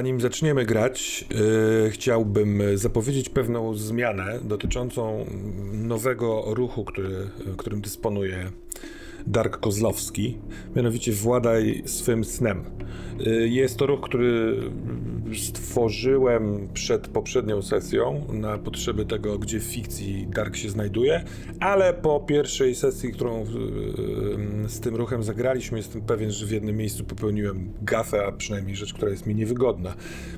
Zanim 0.00 0.20
zaczniemy 0.20 0.64
grać, 0.64 1.24
yy, 1.84 1.90
chciałbym 1.90 2.62
zapowiedzieć 2.74 3.28
pewną 3.28 3.74
zmianę 3.74 4.38
dotyczącą 4.44 5.26
nowego 5.72 6.44
ruchu, 6.46 6.84
który, 6.84 7.30
którym 7.56 7.80
dysponuje 7.80 8.50
Dark 9.26 9.60
Kozlowski, 9.60 10.38
mianowicie 10.76 11.12
Władaj 11.12 11.82
swym 11.86 12.24
snem. 12.24 12.64
Yy, 13.18 13.48
Jest 13.48 13.76
to 13.76 13.86
ruch, 13.86 14.00
który 14.00 14.56
stworzyłem 15.38 16.68
przed 16.74 17.08
poprzednią 17.08 17.62
sesją 17.62 18.26
na 18.32 18.58
potrzeby 18.58 19.06
tego, 19.06 19.38
gdzie 19.38 19.60
w 19.60 19.62
fikcji 19.62 20.26
Dark 20.26 20.56
się 20.56 20.70
znajduje, 20.70 21.24
ale 21.60 21.94
po 21.94 22.20
pierwszej 22.20 22.74
sesji, 22.74 23.12
którą 23.12 23.38
yy, 23.38 24.68
z 24.68 24.80
tym 24.80 24.96
ruchem 24.96 25.22
zagraliśmy, 25.22 25.78
jestem 25.78 26.02
pewien, 26.02 26.30
że 26.30 26.46
w 26.46 26.50
jednym 26.50 26.76
miejscu 26.76 27.04
popełniłem 27.04 27.72
gafę, 27.82 28.26
a 28.26 28.32
przynajmniej 28.32 28.76
rzecz, 28.76 28.94
która 28.94 29.10
jest 29.10 29.26
mi 29.26 29.34
niewygodna. 29.34 29.94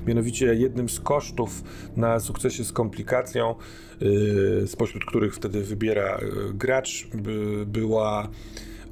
Mianowicie 0.07 0.55
jednym 0.55 0.89
z 0.89 0.99
kosztów 0.99 1.63
na 1.97 2.19
sukcesie 2.19 2.63
z 2.63 2.71
komplikacją, 2.71 3.55
yy, 4.01 4.67
spośród 4.67 5.05
których 5.05 5.35
wtedy 5.35 5.63
wybiera 5.63 6.19
yy, 6.21 6.53
gracz, 6.53 7.07
by, 7.13 7.65
była 7.67 8.29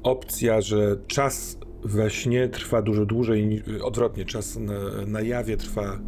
opcja, 0.02 0.60
że 0.60 0.96
czas 1.06 1.58
we 1.84 2.10
śnie 2.10 2.48
trwa 2.48 2.82
dużo 2.82 3.06
dłużej, 3.06 3.46
ni- 3.46 3.62
odwrotnie, 3.82 4.24
czas 4.24 4.56
na, 4.56 5.06
na 5.06 5.20
jawie 5.20 5.56
trwa. 5.56 5.98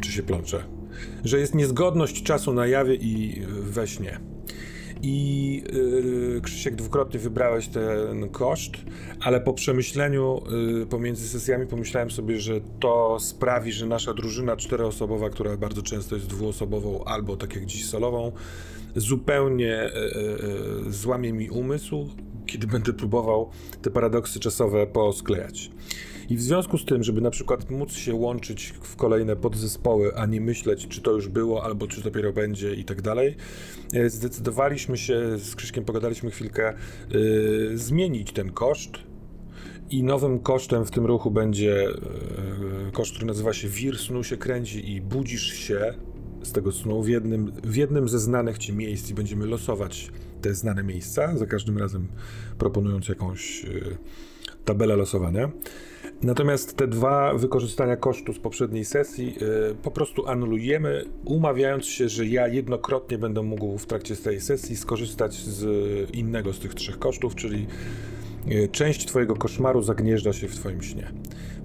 Czy 0.00 0.12
się 0.12 0.22
plączę? 0.22 0.64
Że 1.24 1.38
jest 1.38 1.54
niezgodność 1.54 2.22
czasu 2.22 2.52
na 2.52 2.66
jawie 2.66 2.94
i 2.94 3.42
we 3.48 3.86
śnie. 3.86 4.20
I 5.02 5.62
yy, 6.34 6.40
Krzysiek 6.40 6.76
dwukrotnie 6.76 7.20
wybrałeś 7.20 7.68
ten 7.68 8.28
koszt, 8.28 8.72
ale 9.20 9.40
po 9.40 9.52
przemyśleniu 9.52 10.40
yy, 10.78 10.86
pomiędzy 10.86 11.28
sesjami 11.28 11.66
pomyślałem 11.66 12.10
sobie, 12.10 12.40
że 12.40 12.60
to 12.80 13.16
sprawi, 13.20 13.72
że 13.72 13.86
nasza 13.86 14.14
drużyna 14.14 14.56
czteroosobowa, 14.56 15.30
która 15.30 15.56
bardzo 15.56 15.82
często 15.82 16.14
jest 16.14 16.26
dwuosobową 16.26 17.04
albo 17.04 17.36
tak 17.36 17.54
jak 17.54 17.66
dziś 17.66 17.86
solową, 17.86 18.32
zupełnie 18.96 19.90
yy, 20.84 20.92
złamie 20.92 21.32
mi 21.32 21.50
umysł, 21.50 22.08
kiedy 22.50 22.66
będę 22.66 22.92
próbował 22.92 23.50
te 23.82 23.90
paradoksy 23.90 24.40
czasowe 24.40 24.86
posklejać. 24.86 25.70
I 26.30 26.36
w 26.36 26.42
związku 26.42 26.78
z 26.78 26.84
tym, 26.84 27.02
żeby 27.02 27.20
na 27.20 27.30
przykład 27.30 27.70
móc 27.70 27.92
się 27.92 28.14
łączyć 28.14 28.74
w 28.82 28.96
kolejne 28.96 29.36
podzespoły, 29.36 30.16
a 30.16 30.26
nie 30.26 30.40
myśleć, 30.40 30.88
czy 30.88 31.00
to 31.00 31.10
już 31.10 31.28
było, 31.28 31.64
albo 31.64 31.86
czy 31.86 32.02
dopiero 32.02 32.32
będzie 32.32 32.74
i 32.74 32.84
tak 32.84 33.02
dalej, 33.02 33.36
e, 33.92 34.10
zdecydowaliśmy 34.10 34.98
się, 34.98 35.38
z 35.38 35.56
Krzyśkiem 35.56 35.84
pogadaliśmy 35.84 36.30
chwilkę, 36.30 36.74
yy, 37.10 37.78
zmienić 37.78 38.32
ten 38.32 38.52
koszt. 38.52 38.90
I 39.90 40.02
nowym 40.02 40.38
kosztem 40.38 40.84
w 40.84 40.90
tym 40.90 41.06
ruchu 41.06 41.30
będzie 41.30 41.88
yy, 42.84 42.92
koszt, 42.92 43.12
który 43.12 43.26
nazywa 43.26 43.52
się 43.52 43.68
Wir 43.68 43.98
snu 43.98 44.24
się 44.24 44.36
kręci 44.36 44.92
i 44.92 45.00
budzisz 45.00 45.52
się 45.52 45.94
z 46.42 46.52
tego 46.52 46.72
snu 46.72 47.02
w 47.02 47.08
jednym, 47.08 47.52
w 47.64 47.76
jednym 47.76 48.08
ze 48.08 48.18
znanych 48.18 48.58
ci 48.58 48.72
miejsc 48.72 49.10
i 49.10 49.14
będziemy 49.14 49.46
losować 49.46 50.10
te 50.42 50.54
znane 50.54 50.82
miejsca, 50.82 51.36
za 51.36 51.46
każdym 51.46 51.78
razem 51.78 52.08
proponując 52.58 53.08
jakąś 53.08 53.64
yy, 53.64 53.96
tabelę 54.64 54.96
losowania. 54.96 55.50
Natomiast 56.22 56.76
te 56.76 56.88
dwa 56.88 57.34
wykorzystania 57.34 57.96
kosztu 57.96 58.32
z 58.32 58.38
poprzedniej 58.38 58.84
sesji 58.84 59.36
y, 59.72 59.74
po 59.74 59.90
prostu 59.90 60.26
anulujemy, 60.26 61.04
umawiając 61.24 61.86
się, 61.86 62.08
że 62.08 62.26
ja 62.26 62.48
jednokrotnie 62.48 63.18
będę 63.18 63.42
mógł 63.42 63.78
w 63.78 63.86
trakcie 63.86 64.16
tej 64.16 64.40
sesji 64.40 64.76
skorzystać 64.76 65.34
z 65.34 65.64
innego 66.10 66.52
z 66.52 66.58
tych 66.58 66.74
trzech 66.74 66.98
kosztów, 66.98 67.34
czyli 67.34 67.66
y, 68.48 68.68
część 68.72 69.06
Twojego 69.06 69.36
koszmaru 69.36 69.82
zagnieżdża 69.82 70.32
się 70.32 70.48
w 70.48 70.54
Twoim 70.54 70.82
śnie. 70.82 71.12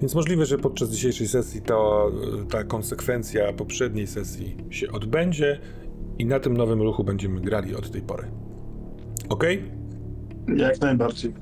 Więc 0.00 0.14
możliwe, 0.14 0.46
że 0.46 0.58
podczas 0.58 0.90
dzisiejszej 0.90 1.28
sesji 1.28 1.62
to, 1.62 2.10
y, 2.42 2.46
ta 2.46 2.64
konsekwencja 2.64 3.52
poprzedniej 3.52 4.06
sesji 4.06 4.56
się 4.70 4.92
odbędzie 4.92 5.60
i 6.18 6.26
na 6.26 6.40
tym 6.40 6.56
nowym 6.56 6.82
ruchu 6.82 7.04
będziemy 7.04 7.40
grali 7.40 7.74
od 7.74 7.90
tej 7.90 8.02
pory. 8.02 8.30
Ok? 9.28 9.44
Jak 10.56 10.80
najbardziej. 10.80 11.34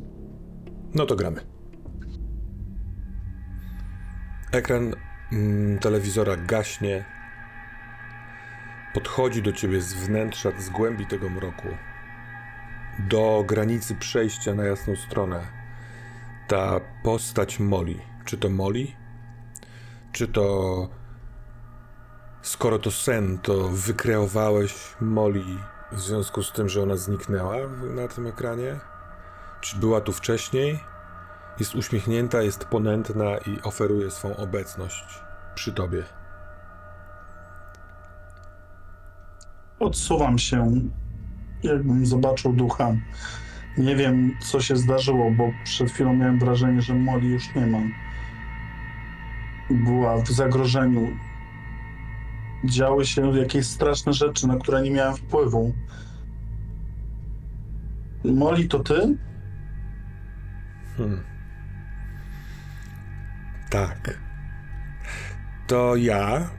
No 0.94 1.06
to 1.06 1.16
gramy. 1.16 1.40
Ekran 4.52 4.94
mm, 5.32 5.78
telewizora 5.78 6.36
gaśnie. 6.36 7.04
Podchodzi 8.94 9.42
do 9.42 9.52
ciebie 9.52 9.80
z 9.80 9.94
wnętrza, 9.94 10.50
z 10.58 10.70
głębi 10.70 11.06
tego 11.06 11.30
mroku. 11.30 11.68
Do 13.10 13.44
granicy 13.46 13.94
przejścia 13.94 14.54
na 14.54 14.64
jasną 14.64 14.96
stronę. 14.96 15.40
Ta 16.48 16.80
postać 17.02 17.60
Moli. 17.60 18.13
Czy 18.24 18.38
to 18.38 18.50
Moli? 18.50 18.96
Czy 20.12 20.28
to. 20.28 20.88
Skoro 22.42 22.78
to 22.78 22.90
sen, 22.90 23.38
to 23.38 23.68
wykreowałeś 23.68 24.74
Moli 25.00 25.58
w 25.92 26.00
związku 26.00 26.42
z 26.42 26.52
tym, 26.52 26.68
że 26.68 26.82
ona 26.82 26.96
zniknęła 26.96 27.56
na 27.94 28.08
tym 28.08 28.26
ekranie? 28.26 28.80
Czy 29.60 29.76
była 29.76 30.00
tu 30.00 30.12
wcześniej? 30.12 30.80
Jest 31.60 31.74
uśmiechnięta, 31.74 32.42
jest 32.42 32.64
ponętna 32.64 33.36
i 33.36 33.62
oferuje 33.62 34.10
swą 34.10 34.36
obecność 34.36 35.22
przy 35.54 35.72
tobie. 35.72 36.04
Odsuwam 39.78 40.38
się, 40.38 40.72
jakbym 41.62 42.06
zobaczył 42.06 42.52
ducha. 42.52 42.92
Nie 43.78 43.96
wiem, 43.96 44.36
co 44.40 44.60
się 44.60 44.76
zdarzyło, 44.76 45.30
bo 45.30 45.50
przed 45.64 45.90
chwilą 45.90 46.14
miałem 46.14 46.38
wrażenie, 46.38 46.82
że 46.82 46.94
Moli 46.94 47.28
już 47.28 47.54
nie 47.54 47.66
ma. 47.66 47.78
Była 49.70 50.16
w 50.16 50.28
zagrożeniu. 50.28 51.08
Działy 52.64 53.06
się 53.06 53.38
jakieś 53.38 53.66
straszne 53.66 54.12
rzeczy, 54.12 54.46
na 54.46 54.56
które 54.56 54.82
nie 54.82 54.90
miałem 54.90 55.16
wpływu. 55.16 55.72
Moli, 58.24 58.68
to 58.68 58.78
ty? 58.78 59.16
Hmm. 60.96 61.22
Tak. 63.70 64.20
To 65.66 65.96
ja. 65.96 66.50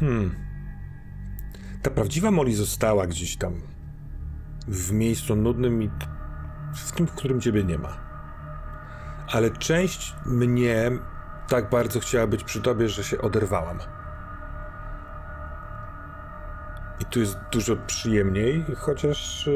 Hmm. 0.00 0.34
Ta 1.82 1.90
prawdziwa 1.90 2.30
Molly 2.30 2.54
została 2.56 3.06
gdzieś 3.06 3.36
tam. 3.36 3.54
W 4.68 4.92
miejscu 4.92 5.36
nudnym 5.36 5.82
i 5.82 5.88
t- 5.88 6.06
w 6.74 6.92
tym, 6.92 7.06
w 7.06 7.12
którym 7.12 7.40
ciebie 7.40 7.64
nie 7.64 7.78
ma. 7.78 8.05
Ale 9.32 9.50
część 9.50 10.14
mnie 10.26 10.90
tak 11.48 11.70
bardzo 11.70 12.00
chciała 12.00 12.26
być 12.26 12.44
przy 12.44 12.60
tobie, 12.60 12.88
że 12.88 13.04
się 13.04 13.18
oderwałam. 13.20 13.78
I 17.00 17.04
tu 17.04 17.20
jest 17.20 17.38
dużo 17.52 17.76
przyjemniej, 17.76 18.64
chociaż 18.76 19.46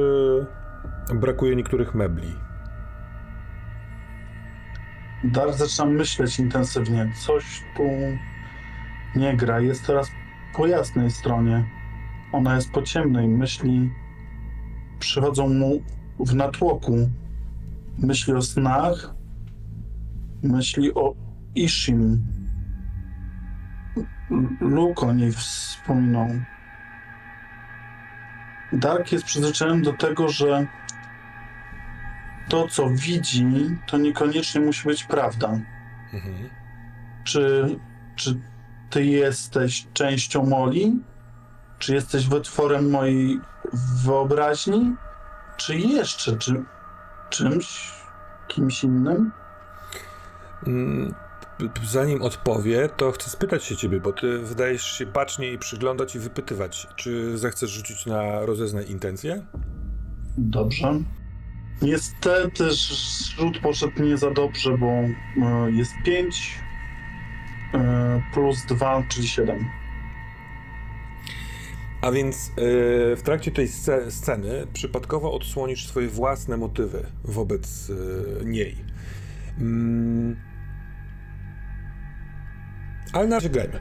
yy, 1.11 1.15
brakuje 1.15 1.57
niektórych 1.57 1.95
mebli. 1.95 2.35
Dar 5.25 5.53
zaczynam 5.53 5.95
myśleć 5.95 6.39
intensywnie. 6.39 7.13
Coś 7.27 7.63
tu 7.77 7.83
nie 9.17 9.37
gra. 9.37 9.61
Jest 9.61 9.87
teraz 9.87 10.11
po 10.57 10.67
jasnej 10.67 11.11
stronie. 11.11 11.65
Ona 12.33 12.55
jest 12.55 12.71
po 12.73 12.83
ciemnej. 12.83 13.29
Myśli 13.29 13.91
przychodzą 14.99 15.49
mu 15.49 15.83
w 16.21 16.35
natłoku. 16.35 16.97
Myśli 17.99 18.35
o 18.35 18.43
snach. 18.43 19.20
Myśli 20.43 20.95
o 20.95 21.15
Ishim. 21.55 22.27
Luke 24.61 25.07
o 25.07 25.13
niej 25.13 25.33
wspominał. 25.33 26.29
Dark 28.73 29.13
jest 29.13 29.25
przyzwyczajony 29.25 29.83
do 29.83 29.93
tego, 29.93 30.29
że 30.29 30.67
to, 32.49 32.69
co 32.69 32.91
widzi, 32.91 33.47
to 33.87 33.99
niekoniecznie 33.99 34.61
musi 34.61 34.89
być 34.89 35.05
prawda. 35.05 35.59
Mhm. 36.13 36.51
Czy, 37.25 37.77
czy 38.17 38.41
ty 38.91 39.05
jesteś 39.05 39.87
częścią 39.93 40.47
Moli? 40.47 41.01
Czy 41.79 41.95
jesteś 41.95 42.29
wytworem 42.29 42.91
mojej 42.91 43.41
wyobraźni? 44.05 44.97
Czy 45.57 45.79
jeszcze 45.79 46.37
czy, 46.37 46.65
czymś, 47.31 47.93
kimś 48.49 48.85
innym? 48.85 49.33
Mm, 50.67 51.15
Zanim 51.85 52.23
odpowie, 52.23 52.89
to 52.97 53.13
chcę 53.13 53.31
spytać 53.31 53.65
się 53.65 53.77
ciebie, 53.77 54.01
bo 54.01 54.13
ty 54.13 54.39
wydajesz 54.39 54.83
się 54.99 55.07
bacznie 55.07 55.53
i 55.53 55.59
przyglądać 55.59 56.17
i 56.17 56.19
wypytywać. 56.19 56.87
Czy 56.97 57.39
zechcesz 57.39 57.71
rzucić 57.71 58.07
na 58.07 58.47
rozeznaj 58.47 58.91
intencje? 58.91 59.47
Dobrze. 60.39 61.01
Niestety 61.83 62.71
rzut 63.37 63.59
poszedł 63.59 64.03
nie 64.03 64.17
za 64.17 64.31
dobrze, 64.31 64.79
bo 64.79 64.87
e, 64.87 65.71
jest 65.73 65.93
5 66.05 66.59
plus 68.35 68.67
2, 68.67 69.03
czyli 69.09 69.29
7. 69.29 69.65
A 72.03 72.11
więc 72.13 72.49
yy, 72.49 73.17
w 73.17 73.23
trakcie 73.25 73.51
tej 73.51 73.69
sce- 73.69 74.11
sceny 74.11 74.67
przypadkowo 74.73 75.33
odsłonisz 75.33 75.87
swoje 75.87 76.09
własne 76.09 76.57
motywy 76.57 77.07
wobec 77.25 77.89
yy, 77.89 78.45
niej. 78.45 78.77
Mm. 79.59 80.50
Ale 83.13 83.27
na 83.27 83.37
razie 83.37 83.51
grajmy. 83.51 83.81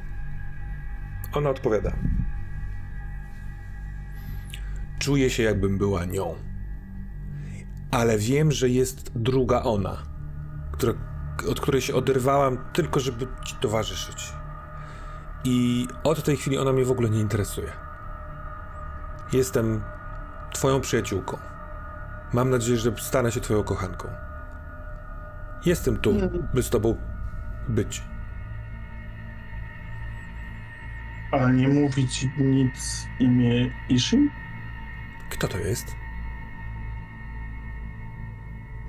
Ona 1.33 1.49
odpowiada. 1.49 1.91
Czuję 4.99 5.29
się, 5.29 5.43
jakbym 5.43 5.77
była 5.77 6.05
nią. 6.05 6.35
Ale 7.91 8.17
wiem, 8.17 8.51
że 8.51 8.69
jest 8.69 9.11
druga 9.17 9.63
ona, 9.63 9.97
która, 10.71 10.93
od 11.49 11.59
której 11.59 11.81
się 11.81 11.93
oderwałam 11.93 12.57
tylko, 12.73 12.99
żeby 12.99 13.27
ci 13.45 13.55
towarzyszyć. 13.55 14.33
I 15.43 15.87
od 16.03 16.23
tej 16.23 16.37
chwili 16.37 16.57
ona 16.57 16.73
mnie 16.73 16.85
w 16.85 16.91
ogóle 16.91 17.09
nie 17.09 17.19
interesuje. 17.19 17.71
Jestem 19.33 19.81
twoją 20.53 20.81
przyjaciółką. 20.81 21.37
Mam 22.33 22.49
nadzieję, 22.49 22.77
że 22.77 22.91
stanę 22.97 23.31
się 23.31 23.41
twoją 23.41 23.63
kochanką. 23.63 24.07
Jestem 25.65 25.97
tu, 25.97 26.13
by 26.53 26.63
z 26.63 26.69
tobą 26.69 26.97
być. 27.67 28.03
A 31.31 31.51
nie 31.51 31.67
mówi 31.67 32.07
ci 32.07 32.31
nic 32.37 33.07
imię 33.19 33.71
Ishim? 33.89 34.31
Kto 35.29 35.47
to 35.47 35.57
jest? 35.57 35.95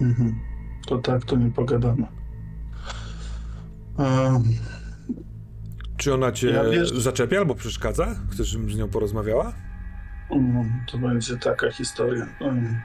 Mhm. 0.01 0.41
To 0.87 0.99
tak, 0.99 1.25
to 1.25 1.37
nie 1.37 1.51
pogadamy. 1.51 2.07
Um, 3.99 4.43
Czy 5.97 6.15
ona 6.15 6.33
cię 6.33 6.51
Ja 6.51 6.65
wiesz- 6.65 6.93
zaczepia 6.93 7.39
albo 7.39 7.55
przeszkadza? 7.55 8.07
Chcesz, 8.31 8.49
żebym 8.49 8.71
z 8.71 8.77
nią 8.77 8.89
porozmawiała? 8.89 9.53
um, 10.29 10.73
to 10.87 10.99
będzie 10.99 11.37
taka 11.37 11.71
historia. 11.71 12.27
Um. 12.41 12.81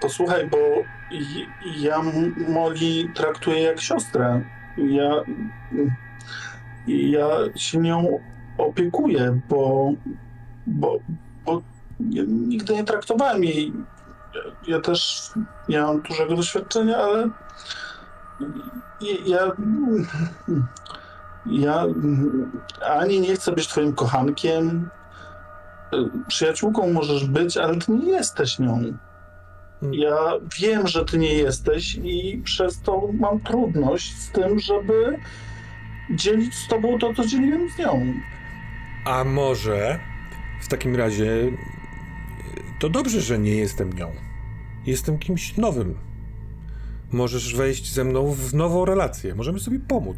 Posłuchaj, 0.00 0.48
bo 0.50 0.58
ja 1.80 1.96
M- 1.96 2.34
Molly 2.52 3.08
traktuję 3.14 3.60
jak 3.62 3.80
siostrę. 3.80 4.42
Ja, 4.76 5.10
ja 6.88 7.28
się 7.56 7.78
nią 7.78 8.18
opiekuję, 8.58 9.40
bo, 9.48 9.92
bo, 10.66 10.98
bo 11.44 11.62
ja 12.10 12.22
nigdy 12.26 12.74
nie 12.74 12.84
traktowałem 12.84 13.44
jej. 13.44 13.72
Ja, 14.34 14.40
ja 14.76 14.80
też 14.80 15.30
nie 15.68 15.80
mam 15.80 16.02
dużego 16.02 16.36
doświadczenia, 16.36 16.96
ale 16.96 17.30
ja, 19.26 19.52
ja 21.46 21.84
ani 22.98 23.20
nie 23.20 23.34
chcę 23.34 23.52
być 23.52 23.68
twoim 23.68 23.92
kochankiem, 23.92 24.90
przyjaciółką 26.28 26.92
możesz 26.92 27.24
być, 27.24 27.56
ale 27.56 27.76
ty 27.76 27.92
nie 27.92 28.10
jesteś 28.10 28.58
nią. 28.58 28.82
Ja 29.92 30.16
wiem, 30.60 30.86
że 30.86 31.04
ty 31.04 31.18
nie 31.18 31.34
jesteś 31.34 31.94
i 31.94 32.42
przez 32.44 32.82
to 32.82 33.08
mam 33.12 33.40
trudność 33.40 34.16
z 34.16 34.32
tym, 34.32 34.58
żeby 34.58 35.18
dzielić 36.10 36.54
z 36.54 36.68
tobą 36.68 36.98
to, 36.98 37.14
co 37.14 37.26
dzieliłem 37.26 37.70
z 37.70 37.78
nią. 37.78 38.14
A 39.04 39.24
może 39.24 39.98
w 40.60 40.68
takim 40.68 40.96
razie 40.96 41.26
to 42.78 42.88
dobrze, 42.88 43.20
że 43.20 43.38
nie 43.38 43.56
jestem 43.56 43.92
nią. 43.92 44.12
Jestem 44.86 45.18
kimś 45.18 45.56
nowym. 45.56 45.94
Możesz 47.12 47.54
wejść 47.54 47.92
ze 47.92 48.04
mną 48.04 48.32
w 48.32 48.54
nową 48.54 48.84
relację. 48.84 49.34
Możemy 49.34 49.60
sobie 49.60 49.78
pomóc. 49.78 50.16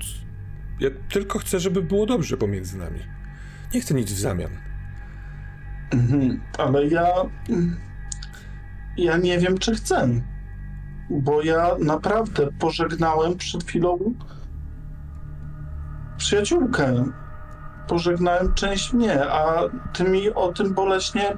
Ja 0.81 0.91
tylko 1.13 1.39
chcę, 1.39 1.61
żeby 1.61 1.83
było 1.83 2.07
dobrze 2.07 2.37
pomiędzy 2.37 2.79
nami. 2.79 3.01
Nie 3.75 3.81
chcę 3.81 3.95
nic 3.95 4.13
w 4.13 4.19
zamian. 4.19 4.51
Mhm, 5.91 6.41
ale 6.59 6.87
ja. 6.87 7.07
Ja 8.97 9.17
nie 9.17 9.39
wiem, 9.39 9.59
czy 9.59 9.75
chcę. 9.75 10.09
Bo 11.11 11.43
ja 11.43 11.77
naprawdę 11.79 12.49
pożegnałem 12.59 13.37
przed 13.37 13.65
chwilą 13.65 14.15
przyjaciółkę. 16.21 17.05
Pożegnałem 17.89 18.55
część 18.55 18.93
mnie, 18.93 19.25
a 19.25 19.63
ty 19.93 20.05
mi 20.05 20.31
o 20.31 20.53
tym 20.53 20.75
boleśnie 20.75 21.37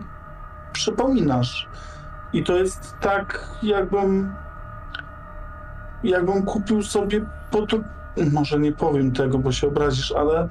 przypominasz. 0.73 1.69
I 2.33 2.45
to 2.45 2.57
jest 2.57 2.97
tak, 3.01 3.49
jakbym. 3.63 4.35
Jakbym 6.05 6.43
kupił 6.43 6.83
sobie 6.83 7.21
po 7.51 7.67
to. 7.67 7.79
Może 8.33 8.59
nie 8.59 8.73
powiem 8.73 9.13
tego, 9.13 9.39
bo 9.39 9.53
się 9.53 9.67
obrazisz, 9.69 10.13
ale 10.13 10.49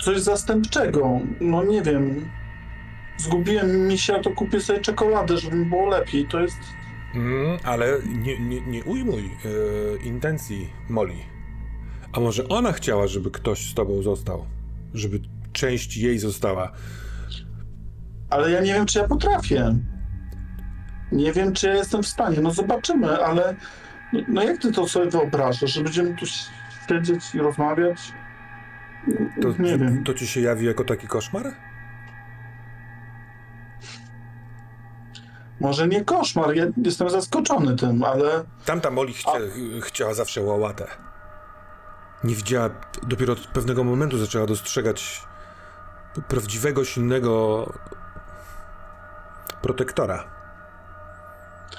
coś 0.00 0.20
zastępczego. 0.20 1.20
No 1.40 1.64
nie 1.64 1.82
wiem. 1.82 2.30
Zgubiłem 3.16 3.88
misia, 3.88 4.22
to 4.22 4.30
kupię 4.30 4.60
sobie 4.60 4.80
czekoladę, 4.80 5.36
żeby 5.36 5.56
mi 5.56 5.66
było 5.66 5.86
lepiej. 5.86 6.28
To 6.28 6.40
jest. 6.40 6.58
Mm, 7.14 7.58
ale 7.64 7.86
nie, 8.06 8.40
nie, 8.40 8.60
nie 8.60 8.84
ujmuj 8.84 9.24
e, 9.24 10.04
intencji 10.04 10.72
Molly. 10.88 11.37
A 12.12 12.20
może 12.20 12.48
ona 12.48 12.72
chciała, 12.72 13.06
żeby 13.06 13.30
ktoś 13.30 13.70
z 13.70 13.74
tobą 13.74 14.02
został? 14.02 14.46
Żeby 14.94 15.20
część 15.52 15.96
jej 15.96 16.18
została? 16.18 16.72
Ale 18.30 18.50
ja 18.50 18.60
nie 18.60 18.74
wiem, 18.74 18.86
czy 18.86 18.98
ja 18.98 19.08
potrafię. 19.08 19.78
Nie 21.12 21.32
wiem, 21.32 21.52
czy 21.52 21.66
ja 21.66 21.74
jestem 21.74 22.02
w 22.02 22.08
stanie. 22.08 22.40
No 22.40 22.50
zobaczymy, 22.50 23.24
ale. 23.24 23.54
No 24.28 24.42
jak 24.42 24.58
ty 24.58 24.72
to 24.72 24.88
sobie 24.88 25.10
wyobrażasz, 25.10 25.72
że 25.72 25.82
będziemy 25.82 26.16
tu 26.16 26.26
siedzieć 26.88 27.34
i 27.34 27.38
rozmawiać? 27.38 27.98
To, 29.42 29.62
nie 29.62 29.78
wiem. 29.78 30.04
to 30.04 30.14
ci 30.14 30.26
się 30.26 30.40
jawi 30.40 30.66
jako 30.66 30.84
taki 30.84 31.06
koszmar? 31.06 31.52
Może 35.60 35.88
nie 35.88 36.04
koszmar, 36.04 36.56
ja 36.56 36.64
jestem 36.84 37.10
zaskoczony 37.10 37.76
tym, 37.76 38.04
ale. 38.04 38.44
Tamta 38.64 38.90
Molly 38.90 39.12
chcia, 39.12 39.30
chciała 39.82 40.14
zawsze 40.14 40.42
łałatę. 40.42 40.86
Nie 42.24 42.34
widziała, 42.34 42.70
dopiero 43.02 43.32
od 43.32 43.46
pewnego 43.46 43.84
momentu 43.84 44.18
zaczęła 44.18 44.46
dostrzegać 44.46 45.22
prawdziwego, 46.28 46.84
silnego 46.84 47.66
protektora. 49.62 50.24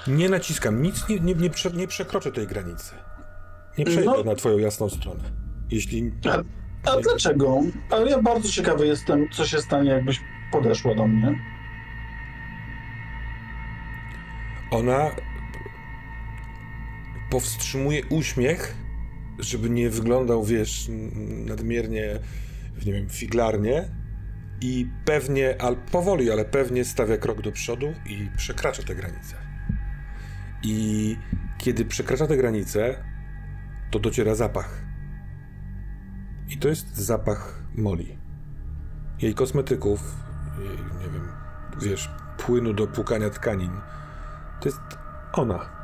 Nie 0.06 0.28
naciskam, 0.28 0.82
nic 0.82 1.08
nie, 1.08 1.20
nie, 1.20 1.34
nie, 1.34 1.50
prze, 1.50 1.70
nie 1.70 1.88
przekroczę 1.88 2.32
tej 2.32 2.46
granicy. 2.46 2.94
Nie 3.78 3.84
przejdę 3.84 4.04
No. 4.04 4.24
na 4.24 4.34
twoją 4.34 4.58
jasną 4.58 4.88
stronę. 4.90 5.20
Jeśli... 5.70 6.12
A, 6.84 6.90
a 6.90 7.00
dlaczego? 7.00 7.60
Ale 7.90 8.10
ja 8.10 8.22
bardzo 8.22 8.48
ciekawy 8.48 8.86
jestem, 8.86 9.28
co 9.32 9.46
się 9.46 9.58
stanie, 9.60 9.90
jakbyś 9.90 10.20
podeszła 10.52 10.94
do 10.94 11.06
mnie. 11.06 11.38
Ona 14.70 15.10
powstrzymuje 17.30 18.02
uśmiech, 18.06 18.74
żeby 19.42 19.70
nie 19.70 19.90
wyglądał, 19.90 20.44
wiesz, 20.44 20.90
nadmiernie, 21.46 22.18
nie 22.86 22.92
wiem, 22.92 23.08
figlarnie, 23.08 23.88
i 24.60 24.90
pewnie, 25.04 25.62
al 25.62 25.76
powoli, 25.76 26.30
ale 26.30 26.44
pewnie 26.44 26.84
stawia 26.84 27.16
krok 27.16 27.42
do 27.42 27.52
przodu 27.52 27.86
i 28.06 28.30
przekracza 28.36 28.82
tę 28.82 28.94
granicę. 28.94 29.36
I 30.62 31.16
kiedy 31.58 31.84
przekracza 31.84 32.26
tę 32.26 32.36
granicę, 32.36 33.04
to 33.90 33.98
dociera 33.98 34.34
zapach. 34.34 34.84
I 36.48 36.58
to 36.58 36.68
jest 36.68 36.96
zapach 36.96 37.62
Moli. 37.74 38.18
Jej 39.22 39.34
kosmetyków, 39.34 40.16
jej, 40.58 40.78
nie 41.06 41.12
wiem, 41.12 41.28
wiesz, 41.82 42.10
płynu 42.38 42.72
do 42.72 42.86
płukania 42.86 43.30
tkanin. 43.30 43.72
To 44.60 44.68
jest 44.68 44.80
ona. 45.32 45.79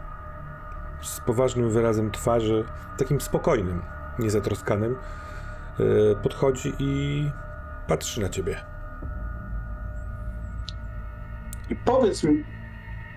Z 1.02 1.20
poważnym 1.20 1.70
wyrazem 1.70 2.10
twarzy, 2.10 2.64
takim 2.98 3.20
spokojnym, 3.20 3.82
niezatroskanym, 4.18 4.96
yy, 5.78 6.16
podchodzi 6.22 6.72
i 6.78 7.30
patrzy 7.88 8.20
na 8.20 8.28
ciebie. 8.28 8.60
I 11.70 11.76
powiedz 11.76 12.24
mi, 12.24 12.44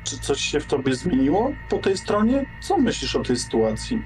czy 0.04 0.20
coś 0.20 0.42
się 0.42 0.60
w 0.60 0.66
tobie 0.66 0.96
zmieniło 0.96 1.52
po 1.70 1.78
tej 1.78 1.98
stronie? 1.98 2.46
Co 2.62 2.78
myślisz 2.78 3.16
o 3.16 3.24
tej 3.24 3.36
sytuacji? 3.36 4.02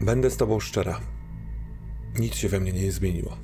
Będę 0.00 0.30
z 0.30 0.36
tobą 0.36 0.60
szczera. 0.60 1.00
Nic 2.18 2.34
się 2.34 2.48
we 2.48 2.60
mnie 2.60 2.72
nie 2.72 2.92
zmieniło. 2.92 3.36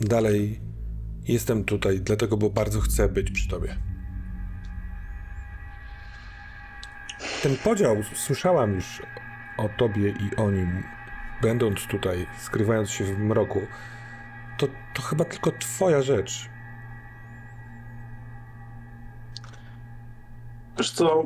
Dalej 0.00 0.60
jestem 1.32 1.64
tutaj, 1.64 2.00
dlatego, 2.00 2.36
bo 2.36 2.50
bardzo 2.50 2.80
chcę 2.80 3.08
być 3.08 3.30
przy 3.30 3.48
tobie. 3.48 3.76
Ten 7.42 7.56
podział 7.56 7.96
słyszałam 8.14 8.74
już 8.74 9.02
o 9.56 9.68
tobie 9.68 10.10
i 10.10 10.36
o 10.36 10.50
nim, 10.50 10.82
będąc 11.42 11.86
tutaj, 11.86 12.26
skrywając 12.38 12.90
się 12.90 13.04
w 13.04 13.18
mroku. 13.18 13.60
To, 14.58 14.66
to 14.94 15.02
chyba 15.02 15.24
tylko 15.24 15.52
twoja 15.52 16.02
rzecz. 16.02 16.48
Wiesz 20.78 20.90
co? 20.90 21.24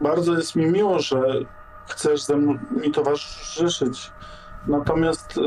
Bardzo 0.00 0.36
jest 0.36 0.56
mi 0.56 0.66
miło, 0.66 0.98
że 0.98 1.22
chcesz 1.88 2.22
ze 2.22 2.36
mną 2.36 2.58
mi 2.70 2.92
towarzyszyć. 2.92 4.12
Natomiast 4.66 5.38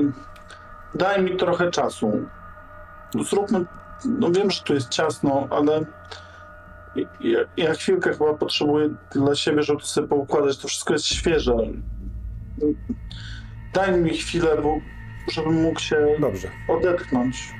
daj 0.95 1.23
mi 1.23 1.37
trochę 1.37 1.71
czasu. 1.71 2.11
Zróbmy. 3.29 3.65
No 4.05 4.31
wiem, 4.31 4.51
że 4.51 4.63
tu 4.63 4.73
jest 4.73 4.89
ciasno, 4.89 5.47
ale 5.49 5.85
ja, 7.21 7.39
ja 7.57 7.73
chwilkę 7.73 8.11
chyba 8.13 8.33
potrzebuję 8.33 8.89
dla 9.11 9.35
siebie, 9.35 9.63
żeby 9.63 9.79
to 9.79 9.85
sobie 9.85 10.07
poukładać. 10.07 10.57
To 10.57 10.67
wszystko 10.67 10.93
jest 10.93 11.05
świeże. 11.05 11.55
Daj 13.73 14.01
mi 14.01 14.09
chwilę, 14.17 14.57
bo 14.63 14.77
żebym 15.31 15.61
mógł 15.61 15.79
się 15.79 16.07
Dobrze. 16.19 16.47
odetchnąć. 16.67 17.53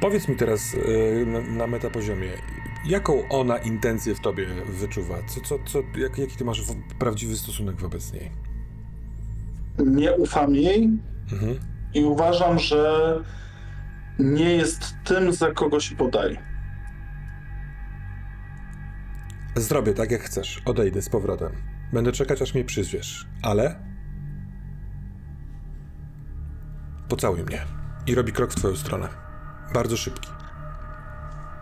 Powiedz 0.00 0.28
mi 0.28 0.36
teraz 0.36 0.72
yy, 0.72 1.26
na, 1.26 1.40
na 1.40 1.66
metapoziomie, 1.66 2.28
jaką 2.86 3.28
ona 3.28 3.58
intencję 3.58 4.14
w 4.14 4.20
tobie 4.20 4.46
wyczuwa? 4.68 5.14
Co, 5.28 5.40
co, 5.40 5.58
co, 5.66 5.78
jak, 5.98 6.18
jaki 6.18 6.36
ty 6.36 6.44
masz 6.44 6.62
prawdziwy 6.98 7.36
stosunek 7.36 7.76
wobec 7.80 8.12
niej? 8.12 8.30
Nie 9.78 10.12
ufam 10.12 10.54
jej, 10.54 10.90
Mhm. 11.32 11.58
I 11.96 12.04
uważam, 12.04 12.58
że 12.58 13.14
nie 14.18 14.56
jest 14.56 14.94
tym, 15.04 15.32
za 15.32 15.52
kogo 15.52 15.80
się 15.80 15.96
podaje. 15.96 16.36
Zrobię 19.56 19.94
tak, 19.94 20.10
jak 20.10 20.20
chcesz. 20.20 20.62
Odejdę 20.64 21.02
z 21.02 21.08
powrotem. 21.08 21.52
Będę 21.92 22.12
czekać, 22.12 22.42
aż 22.42 22.54
mnie 22.54 22.64
przyzwiesz. 22.64 23.26
Ale... 23.42 23.80
Pocałuj 27.08 27.42
mnie. 27.42 27.62
I 28.06 28.14
robi 28.14 28.32
krok 28.32 28.52
w 28.52 28.54
twoją 28.54 28.76
stronę. 28.76 29.08
Bardzo 29.74 29.96
szybki. 29.96 30.28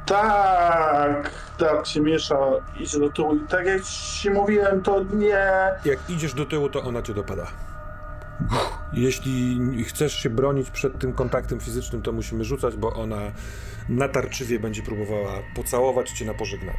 Tak, 0.06 1.30
tak 1.58 1.86
się 1.86 2.00
miesza, 2.00 2.38
idzie 2.80 2.98
do 2.98 3.10
tyłu. 3.10 3.38
Tak 3.48 3.66
jak 3.66 3.82
ci 3.84 4.30
mówiłem, 4.30 4.82
to 4.82 5.04
nie. 5.04 5.46
Jak 5.84 6.10
idziesz 6.10 6.34
do 6.34 6.46
tyłu, 6.46 6.68
to 6.68 6.82
ona 6.82 7.02
cię 7.02 7.14
dopada. 7.14 7.46
Jeśli 8.92 9.58
chcesz 9.84 10.22
się 10.22 10.30
bronić 10.30 10.70
przed 10.70 10.98
tym 10.98 11.12
kontaktem 11.12 11.60
fizycznym, 11.60 12.02
to 12.02 12.12
musimy 12.12 12.44
rzucać, 12.44 12.76
bo 12.76 12.94
ona 12.94 13.20
natarczywie 13.88 14.58
będzie 14.58 14.82
próbowała 14.82 15.42
pocałować 15.54 16.10
cię 16.10 16.24
na 16.24 16.34
pożegnanie. 16.34 16.78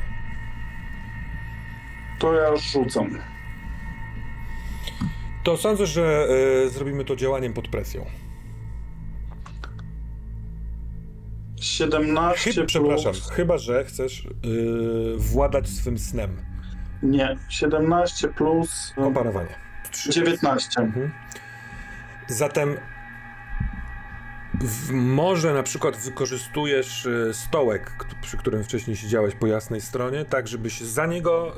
To 2.20 2.34
ja 2.34 2.56
rzucam. 2.56 3.20
To 5.44 5.58
sądzę, 5.58 5.86
że 5.86 6.28
e, 6.66 6.70
zrobimy 6.70 7.06
to 7.06 7.16
działaniem 7.16 7.54
pod 7.54 7.68
presją. 7.68 8.06
17 11.62 12.44
Chyba, 12.44 12.54
plus... 12.56 12.68
przepraszam, 12.68 13.14
chyba 13.32 13.58
że 13.58 13.86
chcesz 13.86 14.28
yy, 14.44 15.16
władać 15.18 15.70
swym 15.70 15.98
snem. 15.98 16.38
Nie, 17.04 17.38
17 17.50 18.28
plus 18.28 18.94
y, 18.98 19.02
Oparowanie. 19.02 19.56
Trzy- 19.92 20.10
19. 20.14 20.82
Mhm. 20.82 21.12
Zatem 22.27 22.77
w, 24.62 24.91
może 24.91 25.53
na 25.53 25.63
przykład 25.63 25.98
wykorzystujesz 25.98 27.05
y, 27.05 27.32
stołek, 27.34 28.05
przy 28.22 28.38
którym 28.38 28.63
wcześniej 28.63 28.98
siedziałeś 28.98 29.36
po 29.36 29.48
jasnej 29.48 29.82
stronie, 29.82 30.25
tak 30.25 30.48
żeby 30.48 30.70
się 30.70 30.86
za 30.86 31.05
niego, 31.05 31.55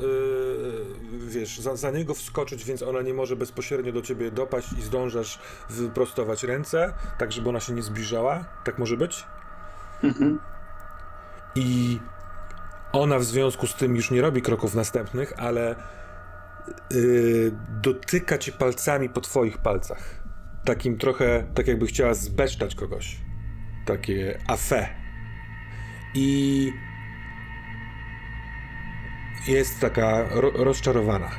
y, 1.24 1.27
wiesz, 1.27 1.59
za, 1.59 1.75
za 1.75 1.91
niego 1.91 2.13
wskoczyć, 2.13 2.65
więc 2.65 2.81
ona 2.81 3.01
nie 3.01 3.13
może 3.13 3.36
bezpośrednio 3.36 3.91
do 3.91 4.01
ciebie 4.01 4.31
dopaść 4.31 4.67
i 4.74 4.81
zdążasz 4.81 5.39
wyprostować 5.69 6.43
ręce, 6.43 6.93
tak 7.17 7.31
żeby 7.31 7.50
ona 7.50 7.59
się 7.59 7.74
nie 7.74 7.81
zbliżała. 7.81 8.45
Tak 8.63 8.77
może 8.77 8.97
być? 8.97 9.24
Mhm. 10.03 10.39
I 11.55 12.00
ona 12.91 13.19
w 13.19 13.24
związku 13.24 13.67
z 13.67 13.75
tym 13.75 13.95
już 13.95 14.12
nie 14.12 14.21
robi 14.21 14.41
kroków 14.41 14.75
następnych, 14.75 15.33
ale 15.38 15.75
yy, 16.91 17.51
dotyka 17.81 18.38
cię 18.38 18.51
palcami 18.51 19.09
po 19.09 19.21
twoich 19.21 19.57
palcach. 19.57 20.26
Takim 20.67 20.97
trochę, 20.97 21.51
tak 21.55 21.67
jakby 21.67 21.88
chciała 21.88 22.13
zbesztać 22.13 22.75
kogoś. 22.75 23.17
Takie 23.86 24.39
afé. 24.47 24.88
I 26.13 26.71
jest 29.47 29.79
taka 29.79 30.29
ro 30.29 30.51
rozczarowana. 30.51 31.31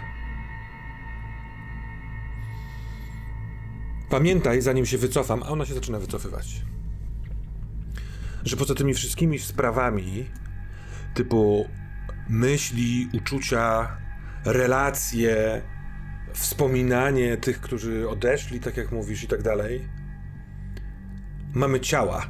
Pamiętaj, 4.10 4.60
zanim 4.60 4.86
się 4.86 4.98
wycofam, 4.98 5.42
a 5.42 5.48
ona 5.48 5.66
się 5.66 5.74
zaczyna 5.74 5.98
wycofywać 5.98 6.68
że 8.44 8.56
poza 8.56 8.74
tymi 8.74 8.94
wszystkimi 8.94 9.38
sprawami, 9.38 10.26
typu 11.14 11.68
myśli, 12.28 13.08
uczucia, 13.12 13.96
relacje, 14.44 15.62
wspominanie 16.38 17.36
tych, 17.36 17.60
którzy 17.60 18.08
odeszli, 18.08 18.60
tak 18.60 18.76
jak 18.76 18.92
mówisz, 18.92 19.22
i 19.22 19.28
tak 19.28 19.42
dalej, 19.42 19.88
mamy 21.54 21.80
ciała. 21.80 22.26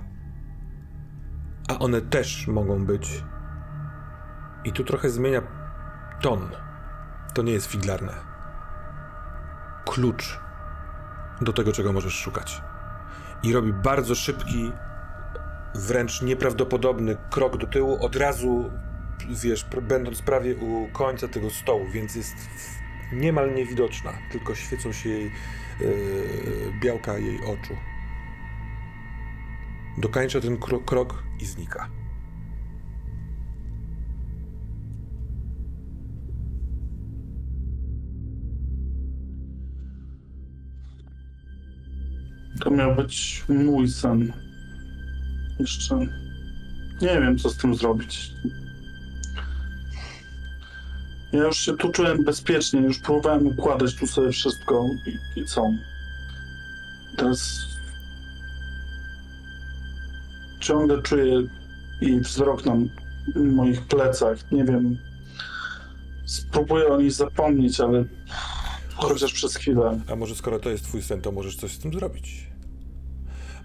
A 1.69 1.79
one 1.79 2.01
też 2.01 2.47
mogą 2.47 2.87
być. 2.87 3.25
I 4.65 4.73
tu 4.73 4.85
trochę 4.85 5.11
zmienia 5.11 5.43
ton. 6.21 6.51
To 7.35 7.43
nie 7.43 7.53
jest 7.53 7.67
figlarne. 7.67 8.15
Klucz 9.85 10.41
do 11.41 11.53
tego, 11.53 11.73
czego 11.73 11.93
możesz 11.93 12.15
szukać. 12.15 12.63
I 13.43 13.53
robi 13.53 13.73
bardzo 13.73 14.15
szybki, 14.15 14.73
wręcz 15.75 16.23
nieprawdopodobny 16.23 17.17
krok 17.31 17.57
do 17.57 17.67
tyłu, 17.67 18.05
od 18.05 18.17
razu, 18.17 18.71
wiesz, 19.43 19.67
będąc 19.83 20.23
prawie 20.23 20.57
u 20.57 20.89
końca 20.93 21.29
tego 21.29 21.51
stołu, 21.51 21.87
więc 21.93 22.15
jest 22.15 22.37
niemal 23.13 23.55
niewidoczna, 23.55 24.13
tylko 24.31 24.55
świecą 24.55 24.93
się 24.93 25.09
jej 25.09 25.31
yy, 25.81 26.73
białka 26.81 27.19
jej 27.19 27.39
oczu. 27.45 27.77
Dokańcza 29.99 30.41
ten 30.41 30.57
kro- 30.57 30.85
krok 30.85 31.23
i 31.41 31.47
znika. 31.47 31.89
To 42.61 42.71
miał 42.71 42.97
być 42.97 43.45
mój 43.49 43.89
sen. 43.89 44.33
Jeszcze 45.61 45.99
nie 47.03 47.21
wiem, 47.21 47.39
co 47.39 47.51
z 47.51 47.57
tym 47.57 47.75
zrobić. 47.75 48.31
Ja 51.33 51.45
już 51.45 51.57
się 51.57 51.77
tu 51.77 51.93
czułem 51.93 52.25
bezpiecznie, 52.25 52.81
już 52.81 52.99
próbowałem 52.99 53.47
układać 53.47 53.95
tu 53.95 54.07
sobie 54.07 54.33
wszystko 54.33 54.87
i, 55.07 55.41
i 55.41 55.45
co? 55.45 55.71
Teraz 57.17 57.61
ciągle 60.61 61.03
czuję 61.03 61.43
jej 62.01 62.21
wzrok 62.21 62.65
na 62.65 62.77
moich 63.35 63.83
plecach. 63.83 64.53
Nie 64.53 64.65
wiem. 64.65 64.99
Spróbuję 66.27 66.89
o 66.89 67.01
niej 67.01 67.11
zapomnieć, 67.11 67.81
ale 67.81 68.05
chociaż 68.95 69.33
przez 69.33 69.57
chwilę. 69.57 70.01
A 70.13 70.17
może 70.17 70.35
skoro 70.35 70.59
to 70.59 70.71
jest 70.71 70.85
twój 70.85 71.03
sen, 71.03 71.21
to 71.21 71.33
możesz 71.33 71.57
coś 71.57 71.73
z 71.73 71.79
tym 71.79 71.93
zrobić? 71.93 72.47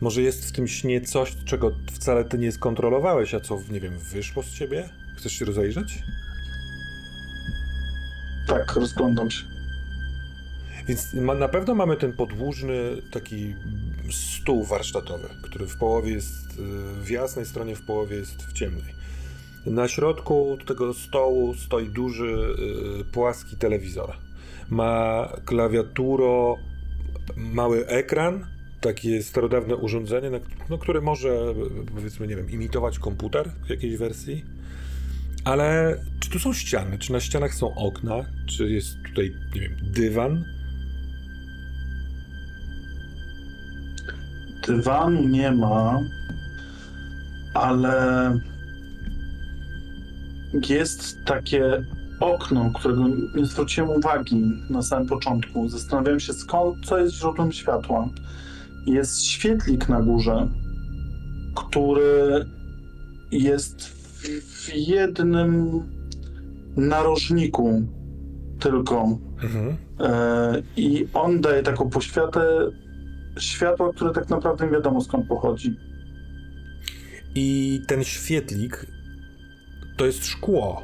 Może 0.02 0.22
jest 0.22 0.46
w 0.46 0.52
tym 0.52 0.68
śnie 0.68 1.02
coś, 1.02 1.36
czego 1.46 1.72
wcale 1.92 2.26
ty 2.26 2.38
nie 2.38 2.52
skontrolowałeś, 2.52 3.34
a 3.34 3.40
co, 3.40 3.60
nie 3.72 3.80
wiem, 3.80 4.00
wyszło 4.00 4.44
z 4.44 4.54
ciebie? 4.54 4.90
Chcesz 5.18 5.34
się 5.34 5.46
rozejrzeć? 5.46 6.04
Tak, 8.54 8.76
rozglądam 8.76 9.32
się. 9.32 9.44
Więc 10.88 11.14
ma, 11.14 11.34
na 11.34 11.48
pewno 11.48 11.76
mamy 11.76 11.98
ten 11.98 12.14
podłużny 12.14 12.74
taki 13.12 13.56
stół 14.12 14.64
warsztatowy, 14.64 15.30
który 15.42 15.68
w 15.68 15.78
połowie 15.78 16.12
jest 16.12 16.62
w 17.02 17.10
jasnej 17.10 17.46
stronie, 17.46 17.76
w 17.76 17.86
połowie 17.86 18.16
jest 18.18 18.44
w 18.44 18.54
ciemnej. 18.54 18.94
Na 19.66 19.88
środku 19.88 20.58
tego 20.66 20.94
stołu 20.94 21.54
stoi 21.56 21.90
duży, 21.90 22.56
y, 23.02 23.06
płaski 23.06 23.58
telewizor. 23.58 24.18
Ma 24.70 25.30
klawiaturo, 25.46 26.58
mały 27.38 27.88
ekran, 27.88 28.48
takie 28.82 29.24
starodawne 29.24 29.76
urządzenie, 29.76 30.32
no, 30.70 30.78
które 30.78 31.02
może, 31.02 31.30
y, 31.30 31.92
powiedzmy, 31.96 32.28
nie 32.28 32.36
wiem, 32.36 32.50
imitować 32.50 33.00
komputer 33.00 33.52
w 33.66 33.70
jakiejś 33.70 33.98
wersji. 33.98 34.46
Ale 35.46 35.98
czy 36.20 36.30
tu 36.30 36.40
są 36.40 36.54
ściany? 36.54 36.98
Czy 36.98 37.12
na 37.12 37.20
ścianach 37.20 37.54
są 37.54 37.76
okna? 37.76 38.16
Czy 38.46 38.70
jest 38.70 38.98
tutaj, 39.10 39.36
nie 39.56 39.62
wiem, 39.62 39.76
dywan? 39.82 40.44
Dywanu 44.68 45.28
nie 45.28 45.52
ma, 45.52 46.00
ale 47.54 48.40
jest 50.70 51.26
takie 51.26 51.84
okno, 52.20 52.72
którego 52.76 53.08
nie 53.36 53.46
zwróciłem 53.46 53.90
uwagi 53.90 54.44
na 54.70 54.82
samym 54.82 55.08
początku. 55.08 55.70
Zastanawiałem 55.70 56.20
się, 56.20 56.34
skąd, 56.34 56.86
co 56.86 56.98
jest 56.98 57.16
źródłem 57.16 57.52
światła. 57.52 58.10
Jest 58.86 59.26
świetlik 59.26 59.90
na 59.90 60.02
górze, 60.02 60.48
który 61.56 62.46
jest 63.32 63.93
w, 64.24 64.76
jednym 64.76 65.82
narożniku 66.78 67.82
tylko. 68.60 69.20
Mhm. 69.44 69.78
E, 70.00 70.62
I 70.78 71.08
on 71.14 71.42
daje 71.42 71.64
taką 71.64 71.90
poświatę 71.90 72.72
światła, 73.40 73.94
które 73.94 74.14
tak 74.14 74.30
naprawdę 74.30 74.66
nie 74.66 74.72
wiadomo 74.72 75.02
skąd 75.02 75.28
pochodzi. 75.28 75.76
I 77.36 77.80
ten 77.88 78.04
świetlik 78.04 78.86
to 79.98 80.06
jest 80.06 80.26
szkło. 80.26 80.82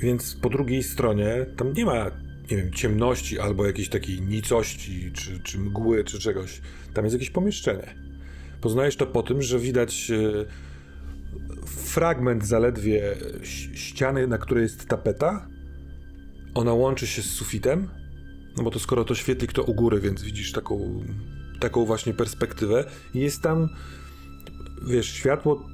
Więc 0.00 0.34
po 0.34 0.48
drugiej 0.48 0.82
stronie 0.82 1.46
tam 1.56 1.72
nie 1.72 1.84
ma, 1.84 2.04
nie 2.50 2.56
wiem, 2.56 2.72
ciemności 2.72 3.38
albo 3.38 3.66
jakiejś 3.66 3.88
takiej 3.88 4.22
nicości, 4.22 5.12
czy, 5.12 5.40
czy 5.40 5.58
mgły, 5.58 6.04
czy 6.04 6.18
czegoś. 6.18 6.60
Tam 6.94 7.04
jest 7.04 7.14
jakieś 7.14 7.30
pomieszczenie. 7.30 7.94
Poznajesz 8.60 8.96
to 8.96 9.06
po 9.06 9.22
tym, 9.22 9.42
że 9.42 9.58
widać 9.58 10.10
e, 10.10 10.44
fragment 11.66 12.46
zaledwie 12.46 13.16
ściany, 13.74 14.26
na 14.26 14.38
której 14.38 14.62
jest 14.62 14.88
tapeta. 14.88 15.48
Ona 16.54 16.72
łączy 16.72 17.06
się 17.06 17.22
z 17.22 17.30
sufitem. 17.30 17.88
No 18.56 18.62
bo 18.62 18.70
to 18.70 18.78
skoro 18.78 19.04
to 19.04 19.14
świetlik, 19.14 19.52
to 19.52 19.62
u 19.62 19.74
góry, 19.74 20.00
więc 20.00 20.22
widzisz 20.22 20.52
taką, 20.52 21.04
taką 21.60 21.84
właśnie 21.84 22.14
perspektywę. 22.14 22.84
Jest 23.14 23.42
tam, 23.42 23.68
wiesz, 24.86 25.06
światło 25.06 25.66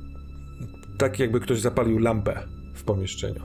tak 0.99 1.19
jakby 1.19 1.41
ktoś 1.41 1.61
zapalił 1.61 1.99
lampę 1.99 2.43
w 2.75 2.85
pomieszczeniu. 2.85 3.43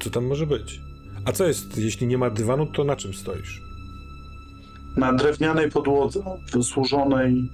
Co 0.00 0.10
tam 0.10 0.26
może 0.26 0.46
być? 0.46 0.80
A 1.24 1.32
co 1.32 1.46
jest, 1.46 1.78
jeśli 1.78 2.06
nie 2.06 2.18
ma 2.18 2.30
dywanu, 2.30 2.66
to 2.66 2.84
na 2.84 2.96
czym 2.96 3.14
stoisz? 3.14 3.62
Na 4.96 5.12
drewnianej 5.12 5.70
podłodze, 5.70 6.20
wysłużonej, 6.52 7.50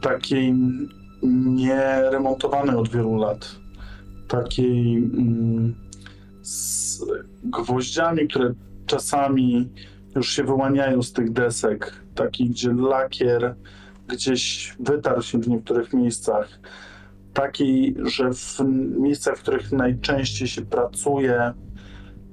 takiej 0.00 0.54
nieremontowanej 1.46 2.76
od 2.76 2.88
wielu 2.88 3.16
lat. 3.16 3.61
Takiej 4.32 4.96
mm, 4.96 5.74
z 6.42 7.04
gwoździami, 7.44 8.28
które 8.28 8.54
czasami 8.86 9.68
już 10.16 10.32
się 10.32 10.44
wyłaniają 10.44 11.02
z 11.02 11.12
tych 11.12 11.32
desek. 11.32 12.02
Taki, 12.14 12.50
gdzie 12.50 12.72
lakier 12.72 13.54
gdzieś 14.08 14.74
wytarł 14.80 15.22
się 15.22 15.38
w 15.38 15.48
niektórych 15.48 15.92
miejscach. 15.92 16.60
Takiej, 17.34 17.96
że 18.04 18.30
w 18.34 18.58
miejscach, 18.98 19.38
w 19.38 19.42
których 19.42 19.72
najczęściej 19.72 20.48
się 20.48 20.62
pracuje, 20.62 21.52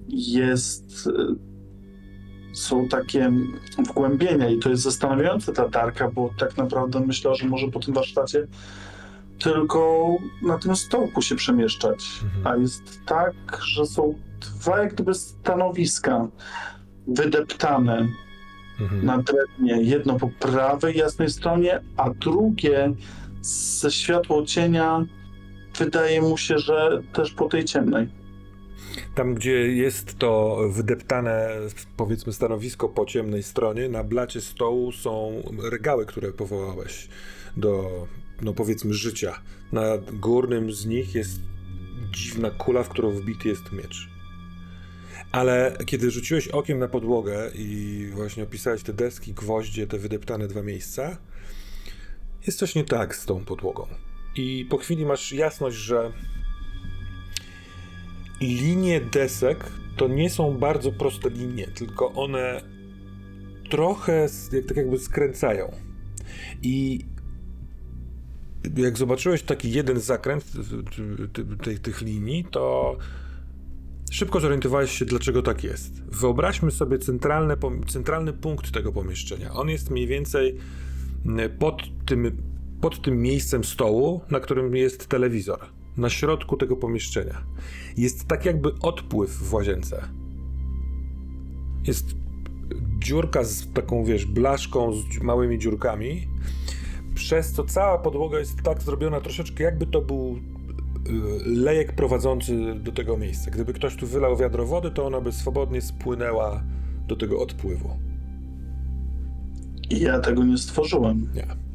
jest 0.10 1.08
y, 1.08 2.56
są 2.56 2.88
takie 2.88 3.32
wgłębienia 3.78 4.50
i 4.50 4.60
to 4.60 4.70
jest 4.70 4.84
zastanawiające 4.84 5.54
ta 5.54 5.70
Darka, 5.70 6.12
bo 6.12 6.30
tak 6.38 6.58
naprawdę 6.58 7.00
myślę, 7.00 7.36
że 7.36 7.48
może 7.48 7.68
po 7.68 7.80
tym 7.80 7.94
warsztacie 7.94 8.48
tylko 9.40 10.08
na 10.42 10.58
tym 10.58 10.76
stołku 10.76 11.22
się 11.22 11.36
przemieszczać. 11.36 12.06
Mhm. 12.24 12.48
A 12.48 12.58
jest 12.62 13.06
tak, 13.06 13.34
że 13.64 13.86
są 13.86 14.16
dwa 14.42 14.80
jak 14.80 14.94
gdyby 14.94 15.14
stanowiska 15.14 16.28
wydeptane 17.08 18.08
Mhm. 18.80 19.06
na 19.06 19.18
drewnie. 19.18 19.82
Jedno 19.84 20.20
po 20.20 20.30
prawej 20.40 20.98
jasnej 20.98 21.30
stronie, 21.30 21.82
a 21.98 22.10
drugie 22.10 22.94
ze 23.42 23.92
światło 23.92 24.46
cienia 24.46 25.06
wydaje 25.80 26.22
mu 26.22 26.38
się, 26.38 26.60
że 26.60 27.02
też 27.14 27.32
po 27.32 27.50
tej 27.50 27.66
ciemnej. 27.66 28.08
Tam, 29.16 29.34
gdzie 29.36 29.52
jest 29.68 30.18
to 30.18 30.60
wydeptane, 30.70 31.50
powiedzmy, 31.98 32.34
stanowisko 32.34 32.90
po 32.90 33.06
ciemnej 33.06 33.44
stronie, 33.44 33.90
na 33.90 34.04
blacie 34.04 34.42
stołu 34.42 34.92
są 34.92 35.42
regały, 35.72 36.06
które 36.06 36.32
powołałeś 36.32 37.08
do, 37.58 37.90
no 38.42 38.54
powiedzmy, 38.54 38.94
życia. 38.94 39.42
Na 39.72 39.98
górnym 39.98 40.72
z 40.72 40.86
nich 40.86 41.16
jest 41.16 41.40
dziwna 42.12 42.52
kula, 42.52 42.84
w 42.84 42.90
którą 42.90 43.12
wbity 43.12 43.50
jest 43.50 43.72
miecz. 43.72 44.10
Ale 45.32 45.78
kiedy 45.86 46.12
rzuciłeś 46.12 46.48
okiem 46.48 46.80
na 46.80 46.88
podłogę 46.88 47.52
i 47.56 48.08
właśnie 48.14 48.44
opisałeś 48.44 48.84
te 48.84 48.94
deski, 48.94 49.34
gwoździe, 49.34 49.88
te 49.88 49.98
wydeptane 49.98 50.48
dwa 50.48 50.64
miejsca, 50.64 51.18
jest 52.48 52.60
coś 52.60 52.76
nie 52.76 52.84
tak 52.84 53.16
z 53.16 53.26
tą 53.26 53.46
podłogą. 53.46 53.88
I 54.36 54.68
po 54.70 54.78
chwili 54.78 55.06
masz 55.06 55.32
jasność, 55.32 55.78
że 55.78 56.12
linie 58.42 59.02
desek 59.02 59.66
to 59.98 60.08
nie 60.08 60.30
są 60.30 60.58
bardzo 60.58 60.92
proste 60.92 61.30
linie, 61.30 61.68
tylko 61.68 62.12
one 62.14 62.62
trochę 63.70 64.28
jak, 64.52 64.66
tak 64.66 64.78
jakby 64.78 65.00
skręcają. 65.00 65.72
I 66.62 67.06
jak 68.76 68.98
zobaczyłeś 68.98 69.44
taki 69.44 69.72
jeden 69.72 70.00
zakręt 70.00 70.46
tych, 71.64 71.80
tych 71.80 72.02
linii, 72.02 72.46
to 72.52 72.98
szybko 74.12 74.40
zorientowałeś 74.40 74.92
się, 74.92 75.06
dlaczego 75.06 75.42
tak 75.42 75.64
jest. 75.64 76.04
Wyobraźmy 76.04 76.72
sobie 76.72 77.00
centralne, 77.00 77.58
centralny 77.88 78.34
punkt 78.34 78.72
tego 78.72 78.92
pomieszczenia. 78.92 79.54
On 79.54 79.70
jest 79.70 79.90
mniej 79.90 80.08
więcej 80.08 80.58
pod 81.60 81.82
tym, 82.06 82.38
pod 82.82 83.02
tym 83.02 83.22
miejscem 83.22 83.64
stołu, 83.64 84.22
na 84.32 84.40
którym 84.40 84.76
jest 84.76 85.08
telewizor. 85.08 85.60
Na 85.98 86.10
środku 86.10 86.58
tego 86.58 86.76
pomieszczenia. 86.76 87.42
Jest 87.98 88.28
tak 88.28 88.46
jakby 88.46 88.74
odpływ 88.82 89.32
w 89.32 89.54
łazience. 89.54 90.10
Jest 91.88 92.06
dziurka 93.00 93.44
z 93.44 93.74
taką, 93.74 94.04
wiesz, 94.04 94.26
blaszką, 94.26 94.94
z 94.94 95.22
małymi 95.22 95.60
dziurkami, 95.60 96.28
przez 97.20 97.52
co 97.52 97.64
cała 97.64 97.98
podłoga 97.98 98.40
jest 98.40 98.62
tak 98.62 98.82
zrobiona 98.82 99.22
troszeczkę, 99.22 99.64
jakby 99.64 99.86
to 99.86 100.02
był 100.02 100.36
y, 100.38 100.42
lejek 101.46 101.96
prowadzący 101.96 102.76
do 102.76 102.92
tego 102.92 103.18
miejsca. 103.18 103.52
Gdyby 103.52 103.74
ktoś 103.74 103.96
tu 103.96 104.08
wylał 104.08 104.38
wiadro 104.38 104.66
wody, 104.66 104.92
to 104.92 105.06
ona 105.06 105.22
by 105.22 105.32
swobodnie 105.32 105.82
spłynęła 105.82 106.64
do 107.08 107.16
tego 107.16 107.40
odpływu. 107.40 107.90
I 109.90 110.00
ja 110.00 110.20
tego 110.20 110.44
nie 110.44 110.58
stworzyłem. 110.58 111.30
Nie. 111.34 111.70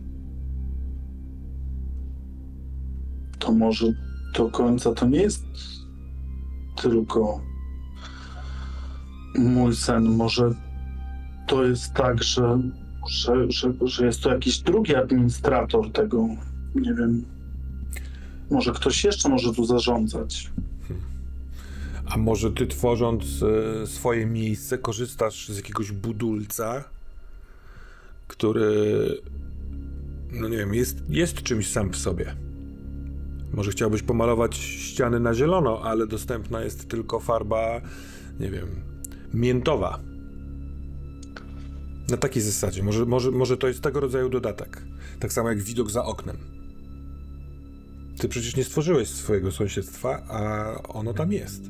to 3.45 3.53
może 3.53 3.87
do 4.35 4.51
końca 4.51 4.93
to 4.93 5.07
nie 5.07 5.19
jest 5.19 5.45
tylko 6.83 7.41
mój 9.39 9.77
sen. 9.77 10.17
Może 10.17 10.51
to 11.47 11.65
jest 11.65 11.95
tak, 11.95 12.23
że, 12.23 12.59
że, 13.09 13.51
że, 13.51 13.73
że 13.83 14.07
jest 14.07 14.21
to 14.21 14.33
jakiś 14.33 14.59
drugi 14.59 14.95
administrator 14.95 15.93
tego. 15.93 16.29
Nie 16.75 16.95
wiem. 16.95 17.25
Może 18.51 18.73
ktoś 18.73 19.05
jeszcze 19.05 19.29
może 19.29 19.55
tu 19.55 19.65
zarządzać. 19.65 20.51
A 22.07 22.17
może 22.17 22.53
ty 22.53 22.67
tworząc 22.67 23.25
e, 23.83 23.87
swoje 23.87 24.27
miejsce 24.27 24.79
korzystasz 24.79 25.49
z 25.49 25.57
jakiegoś 25.57 25.93
budulca, 25.93 26.85
który, 28.29 28.73
no 30.33 30.49
nie 30.49 30.57
wiem, 30.57 30.75
jest, 30.75 31.03
jest 31.09 31.43
czymś 31.43 31.71
sam 31.71 31.91
w 31.91 31.97
sobie. 31.97 32.37
Może 33.53 33.71
chciałbyś 33.71 34.03
pomalować 34.03 34.57
ściany 34.57 35.21
na 35.21 35.35
zielono, 35.35 35.81
ale 35.83 36.07
dostępna 36.07 36.63
jest 36.63 36.89
tylko 36.89 37.21
farba, 37.21 37.81
nie 38.41 38.51
wiem, 38.51 38.69
miętowa. 39.35 40.01
Na 42.09 42.17
takiej 42.17 42.43
zasadzie. 42.43 42.83
Może, 42.83 43.07
może, 43.07 43.31
może 43.31 43.57
to 43.57 43.69
jest 43.69 43.83
tego 43.83 44.01
rodzaju 44.01 44.29
dodatek. 44.29 44.83
Tak 45.21 45.33
samo 45.33 45.49
jak 45.49 45.63
widok 45.63 45.91
za 45.91 46.05
oknem. 46.05 46.37
Ty 48.19 48.29
przecież 48.29 48.57
nie 48.57 48.65
stworzyłeś 48.65 49.09
swojego 49.09 49.53
sąsiedztwa, 49.53 50.23
a 50.29 50.75
ono 50.83 51.15
tam 51.15 51.33
jest. 51.33 51.63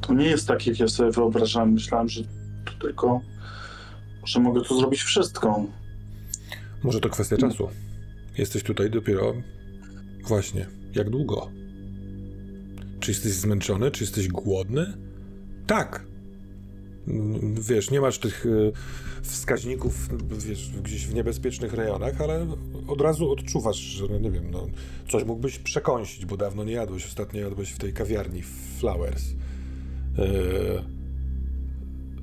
To 0.00 0.14
nie 0.14 0.26
jest 0.26 0.48
tak, 0.48 0.66
jak 0.66 0.78
ja 0.78 0.88
sobie 0.88 1.10
wyobrażałem. 1.10 1.72
Myślałem, 1.72 2.08
że 2.08 2.22
to 2.64 2.72
tylko, 2.80 3.20
że 4.24 4.40
mogę 4.40 4.60
tu 4.62 4.80
zrobić 4.80 5.02
wszystko. 5.02 5.66
Może 6.82 7.00
to 7.00 7.08
kwestia 7.08 7.36
czasu. 7.36 7.68
Jesteś 8.38 8.62
tutaj 8.62 8.90
dopiero. 8.90 9.34
Właśnie. 10.24 10.66
Jak 10.94 11.10
długo? 11.10 11.50
Czy 13.04 13.10
jesteś 13.10 13.32
zmęczony? 13.32 13.90
Czy 13.90 14.04
jesteś 14.04 14.28
głodny? 14.28 14.86
Tak. 15.66 16.06
Wiesz, 17.60 17.90
nie 17.90 18.00
masz 18.00 18.18
tych 18.18 18.46
y, 18.46 18.72
wskaźników, 19.22 20.08
wiesz, 20.48 20.70
gdzieś 20.82 21.06
w 21.06 21.14
niebezpiecznych 21.14 21.74
rejonach, 21.74 22.20
ale 22.20 22.46
od 22.88 23.00
razu 23.00 23.30
odczuwasz, 23.30 23.76
że 23.76 24.04
no 24.10 24.18
nie 24.18 24.30
wiem, 24.30 24.50
no, 24.50 24.66
coś 25.08 25.24
mógłbyś 25.24 25.58
przekąsić, 25.58 26.26
bo 26.26 26.36
dawno 26.36 26.64
nie 26.64 26.72
jadłeś. 26.72 27.06
Ostatnio 27.06 27.40
jadłeś 27.40 27.70
w 27.70 27.78
tej 27.78 27.92
kawiarni 27.92 28.42
Flowers. 28.78 29.24
Y, 29.30 29.34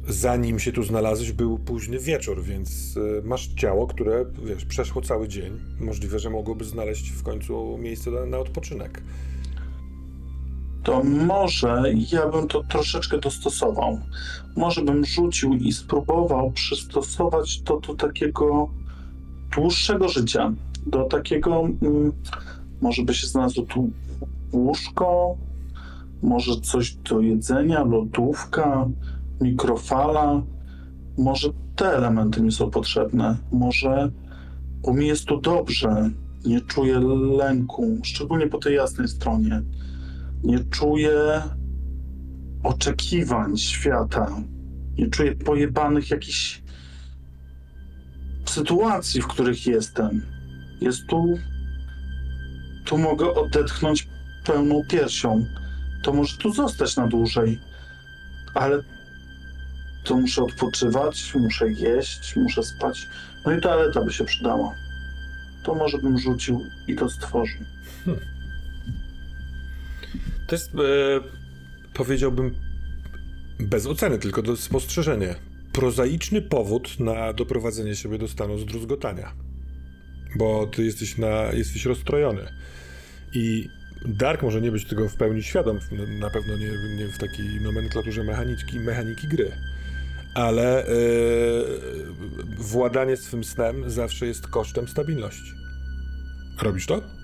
zanim 0.08 0.60
się 0.60 0.72
tu 0.72 0.84
znalazłeś, 0.84 1.32
był 1.32 1.60
późny 1.60 2.00
wieczór, 2.00 2.44
więc 2.44 2.98
y, 2.98 3.22
masz 3.24 3.48
ciało, 3.48 3.88
które, 3.88 4.26
wiesz, 4.46 4.66
przeszło 4.66 5.02
cały 5.02 5.28
dzień. 5.28 5.60
Możliwe, 5.80 6.20
że 6.20 6.30
mogłoby 6.30 6.66
znaleźć 6.66 7.10
w 7.10 7.24
końcu 7.24 7.78
miejsce 7.78 8.12
na 8.12 8.38
odpoczynek. 8.38 9.02
To 10.84 11.04
może 11.04 11.84
ja 12.12 12.28
bym 12.28 12.48
to 12.48 12.64
troszeczkę 12.64 13.18
dostosował. 13.18 14.00
Może 14.56 14.82
bym 14.82 15.06
rzucił 15.06 15.54
i 15.54 15.72
spróbował 15.72 16.52
przystosować 16.52 17.62
to 17.62 17.80
do 17.80 17.96
takiego 17.96 18.70
dłuższego 19.56 20.10
życia. 20.10 20.54
Do 20.88 21.04
takiego, 21.04 21.62
mm, 21.82 22.12
może 22.82 23.04
by 23.04 23.14
się 23.14 23.28
znalazło 23.28 23.64
tu 23.64 23.90
łóżko, 24.54 25.38
może 26.24 26.62
coś 26.62 26.96
do 26.96 27.20
jedzenia, 27.20 27.84
lodówka, 27.84 28.88
mikrofala. 29.42 30.42
Może 31.18 31.50
te 31.76 31.98
elementy 31.98 32.42
mi 32.42 32.52
są 32.52 32.72
potrzebne. 32.72 33.38
Może, 33.52 34.12
bo 34.82 34.94
mi 34.94 35.08
jest 35.08 35.26
tu 35.26 35.42
dobrze. 35.42 36.10
Nie 36.46 36.62
czuję 36.62 37.00
lęku, 37.38 37.98
szczególnie 38.04 38.48
po 38.48 38.58
tej 38.58 38.76
jasnej 38.76 39.08
stronie 39.08 39.62
nie 40.44 40.60
czuję 40.60 41.42
oczekiwań 42.64 43.58
świata. 43.58 44.42
Nie 44.98 45.10
czuję 45.10 45.36
pojebanych 45.36 46.10
jakichś 46.10 46.62
sytuacji, 48.46 49.22
w 49.22 49.28
których 49.28 49.68
jestem. 49.68 50.26
Jest 50.82 51.08
tu. 51.08 51.38
Tu 52.86 52.98
mogę 52.98 53.34
odetchnąć 53.34 54.08
pełną 54.46 54.82
piersią. 54.90 55.46
To 56.04 56.14
może 56.14 56.38
tu 56.38 56.54
zostać 56.54 56.96
na 56.96 57.08
dłużej. 57.08 57.60
Ale 58.54 58.84
to 60.04 60.16
muszę 60.16 60.44
odpoczywać, 60.44 61.34
muszę 61.36 61.72
jeść, 61.72 62.36
muszę 62.36 62.64
spać. 62.64 63.08
No 63.46 63.52
i 63.52 63.62
toaleta 63.62 64.02
by 64.02 64.14
się 64.14 64.26
przydała. 64.26 64.76
To 65.64 65.76
może 65.76 65.98
bym 65.98 66.20
rzucił 66.20 66.66
i 66.88 66.96
to 66.96 67.10
stworzył. 67.10 67.62
To 70.52 70.56
jest, 70.56 70.76
e, 70.76 70.78
powiedziałbym, 71.94 72.56
bez 73.60 73.88
oceny, 73.88 74.20
tylko 74.20 74.44
to 74.44 74.58
spostrzeżenie. 74.58 75.36
Prozaiczny 75.74 76.42
powód 76.42 77.00
na 77.00 77.34
doprowadzenie 77.34 77.96
siebie 77.96 78.18
do 78.18 78.28
stanu 78.28 78.58
zdruzgotania. 78.58 79.34
Bo 80.36 80.68
ty 80.68 80.84
jesteś, 80.84 81.18
na, 81.18 81.44
jesteś 81.54 81.86
rozstrojony. 81.86 82.48
I 83.34 83.68
Dark 84.06 84.44
może 84.44 84.62
nie 84.62 84.72
być 84.72 84.86
tego 84.86 85.10
w 85.10 85.16
pełni 85.16 85.44
świadom, 85.44 85.80
na 86.20 86.30
pewno 86.30 86.58
nie, 86.58 86.72
nie 86.98 87.08
w 87.08 87.18
takiej 87.18 87.62
nomenklaturze 87.62 88.24
mechaniki, 88.24 88.80
mechaniki 88.80 89.28
gry. 89.28 89.52
Ale 90.36 90.86
e, 90.86 90.92
władanie 92.58 93.18
swym 93.18 93.44
snem 93.44 93.90
zawsze 93.90 94.28
jest 94.28 94.48
kosztem 94.48 94.88
stabilności. 94.88 95.52
Robisz 96.62 96.86
to? 96.86 97.21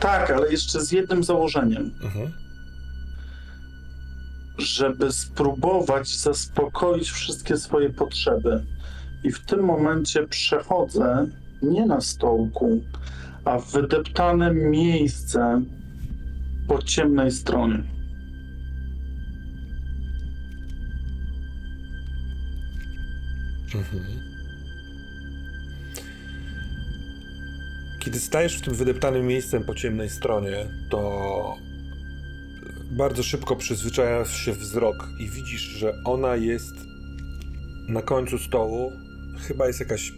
Tak, 0.00 0.30
ale 0.30 0.52
jeszcze 0.52 0.80
z 0.80 0.92
jednym 0.92 1.24
założeniem. 1.24 1.90
Mhm. 2.02 2.32
żeby 4.58 5.12
spróbować 5.12 6.16
zaspokoić 6.16 7.10
wszystkie 7.10 7.56
swoje 7.56 7.90
potrzeby. 7.90 8.64
I 9.24 9.32
w 9.32 9.44
tym 9.46 9.60
momencie 9.60 10.26
przechodzę 10.26 11.26
nie 11.62 11.86
na 11.86 12.00
stołku, 12.00 12.84
a 13.44 13.58
w 13.58 13.72
wydeptane 13.72 14.54
miejsce 14.54 15.62
po 16.68 16.82
ciemnej 16.82 17.30
stronie. 17.30 17.82
Kiedy 28.06 28.20
stajesz 28.20 28.58
w 28.58 28.60
tym 28.60 28.74
wydeptanym 28.74 29.26
miejscem 29.26 29.64
po 29.64 29.74
ciemnej 29.74 30.10
stronie, 30.10 30.68
to 30.90 31.54
bardzo 32.90 33.22
szybko 33.22 33.56
przyzwyczaja 33.56 34.24
się 34.24 34.52
wzrok 34.52 35.08
i 35.20 35.28
widzisz, 35.28 35.60
że 35.60 35.94
ona 36.04 36.36
jest 36.36 36.74
na 37.88 38.02
końcu 38.02 38.38
stołu. 38.38 38.92
Chyba 39.38 39.66
jest 39.66 39.80
jakaś. 39.80 40.12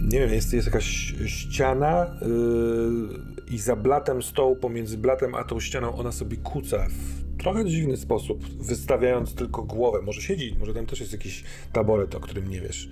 Nie 0.00 0.18
wiem, 0.18 0.32
jest, 0.32 0.52
jest 0.52 0.66
jakaś 0.66 1.14
ściana 1.26 2.06
yy, 2.22 3.54
i 3.54 3.58
za 3.58 3.76
blatem 3.76 4.22
stołu, 4.22 4.56
pomiędzy 4.56 4.98
blatem 4.98 5.34
a 5.34 5.44
tą 5.44 5.60
ścianą, 5.60 5.96
ona 5.96 6.12
sobie 6.12 6.36
kuca 6.36 6.86
w 6.88 7.42
trochę 7.42 7.64
dziwny 7.64 7.96
sposób, 7.96 8.44
wystawiając 8.62 9.34
tylko 9.34 9.62
głowę. 9.62 10.02
Może 10.02 10.22
siedzi, 10.22 10.56
może 10.58 10.74
tam 10.74 10.86
też 10.86 11.00
jest 11.00 11.12
jakiś 11.12 11.44
taboret, 11.72 12.14
o 12.14 12.20
którym 12.20 12.48
nie 12.48 12.60
wiesz, 12.60 12.88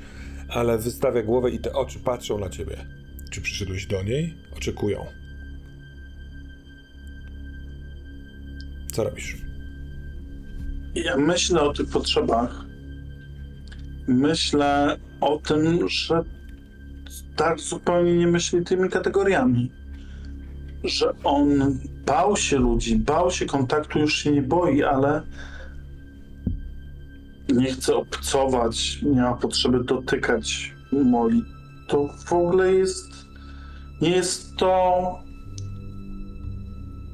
ale 0.49 0.79
wystawia 0.79 1.23
głowę 1.23 1.51
i 1.51 1.59
te 1.59 1.73
oczy 1.73 1.99
patrzą 1.99 2.38
na 2.38 2.49
ciebie. 2.49 3.04
Czy 3.31 3.41
przyszedłeś 3.41 3.87
do 3.87 4.03
niej? 4.03 4.35
Oczekują. 4.57 5.07
Co 8.93 9.05
robisz? 9.05 9.37
Ja 10.95 11.17
myślę 11.17 11.63
o 11.63 11.73
tych 11.73 11.89
potrzebach. 11.89 12.65
Myślę 14.09 14.97
o 15.21 15.39
tym, 15.39 15.89
że 15.89 16.23
tak 17.37 17.61
zupełnie 17.61 18.17
nie 18.17 18.27
myśli 18.27 18.65
tymi 18.65 18.89
kategoriami. 18.89 19.73
Że 20.85 21.13
on 21.25 21.79
bał 22.07 22.37
się 22.37 22.59
ludzi, 22.59 22.97
bał 22.97 23.31
się 23.31 23.47
kontaktu, 23.47 23.99
już 23.99 24.19
się 24.19 24.31
nie 24.31 24.43
boi, 24.43 24.83
ale 24.83 25.23
nie 27.49 27.73
chce 27.73 27.97
obcować, 27.97 29.03
nie 29.03 29.21
ma 29.21 29.35
potrzeby 29.35 29.85
dotykać 29.85 30.75
Moli. 30.93 31.43
To 31.89 32.09
w 32.27 32.33
ogóle 32.33 32.75
jest. 32.75 33.13
Nie 34.01 34.11
jest 34.11 34.57
to, 34.57 35.25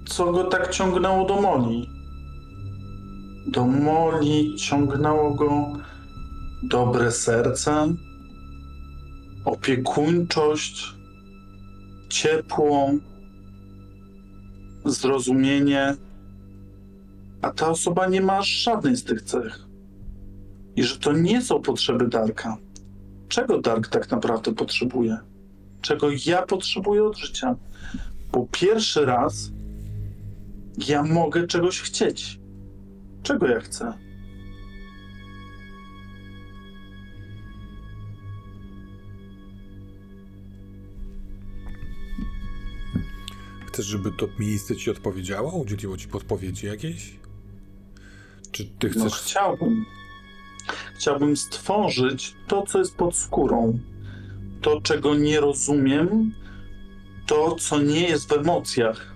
co 0.07 0.33
go 0.33 0.45
tak 0.45 0.71
ciągnęło 0.71 1.29
do 1.29 1.40
Moli. 1.40 1.88
Do 3.47 3.66
Moli 3.66 4.57
ciągnęło 4.57 5.35
go 5.35 5.73
dobre 6.62 7.12
serce, 7.12 7.95
opiekuńczość, 9.45 10.95
ciepło, 12.09 12.90
zrozumienie, 14.85 15.95
a 17.43 17.51
ta 17.51 17.69
osoba 17.69 18.07
nie 18.07 18.21
ma 18.21 18.43
żadnej 18.43 18.97
z 18.97 19.05
tych 19.05 19.23
cech. 19.23 19.66
I 20.77 20.83
że 20.83 20.99
to 20.99 21.12
nie 21.12 21.43
są 21.43 21.62
potrzeby 21.62 22.09
Darka. 22.09 22.57
Czego 23.29 23.61
Dark 23.61 23.88
tak 23.88 24.11
naprawdę 24.11 24.55
potrzebuje? 24.55 25.30
Czego 25.83 26.09
ja 26.27 26.43
potrzebuję 26.43 27.05
od 27.05 27.16
życia? 27.19 27.57
Bo 28.33 28.47
pierwszy 28.53 29.05
raz 29.05 29.51
ja 30.88 31.03
mogę 31.03 31.47
czegoś 31.47 31.81
chcieć. 31.81 32.40
Czego 33.23 33.47
ja 33.49 33.61
chcę? 33.61 33.93
Chcesz, 43.66 43.87
żeby 43.87 44.12
to 44.12 44.29
miejsce 44.38 44.77
ci 44.77 44.90
odpowiedziało? 44.90 45.53
Udzieliło 45.53 45.97
ci 45.97 46.09
podpowiedzi 46.09 46.66
jakiejś? 46.66 47.16
Czy 48.53 48.64
ty 48.64 48.90
No, 48.97 49.05
chcesz. 49.05 49.21
chciałbym. 49.21 49.85
Chciałbym 50.95 51.37
stworzyć 51.37 52.35
to, 52.49 52.62
co 52.66 52.79
jest 52.79 52.97
pod 52.97 53.16
skórą. 53.16 53.79
To, 54.61 54.81
czego 54.81 55.14
nie 55.14 55.40
rozumiem, 55.40 56.35
to, 57.27 57.55
co 57.55 57.83
nie 57.83 58.09
jest 58.09 58.29
w 58.29 58.33
emocjach. 58.33 59.14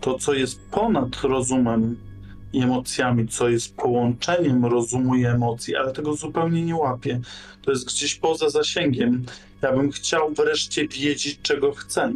To, 0.00 0.18
co 0.18 0.34
jest 0.34 0.60
ponad 0.70 1.16
rozumem, 1.22 1.96
i 2.56 2.62
emocjami, 2.62 3.28
co 3.28 3.48
jest 3.48 3.76
połączeniem 3.76 4.64
rozumu 4.66 5.14
i 5.14 5.24
emocji, 5.24 5.76
ale 5.76 5.92
tego 5.92 6.14
zupełnie 6.14 6.64
nie 6.64 6.74
łapię. 6.74 7.20
To 7.62 7.70
jest 7.70 7.86
gdzieś 7.86 8.14
poza 8.14 8.50
zasięgiem. 8.50 9.24
Ja 9.62 9.72
bym 9.72 9.92
chciał 9.92 10.34
wreszcie 10.34 10.88
wiedzieć, 10.88 11.38
czego 11.42 11.72
chcę. 11.72 12.12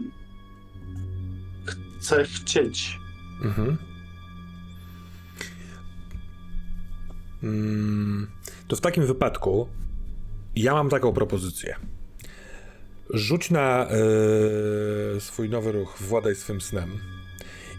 Chcę 1.99 2.25
chcieć. 2.25 2.99
Mhm. 3.45 3.77
Mm, 7.43 8.31
to 8.69 8.77
w 8.77 8.81
takim 8.81 9.07
wypadku 9.07 9.69
ja 10.57 10.75
mam 10.75 10.89
taką 10.89 11.13
propozycję. 11.13 11.77
Rzuć 13.15 13.51
na 13.51 13.89
e, 15.17 15.21
swój 15.21 15.49
nowy 15.49 15.73
ruch, 15.73 15.99
władaj 16.01 16.35
swym 16.37 16.61
snem. 16.61 16.91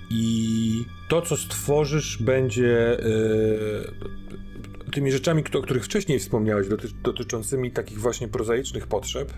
I 0.10 0.86
to, 1.08 1.22
co 1.22 1.38
stworzysz, 1.38 2.18
będzie 2.24 3.00
e, 3.00 4.92
tymi 4.92 5.12
rzeczami, 5.12 5.44
o 5.54 5.62
których 5.62 5.86
wcześniej 5.86 6.20
wspomniałeś, 6.20 6.68
doty, 6.68 6.88
dotyczącymi 7.04 7.72
takich 7.72 8.00
właśnie 8.00 8.28
prozaicznych 8.28 8.88
potrzeb, 8.88 9.34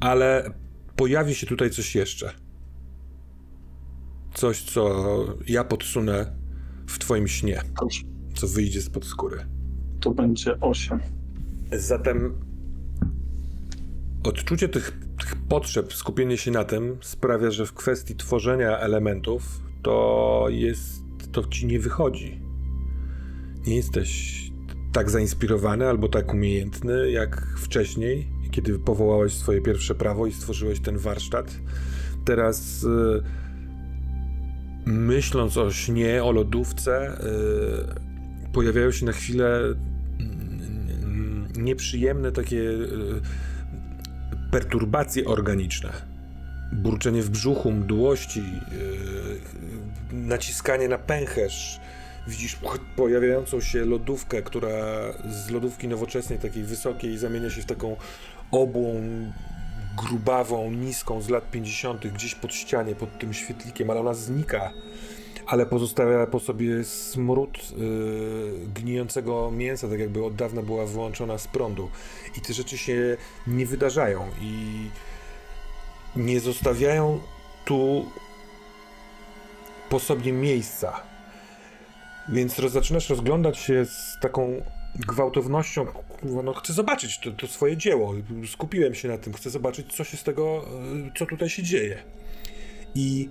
ale 0.00 0.50
pojawi 0.96 1.34
się 1.34 1.46
tutaj 1.46 1.70
coś 1.70 1.94
jeszcze. 1.94 2.32
Coś, 4.34 4.62
co 4.62 5.04
ja 5.46 5.64
podsunę 5.64 6.36
w 6.86 6.98
twoim 6.98 7.28
śnie, 7.28 7.62
co 8.34 8.48
wyjdzie 8.48 8.82
spod 8.82 9.04
skóry. 9.04 9.44
to 10.00 10.10
będzie 10.10 10.60
8. 10.60 11.00
Zatem 11.72 12.34
odczucie 14.24 14.68
tych, 14.68 15.07
tych 15.18 15.36
potrzeb, 15.48 15.94
skupienie 15.94 16.36
się 16.36 16.50
na 16.50 16.64
tym 16.64 16.96
sprawia, 17.00 17.50
że 17.50 17.66
w 17.66 17.72
kwestii 17.72 18.16
tworzenia 18.16 18.78
elementów 18.78 19.42
to 19.82 20.46
jest, 20.50 21.02
to 21.32 21.44
ci 21.44 21.66
nie 21.66 21.78
wychodzi. 21.78 22.40
Nie 23.66 23.76
jesteś 23.76 24.38
tak 24.92 25.10
zainspirowany 25.10 25.88
albo 25.88 26.08
tak 26.08 26.34
umiejętny 26.34 27.10
jak 27.10 27.46
wcześniej, 27.56 28.28
kiedy 28.50 28.78
powołałeś 28.78 29.32
swoje 29.32 29.60
pierwsze 29.60 29.94
prawo 29.94 30.26
i 30.26 30.32
stworzyłeś 30.32 30.80
ten 30.80 30.98
warsztat. 30.98 31.54
Teraz 32.24 32.84
y, 32.84 33.22
myśląc 34.86 35.56
o 35.56 35.70
śnie, 35.70 36.24
o 36.24 36.32
lodówce, 36.32 37.20
y, 38.46 38.52
pojawiają 38.52 38.90
się 38.90 39.06
na 39.06 39.12
chwilę 39.12 39.60
mm, 40.20 41.48
nieprzyjemne 41.56 42.32
takie 42.32 42.60
y, 42.60 43.20
perturbacje 44.50 45.24
organiczne. 45.24 45.92
Burczenie 46.72 47.22
w 47.22 47.30
brzuchu, 47.30 47.72
mdłości, 47.72 48.40
y, 48.40 50.14
naciskanie 50.16 50.88
na 50.88 50.98
pęcherz. 50.98 51.80
Widzisz 52.28 52.58
pojawiającą 52.96 53.60
się 53.60 53.84
lodówkę, 53.84 54.42
która 54.42 54.68
z 55.30 55.50
lodówki 55.50 55.88
nowoczesnej, 55.88 56.38
takiej 56.38 56.62
wysokiej, 56.62 57.18
zamienia 57.18 57.50
się 57.50 57.62
w 57.62 57.66
taką 57.66 57.96
obłą, 58.50 59.02
grubawą, 59.96 60.70
niską 60.70 61.22
z 61.22 61.28
lat 61.28 61.50
50., 61.50 62.06
gdzieś 62.12 62.34
pod 62.34 62.54
ścianie, 62.54 62.94
pod 62.94 63.18
tym 63.18 63.34
świetlikiem, 63.34 63.90
ale 63.90 64.00
ona 64.00 64.14
znika 64.14 64.70
ale 65.48 65.66
pozostawia 65.66 66.26
po 66.26 66.40
sobie 66.40 66.84
smród 66.84 67.58
y, 67.58 68.68
gnijącego 68.74 69.50
mięsa, 69.50 69.88
tak 69.88 70.00
jakby 70.00 70.24
od 70.24 70.34
dawna 70.34 70.62
była 70.62 70.86
wyłączona 70.86 71.38
z 71.38 71.48
prądu. 71.48 71.90
I 72.36 72.40
te 72.40 72.52
rzeczy 72.52 72.78
się 72.78 73.16
nie 73.46 73.66
wydarzają 73.66 74.26
i 74.40 74.52
nie 76.16 76.40
zostawiają 76.40 77.20
tu 77.64 78.06
po 79.90 80.00
sobie 80.00 80.32
miejsca. 80.32 81.00
Więc 82.28 82.58
roz, 82.58 82.72
zaczynasz 82.72 83.10
rozglądać 83.10 83.58
się 83.58 83.84
z 83.84 84.20
taką 84.20 84.62
gwałtownością. 84.94 85.86
No, 86.22 86.54
chcę 86.54 86.72
zobaczyć 86.72 87.18
to, 87.18 87.30
to 87.30 87.46
swoje 87.46 87.76
dzieło. 87.76 88.14
Skupiłem 88.52 88.94
się 88.94 89.08
na 89.08 89.18
tym. 89.18 89.32
Chcę 89.32 89.50
zobaczyć, 89.50 89.92
co 89.92 90.04
się 90.04 90.16
z 90.16 90.22
tego, 90.22 90.64
y, 91.08 91.18
co 91.18 91.26
tutaj 91.26 91.48
się 91.48 91.62
dzieje. 91.62 92.02
I 92.94 93.28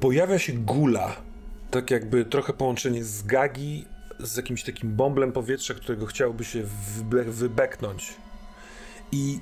pojawia 0.00 0.38
się 0.38 0.52
gula, 0.52 1.16
tak 1.70 1.90
jakby 1.90 2.24
trochę 2.24 2.52
połączenie 2.52 3.04
z 3.04 3.22
gagi 3.22 3.84
z 4.20 4.36
jakimś 4.36 4.62
takim 4.62 4.96
bąblem 4.96 5.32
powietrza, 5.32 5.74
którego 5.74 6.06
chciałby 6.06 6.44
się 6.44 6.62
wybe- 6.62 7.30
wybeknąć. 7.30 8.14
I 9.12 9.40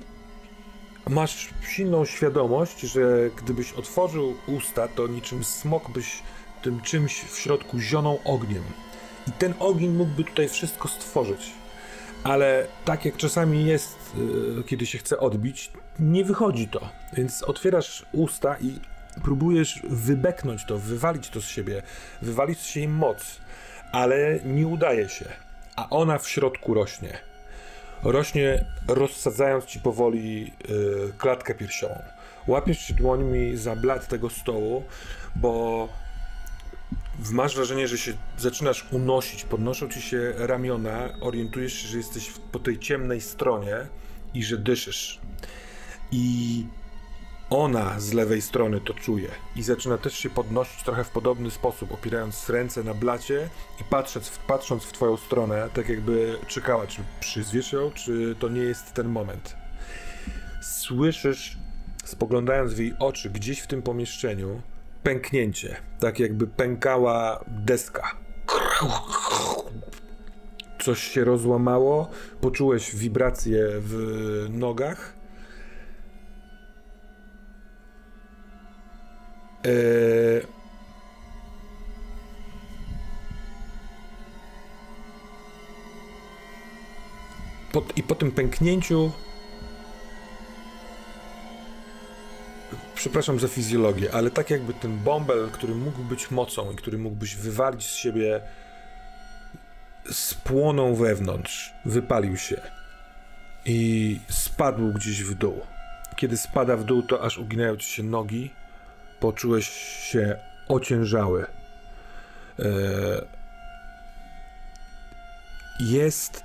masz 1.09 1.49
silną 1.67 2.05
świadomość, 2.05 2.79
że 2.79 3.29
gdybyś 3.37 3.73
otworzył 3.73 4.33
usta, 4.47 4.87
to 4.87 5.07
niczym 5.07 5.43
smok 5.43 5.91
byś 5.91 6.23
tym 6.61 6.81
czymś 6.81 7.21
w 7.21 7.37
środku 7.37 7.79
zionął 7.79 8.19
ogniem. 8.25 8.63
I 9.27 9.31
ten 9.31 9.53
ogień 9.59 9.91
mógłby 9.91 10.23
tutaj 10.23 10.49
wszystko 10.49 10.87
stworzyć. 10.87 11.51
Ale 12.23 12.67
tak 12.85 13.05
jak 13.05 13.17
czasami 13.17 13.65
jest, 13.65 13.97
yy, 14.17 14.63
kiedy 14.63 14.85
się 14.85 14.97
chce 14.97 15.19
odbić, 15.19 15.71
nie 15.99 16.25
wychodzi 16.25 16.67
to. 16.67 16.89
Więc 17.13 17.43
otwierasz 17.43 18.05
usta 18.11 18.57
i 18.57 18.79
próbujesz 19.23 19.81
wybeknąć 19.89 20.65
to, 20.65 20.77
wywalić 20.77 21.29
to 21.29 21.41
z 21.41 21.45
siebie, 21.47 21.81
wywalić 22.21 22.59
z 22.59 22.65
siebie 22.65 22.87
moc, 22.89 23.39
ale 23.91 24.39
nie 24.45 24.67
udaje 24.67 25.09
się. 25.09 25.25
A 25.75 25.89
ona 25.89 26.17
w 26.17 26.29
środku 26.29 26.73
rośnie. 26.73 27.19
Rośnie, 28.03 28.65
rozsadzając 28.87 29.65
ci 29.65 29.79
powoli 29.79 30.53
yy, 30.69 31.13
klatkę 31.17 31.55
piersiową. 31.55 31.99
Łapiesz 32.47 32.79
się 32.79 32.93
dłońmi 32.93 33.57
za 33.57 33.75
blat 33.75 34.07
tego 34.07 34.29
stołu, 34.29 34.83
bo 35.35 35.89
masz 37.31 37.55
wrażenie, 37.55 37.87
że 37.87 37.97
się 37.97 38.13
zaczynasz 38.37 38.85
unosić, 38.91 39.43
podnoszą 39.43 39.89
ci 39.89 40.01
się 40.01 40.33
ramiona, 40.35 41.09
orientujesz 41.21 41.73
się, 41.73 41.87
że 41.87 41.97
jesteś 41.97 42.31
po 42.51 42.59
tej 42.59 42.79
ciemnej 42.79 43.21
stronie 43.21 43.75
i 44.33 44.43
że 44.43 44.57
dyszysz. 44.57 45.19
I 46.11 46.65
ona 47.49 47.99
z 47.99 48.13
lewej 48.13 48.41
strony 48.41 48.81
to 48.81 48.93
czuje 48.93 49.29
i 49.55 49.63
zaczyna 49.63 49.97
też 49.97 50.13
się 50.13 50.29
podnosić 50.29 50.83
trochę 50.83 51.03
w 51.03 51.09
podobny 51.09 51.51
sposób, 51.51 51.91
opierając 51.91 52.49
ręce 52.49 52.83
na 52.83 52.93
blacie 52.93 53.49
i 53.81 53.83
patrząc 53.83 54.27
w, 54.27 54.39
patrząc 54.39 54.83
w 54.83 54.91
twoją 54.91 55.17
stronę, 55.17 55.69
tak 55.73 55.89
jakby 55.89 56.37
czekała, 56.47 56.87
czy 56.87 57.01
przyzwiesz 57.19 57.71
ją, 57.73 57.91
czy 57.91 58.35
to 58.39 58.49
nie 58.49 58.61
jest 58.61 58.93
ten 58.93 59.07
moment. 59.07 59.55
Słyszysz, 60.61 61.57
spoglądając 62.05 62.73
w 62.73 62.79
jej 62.79 62.93
oczy, 62.99 63.29
gdzieś 63.29 63.59
w 63.59 63.67
tym 63.67 63.81
pomieszczeniu, 63.81 64.61
pęknięcie, 65.03 65.75
tak 65.99 66.19
jakby 66.19 66.47
pękała 66.47 67.43
deska. 67.47 68.11
Coś 70.79 71.03
się 71.03 71.23
rozłamało, 71.23 72.09
poczułeś 72.41 72.95
wibracje 72.95 73.67
w 73.77 74.47
nogach. 74.49 75.16
Eee... 79.67 80.47
Po, 87.71 87.83
I 87.95 88.03
po 88.03 88.15
tym 88.15 88.31
pęknięciu. 88.31 89.11
Przepraszam 92.95 93.39
za 93.39 93.47
fizjologię, 93.47 94.13
ale 94.13 94.31
tak 94.31 94.49
jakby 94.49 94.73
ten 94.73 94.97
bąbel, 94.97 95.49
który 95.51 95.75
mógł 95.75 96.03
być 96.03 96.31
mocą 96.31 96.71
i 96.71 96.75
który 96.75 96.97
mógłbyś 96.97 97.35
wywalić 97.35 97.87
z 97.87 97.95
siebie, 97.95 98.41
spłonął 100.11 100.95
wewnątrz, 100.95 101.73
wypalił 101.85 102.37
się 102.37 102.61
i 103.65 104.19
spadł 104.29 104.93
gdzieś 104.93 105.23
w 105.23 105.33
dół. 105.33 105.61
Kiedy 106.15 106.37
spada 106.37 106.77
w 106.77 106.83
dół, 106.83 107.03
to 107.03 107.23
aż 107.23 107.37
uginają 107.37 107.77
ci 107.77 107.89
się 107.89 108.03
nogi, 108.03 108.51
poczułeś 109.19 109.69
się 110.11 110.35
ociężały. 110.67 111.45
E, 112.59 112.65
Jest 115.79 116.43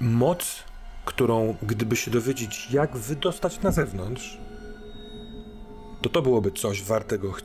moc, 0.00 0.64
którą 1.04 1.56
gdyby 1.62 1.96
się 1.96 2.10
dowiedzieć, 2.10 2.70
jak 2.70 2.96
wydostać 2.96 3.60
na 3.60 3.70
zewnątrz, 3.72 4.38
to 6.02 6.08
to 6.08 6.22
byłoby 6.22 6.50
coś 6.52 6.82
wartego 6.82 7.32
ch- 7.32 7.42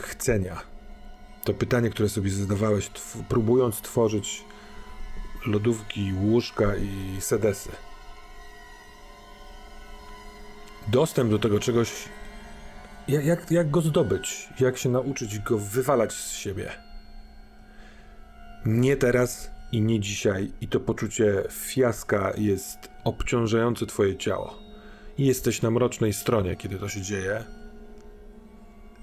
chcenia. 0.00 0.60
To 1.44 1.54
pytanie, 1.54 1.90
które 1.90 2.08
sobie 2.08 2.30
zadawałeś, 2.30 2.88
tw- 2.90 3.22
próbując 3.28 3.80
tworzyć 3.80 4.44
lodówki, 5.46 6.12
łóżka 6.20 6.76
i 6.76 7.20
sedesy. 7.20 7.70
Dostęp 10.88 11.30
do 11.30 11.38
tego 11.38 11.60
czegoś 11.60 11.90
jak, 13.08 13.24
jak, 13.24 13.50
jak 13.50 13.70
go 13.70 13.80
zdobyć? 13.80 14.48
Jak 14.60 14.78
się 14.78 14.88
nauczyć 14.88 15.38
go 15.38 15.58
wywalać 15.58 16.12
z 16.12 16.32
siebie? 16.32 16.70
Nie 18.66 18.96
teraz 18.96 19.50
i 19.72 19.80
nie 19.80 20.00
dzisiaj, 20.00 20.52
i 20.60 20.68
to 20.68 20.80
poczucie 20.80 21.42
fiaska 21.50 22.32
jest 22.36 22.88
obciążające 23.04 23.86
Twoje 23.86 24.16
ciało. 24.16 24.58
I 25.18 25.26
jesteś 25.26 25.62
na 25.62 25.70
mrocznej 25.70 26.12
stronie, 26.12 26.56
kiedy 26.56 26.78
to 26.78 26.88
się 26.88 27.02
dzieje. 27.02 27.44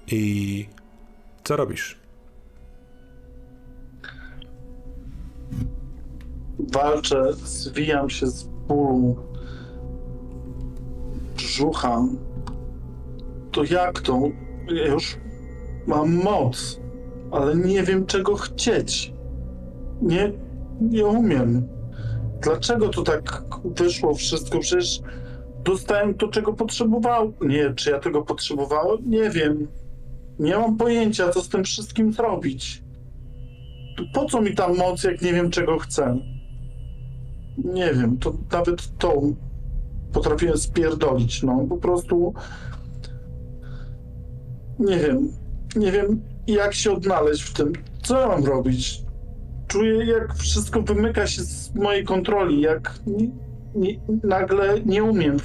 I 0.06 0.68
Co 1.44 1.56
robisz? 1.56 1.98
Walczę, 6.58 7.32
zwijam 7.32 8.10
się 8.10 8.26
z 8.26 8.44
bólu 8.44 9.16
brzucha. 11.36 12.02
To 13.56 13.64
jak 13.64 14.00
to? 14.00 14.30
Ja 14.68 14.86
już 14.86 15.16
mam 15.86 16.14
moc, 16.14 16.80
ale 17.30 17.56
nie 17.56 17.82
wiem 17.82 18.06
czego 18.06 18.34
chcieć. 18.34 19.12
Nie, 20.02 20.32
nie 20.80 21.06
umiem. 21.06 21.68
Dlaczego 22.42 22.88
to 22.88 23.02
tak 23.02 23.42
wyszło 23.64 24.14
wszystko? 24.14 24.58
Przecież 24.58 25.00
dostałem 25.64 26.14
to, 26.14 26.28
czego 26.28 26.52
potrzebowałem. 26.52 27.32
Nie, 27.40 27.74
czy 27.74 27.90
ja 27.90 27.98
tego 27.98 28.22
potrzebowałem? 28.22 28.98
Nie 29.10 29.30
wiem. 29.30 29.68
Nie 30.38 30.58
mam 30.58 30.76
pojęcia, 30.76 31.28
co 31.28 31.40
z 31.42 31.48
tym 31.48 31.64
wszystkim 31.64 32.12
zrobić. 32.12 32.82
Po 34.14 34.24
co 34.24 34.40
mi 34.40 34.54
ta 34.54 34.68
moc, 34.68 35.04
jak 35.04 35.22
nie 35.22 35.32
wiem, 35.32 35.50
czego 35.50 35.78
chcę? 35.78 36.18
Nie 37.58 37.94
wiem, 37.94 38.18
to 38.18 38.34
nawet 38.52 38.98
to 38.98 39.22
potrafiłem 40.12 40.58
spierdolić, 40.58 41.42
no 41.42 41.66
po 41.68 41.76
prostu 41.76 42.34
nie 44.78 44.98
wiem, 44.98 45.28
nie 45.76 45.92
wiem 45.92 46.20
jak 46.46 46.74
się 46.74 46.92
odnaleźć 46.92 47.42
w 47.42 47.52
tym, 47.52 47.72
co 48.02 48.28
mam 48.28 48.44
robić. 48.44 49.02
Czuję 49.68 50.04
jak 50.04 50.34
wszystko 50.34 50.82
wymyka 50.82 51.26
się 51.26 51.42
z 51.42 51.74
mojej 51.74 52.04
kontroli, 52.04 52.60
jak 52.60 52.94
nagle 54.24 54.80
nie 54.80 55.04
umiem, 55.04 55.36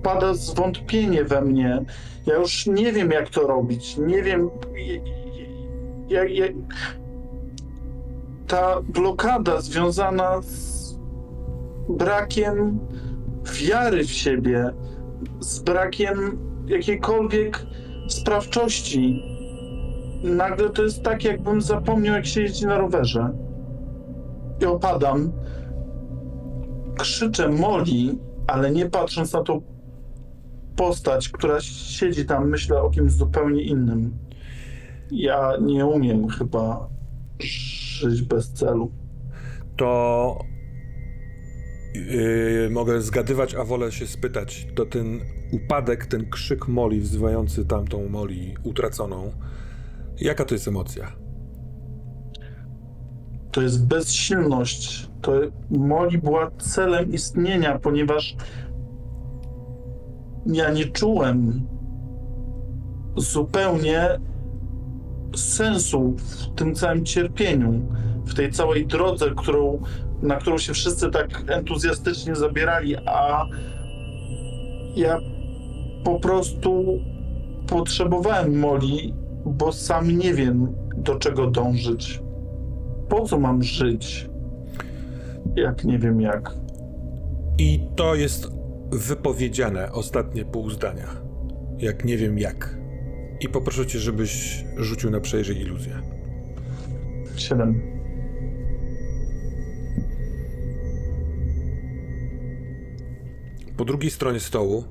wpada 0.00 0.34
zwątpienie 0.34 1.24
we 1.24 1.40
mnie. 1.40 1.84
Ja 2.26 2.34
już 2.34 2.66
nie 2.66 2.92
wiem 2.92 3.10
jak 3.10 3.30
to 3.30 3.46
robić, 3.46 3.96
nie 3.96 4.22
wiem 4.22 4.50
jak 6.08 6.28
ta 8.46 8.80
blokada 8.82 9.60
związana 9.60 10.42
z 10.42 10.94
brakiem 11.88 12.78
wiary 13.52 14.04
w 14.04 14.10
siebie, 14.10 14.70
z 15.40 15.58
brakiem 15.58 16.38
jakiejkolwiek 16.66 17.66
sprawczości. 18.14 19.22
Nagle 20.22 20.70
to 20.70 20.82
jest 20.82 21.02
tak, 21.02 21.24
jakbym 21.24 21.60
zapomniał, 21.62 22.14
jak 22.14 22.26
się 22.26 22.42
jeździ 22.42 22.66
na 22.66 22.78
rowerze. 22.78 23.30
I 24.62 24.64
opadam. 24.64 25.32
Krzyczę 26.98 27.48
Moli, 27.48 28.18
ale 28.46 28.70
nie 28.70 28.86
patrząc 28.86 29.32
na 29.32 29.42
tą 29.42 29.62
postać, 30.76 31.28
która 31.28 31.60
siedzi 31.60 32.26
tam, 32.26 32.48
myślę 32.48 32.82
o 32.82 32.90
kimś 32.90 33.12
zupełnie 33.12 33.62
innym. 33.62 34.18
Ja 35.10 35.52
nie 35.60 35.86
umiem 35.86 36.28
chyba 36.28 36.88
żyć 37.40 38.22
bez 38.22 38.52
celu. 38.52 38.90
To 39.76 40.38
yy, 41.94 42.70
mogę 42.70 43.00
zgadywać, 43.00 43.54
a 43.54 43.64
wolę 43.64 43.92
się 43.92 44.06
spytać. 44.06 44.66
To 44.74 44.86
ten 44.86 45.20
upadek, 45.52 46.06
ten 46.06 46.30
krzyk 46.30 46.68
Moli 46.68 47.00
wzywający 47.00 47.64
tamtą 47.64 48.08
Moli 48.08 48.54
utraconą. 48.62 49.32
Jaka 50.20 50.44
to 50.44 50.54
jest 50.54 50.68
emocja? 50.68 51.12
To 53.52 53.62
jest 53.62 53.86
bezsilność. 53.86 55.10
To 55.20 55.32
Moli 55.70 56.18
była 56.18 56.50
celem 56.50 57.12
istnienia, 57.12 57.78
ponieważ 57.78 58.36
ja 60.46 60.70
nie 60.70 60.84
czułem 60.84 61.66
zupełnie 63.16 64.08
sensu 65.36 66.14
w 66.16 66.54
tym 66.54 66.74
całym 66.74 67.04
cierpieniu, 67.04 67.72
w 68.26 68.34
tej 68.34 68.52
całej 68.52 68.86
drodze, 68.86 69.30
którą, 69.36 69.82
na 70.22 70.36
którą 70.36 70.58
się 70.58 70.72
wszyscy 70.72 71.10
tak 71.10 71.28
entuzjastycznie 71.48 72.34
zabierali, 72.34 72.96
a 72.96 73.46
ja 74.96 75.18
po 76.04 76.20
prostu 76.20 77.00
potrzebowałem 77.66 78.58
Moli, 78.58 79.14
bo 79.46 79.72
sam 79.72 80.18
nie 80.18 80.34
wiem, 80.34 80.74
do 80.96 81.18
czego 81.18 81.50
dążyć. 81.50 82.22
Po 83.08 83.24
co 83.24 83.40
mam 83.40 83.62
żyć? 83.62 84.30
Jak 85.56 85.84
nie 85.84 85.98
wiem 85.98 86.20
jak. 86.20 86.54
I 87.58 87.80
to 87.96 88.14
jest 88.14 88.52
wypowiedziane 88.90 89.92
ostatnie 89.92 90.44
pół 90.44 90.70
zdania. 90.70 91.06
Jak 91.78 92.04
nie 92.04 92.16
wiem 92.16 92.38
jak. 92.38 92.76
I 93.40 93.48
poproszę 93.48 93.86
cię, 93.86 93.98
żebyś 93.98 94.64
rzucił 94.76 95.10
na 95.10 95.20
przejrzyj 95.20 95.60
iluzję. 95.60 95.92
Siedem. 97.36 97.93
Po 103.84 103.88
drugiej 103.88 104.10
stronie 104.10 104.40
stołu 104.40 104.84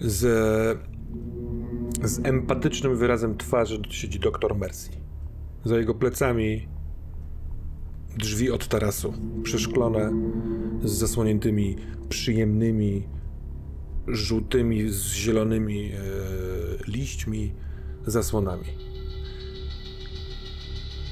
z, 0.00 0.20
z 2.02 2.26
empatycznym 2.26 2.96
wyrazem 2.96 3.36
twarzy 3.38 3.82
siedzi 3.90 4.20
doktor 4.20 4.56
Mercy. 4.56 4.90
Za 5.64 5.78
jego 5.78 5.94
plecami 5.94 6.68
drzwi 8.18 8.50
od 8.50 8.68
tarasu, 8.68 9.14
przeszklone 9.42 10.12
z 10.84 10.92
zasłoniętymi 10.92 11.76
przyjemnymi, 12.08 13.08
żółtymi 14.06 14.88
z 14.88 15.12
zielonymi 15.12 15.92
e, 15.92 15.98
liśćmi, 16.86 17.52
zasłonami. 18.06 18.68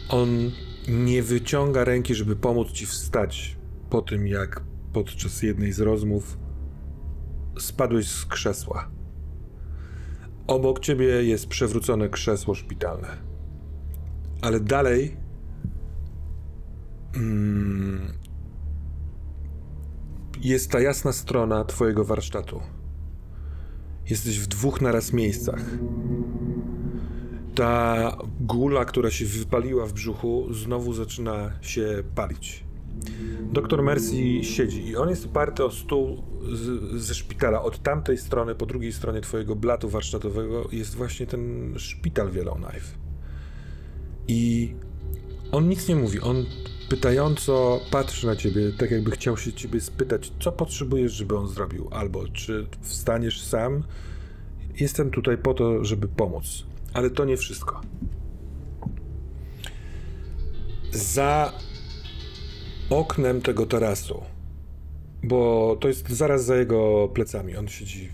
On 0.09 0.51
nie 0.89 1.23
wyciąga 1.23 1.85
ręki, 1.85 2.15
żeby 2.15 2.37
pomóc 2.37 2.73
ci 2.73 2.87
wstać 2.87 3.62
po 3.93 4.03
tym, 4.03 4.27
jak 4.27 4.63
podczas 4.93 5.43
jednej 5.43 5.73
z 5.73 5.81
rozmów 5.81 6.39
spadłeś 7.59 8.09
z 8.09 8.25
krzesła. 8.27 8.91
Obok 10.47 10.81
ciebie 10.81 11.07
jest 11.07 11.47
przewrócone 11.47 12.09
krzesło 12.09 12.55
szpitalne. 12.55 13.09
Ale 14.43 14.61
dalej 14.61 15.17
mm, 17.15 18.13
jest 20.41 20.71
ta 20.71 20.81
jasna 20.81 21.13
strona 21.13 21.65
twojego 21.65 22.05
warsztatu. 22.05 22.61
Jesteś 24.11 24.41
w 24.41 24.47
dwóch 24.47 24.81
naraz 24.81 25.13
miejscach. 25.13 25.65
Ta 27.55 28.17
gula, 28.41 28.85
która 28.85 29.11
się 29.11 29.25
wypaliła 29.25 29.87
w 29.87 29.93
brzuchu, 29.93 30.55
znowu 30.55 30.93
zaczyna 30.93 31.53
się 31.61 32.03
palić. 32.15 32.72
Doktor 33.53 33.83
Mercy 33.83 34.45
siedzi 34.45 34.89
i 34.89 34.97
on 34.97 35.09
jest 35.09 35.27
oparty 35.27 35.65
o 35.65 35.71
stół 35.71 36.23
z, 36.53 37.03
ze 37.03 37.15
szpitala. 37.15 37.63
Od 37.63 37.83
tamtej 37.83 38.19
strony, 38.19 38.55
po 38.55 38.67
drugiej 38.67 38.93
stronie 38.93 39.21
twojego 39.21 39.57
blatu 39.57 39.89
warsztatowego 39.89 40.69
jest 40.73 40.95
właśnie 40.95 41.27
ten 41.27 41.75
szpital 41.79 42.31
Yellowknife. 42.35 42.97
I 44.29 44.75
on 45.53 45.69
nic 45.69 45.89
nie 45.89 45.97
mówi. 45.97 46.21
On 46.21 46.45
pytająco 46.89 47.81
patrzy 47.91 48.27
na 48.27 48.37
ciebie, 48.37 48.73
tak 48.79 48.91
jakby 48.91 49.11
chciał 49.11 49.37
się 49.37 49.53
ciebie 49.53 49.81
spytać, 49.81 50.33
co 50.41 50.53
potrzebujesz, 50.53 51.13
żeby 51.13 51.37
on 51.37 51.49
zrobił, 51.49 51.89
albo 51.91 52.29
czy 52.29 52.67
wstaniesz 52.81 53.43
sam. 53.43 53.85
Jestem 54.81 55.11
tutaj 55.11 55.39
po 55.39 55.55
to, 55.55 55.85
żeby 55.85 56.09
pomóc. 56.09 56.65
Ale 56.93 57.11
to 57.11 57.25
nie 57.25 57.37
wszystko. 57.37 57.81
Za 60.93 61.53
oknem 62.99 63.41
tego 63.41 63.67
tarasu, 63.67 64.23
bo 65.23 65.77
to 65.81 65.89
jest 65.89 66.09
zaraz 66.09 66.45
za 66.45 66.57
jego 66.57 67.09
plecami. 67.15 67.57
On 67.57 67.69
siedzi, 67.69 68.09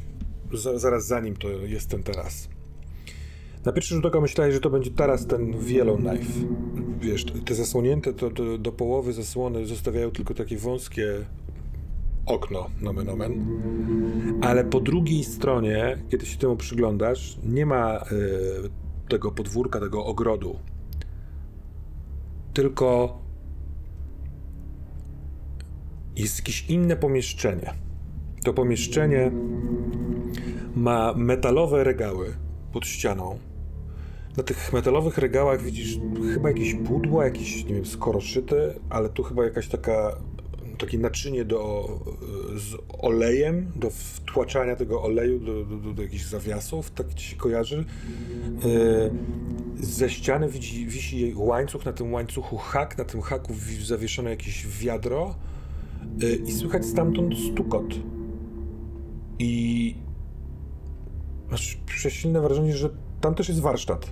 za, 0.52 0.78
zaraz 0.78 1.06
za 1.06 1.20
nim 1.20 1.36
to 1.36 1.48
jest 1.48 1.90
ten 1.90 2.02
taras. 2.02 2.48
Na 3.64 3.72
pierwszy 3.72 3.94
rzut 3.94 4.06
oka 4.06 4.20
myślałeś, 4.20 4.54
że 4.54 4.60
to 4.60 4.70
będzie 4.70 4.90
taras 4.90 5.26
ten 5.26 5.54
Yellowknife. 5.68 6.32
Wiesz, 7.00 7.24
te 7.24 7.54
zasłonięte 7.54 8.12
to, 8.12 8.30
do 8.58 8.72
połowy 8.72 9.12
zasłony 9.12 9.66
zostawiają 9.66 10.10
tylko 10.10 10.34
takie 10.34 10.56
wąskie 10.56 11.24
okno, 12.26 12.70
nomen 12.80 13.08
omen. 13.08 13.46
Ale 14.40 14.64
po 14.64 14.80
drugiej 14.80 15.24
stronie, 15.24 15.98
kiedy 16.08 16.26
się 16.26 16.38
temu 16.38 16.56
przyglądasz, 16.56 17.38
nie 17.44 17.66
ma 17.66 17.96
e, 17.96 18.04
tego 19.08 19.32
podwórka, 19.32 19.80
tego 19.80 20.04
ogrodu. 20.04 20.58
Tylko 22.54 23.18
jest 26.18 26.38
jakieś 26.38 26.64
inne 26.68 26.96
pomieszczenie. 26.96 27.74
To 28.44 28.54
pomieszczenie 28.54 29.30
ma 30.76 31.14
metalowe 31.14 31.84
regały 31.84 32.34
pod 32.72 32.86
ścianą. 32.86 33.38
Na 34.36 34.42
tych 34.42 34.72
metalowych 34.72 35.18
regałach 35.18 35.62
widzisz 35.62 35.98
chyba 36.34 36.48
jakieś 36.48 36.74
pudło, 36.74 37.22
jakieś, 37.24 37.64
nie 37.64 37.74
wiem, 37.74 37.86
skoroszyty, 37.86 38.74
ale 38.90 39.08
tu 39.08 39.22
chyba 39.22 39.44
jakaś 39.44 39.68
taka 39.68 40.16
takie 40.78 40.98
naczynie 40.98 41.44
do, 41.44 41.88
z 42.56 42.74
olejem, 42.98 43.72
do 43.76 43.90
wtłaczania 43.90 44.76
tego 44.76 45.02
oleju 45.02 45.40
do, 45.40 45.64
do, 45.64 45.76
do, 45.76 45.92
do 45.92 46.02
jakichś 46.02 46.24
zawiasów, 46.24 46.90
tak 46.90 47.14
ci 47.14 47.26
się 47.30 47.36
kojarzy. 47.36 47.84
E, 48.64 49.84
ze 49.84 50.10
ściany 50.10 50.48
widzi, 50.48 50.86
wisi 50.86 51.32
łańcuch, 51.36 51.84
na 51.84 51.92
tym 51.92 52.12
łańcuchu 52.12 52.56
hak, 52.56 52.98
na 52.98 53.04
tym 53.04 53.20
haku 53.20 53.54
wi- 53.54 53.84
zawieszone 53.84 54.30
jakieś 54.30 54.66
wiadro 54.66 55.34
i 56.46 56.52
słychać 56.52 56.86
stamtąd 56.86 57.34
stukot. 57.38 57.94
I 59.38 59.94
masz 61.50 61.78
przesilne 61.86 62.40
wrażenie, 62.40 62.76
że 62.76 62.90
tam 63.20 63.34
też 63.34 63.48
jest 63.48 63.60
warsztat. 63.60 64.10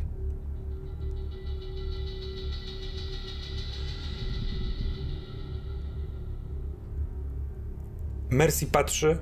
Mercy 8.31 8.67
patrzy 8.67 9.19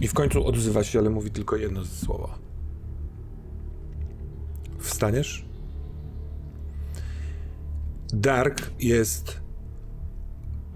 i 0.00 0.08
w 0.08 0.14
końcu 0.14 0.46
odzywa 0.46 0.84
się, 0.84 0.98
ale 0.98 1.10
mówi 1.10 1.30
tylko 1.30 1.56
jedno 1.56 1.84
słowo. 1.84 2.30
Wstaniesz? 4.78 5.44
Dark 8.12 8.70
jest 8.80 9.43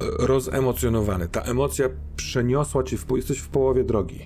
rozemocjonowany. 0.01 1.29
Ta 1.29 1.43
emocja 1.43 1.89
przeniosła 2.17 2.83
cię, 2.83 2.97
w, 2.97 3.07
jesteś 3.17 3.39
w 3.39 3.49
połowie 3.49 3.85
drogi. 3.85 4.21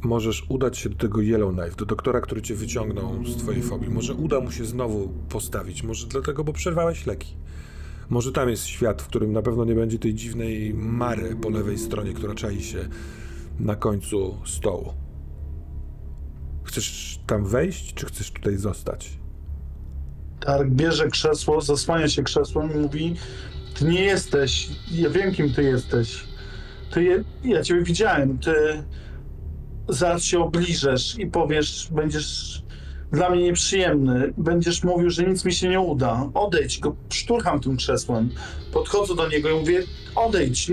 Możesz 0.00 0.46
udać 0.48 0.78
się 0.78 0.88
do 0.88 0.96
tego 0.96 1.20
Yellowknife, 1.20 1.76
do 1.76 1.86
doktora, 1.86 2.20
który 2.20 2.42
cię 2.42 2.54
wyciągnął 2.54 3.24
z 3.24 3.36
twojej 3.36 3.62
fobii. 3.62 3.90
Może 3.90 4.14
uda 4.14 4.40
mu 4.40 4.52
się 4.52 4.64
znowu 4.64 5.08
postawić, 5.28 5.82
może 5.82 6.06
dlatego, 6.06 6.44
bo 6.44 6.52
przerwałeś 6.52 7.06
leki. 7.06 7.36
Może 8.08 8.32
tam 8.32 8.48
jest 8.48 8.66
świat, 8.66 9.02
w 9.02 9.06
którym 9.06 9.32
na 9.32 9.42
pewno 9.42 9.64
nie 9.64 9.74
będzie 9.74 9.98
tej 9.98 10.14
dziwnej 10.14 10.74
Mary 10.74 11.36
po 11.36 11.50
lewej 11.50 11.78
stronie, 11.78 12.12
która 12.12 12.34
czai 12.34 12.62
się 12.62 12.88
na 13.60 13.76
końcu 13.76 14.36
stołu. 14.44 14.92
Chcesz 16.64 17.20
tam 17.26 17.44
wejść, 17.44 17.94
czy 17.94 18.06
chcesz 18.06 18.30
tutaj 18.30 18.56
zostać? 18.56 19.18
Dark 20.40 20.68
bierze 20.68 21.08
krzesło, 21.08 21.60
zasłania 21.60 22.08
się 22.08 22.22
krzesłem 22.22 22.74
i 22.74 22.78
mówi: 22.78 23.14
Ty 23.78 23.84
nie 23.84 24.02
jesteś. 24.02 24.68
Ja 24.92 25.10
wiem, 25.10 25.34
kim 25.34 25.54
ty 25.54 25.62
jesteś. 25.62 26.24
Ty 26.90 27.24
ja 27.44 27.62
ciebie 27.62 27.82
widziałem. 27.82 28.38
Ty 28.38 28.52
zaraz 29.88 30.22
się 30.24 30.40
obliżesz 30.40 31.18
i 31.18 31.26
powiesz, 31.26 31.88
będziesz 31.90 32.62
dla 33.12 33.30
mnie 33.30 33.42
nieprzyjemny. 33.42 34.32
Będziesz 34.36 34.84
mówił, 34.84 35.10
że 35.10 35.22
nic 35.22 35.44
mi 35.44 35.52
się 35.52 35.68
nie 35.68 35.80
uda. 35.80 36.30
Odejdź, 36.34 36.78
go 36.78 36.96
szturcham 37.12 37.60
tym 37.60 37.76
krzesłem. 37.76 38.30
Podchodzę 38.72 39.14
do 39.14 39.28
niego 39.28 39.50
i 39.50 39.60
mówię: 39.60 39.82
Odejdź. 40.14 40.72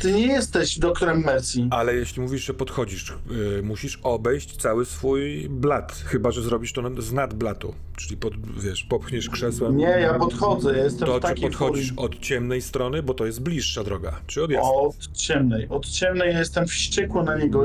Ty 0.00 0.12
nie 0.12 0.26
jesteś 0.26 0.78
doktorem 0.78 1.20
Mercy. 1.20 1.68
Ale 1.70 1.94
jeśli 1.94 2.22
mówisz, 2.22 2.44
że 2.44 2.54
podchodzisz, 2.54 3.14
yy, 3.30 3.62
musisz 3.62 3.98
obejść 4.02 4.56
cały 4.56 4.84
swój 4.84 5.48
blat, 5.48 5.92
chyba 6.06 6.30
że 6.30 6.42
zrobisz 6.42 6.72
to 6.72 7.02
z 7.02 7.12
nadblatu, 7.12 7.74
czyli 7.96 8.16
pod, 8.16 8.60
wiesz, 8.60 8.82
popchniesz 8.84 9.28
krzesłem. 9.30 9.76
Nie, 9.76 9.84
ja 9.86 10.14
podchodzę. 10.14 10.76
Ja 10.76 10.84
jestem 10.84 11.06
To 11.06 11.12
w 11.12 11.16
czy 11.16 11.22
takiej 11.22 11.42
podchodzisz 11.44 11.88
furii. 11.88 11.98
od 12.14 12.18
ciemnej 12.20 12.62
strony, 12.62 13.02
bo 13.02 13.14
to 13.14 13.26
jest 13.26 13.42
bliższa 13.42 13.84
droga, 13.84 14.20
czy 14.26 14.42
od 14.44 14.50
jasnej? 14.50 14.74
Od 14.76 15.12
ciemnej. 15.12 15.68
Od 15.68 15.88
ciemnej 15.88 16.32
ja 16.32 16.38
jestem 16.38 16.66
wściekły 16.66 17.22
na 17.24 17.36
niego. 17.38 17.64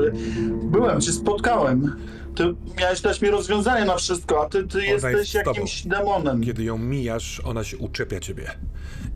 Byłem, 0.62 1.00
cię 1.00 1.12
spotkałem. 1.12 1.96
Ty 2.34 2.54
miałeś 2.80 3.00
dać 3.00 3.22
mi 3.22 3.30
rozwiązanie 3.30 3.84
na 3.84 3.96
wszystko, 3.96 4.42
a 4.44 4.48
ty, 4.48 4.66
ty 4.68 4.86
jest 4.86 5.04
jesteś 5.04 5.28
z 5.28 5.32
tobą. 5.32 5.50
jakimś 5.50 5.86
demonem. 5.86 6.42
Kiedy 6.42 6.64
ją 6.64 6.78
mijasz, 6.78 7.40
ona 7.44 7.64
się 7.64 7.78
uczepia 7.78 8.20
ciebie. 8.20 8.50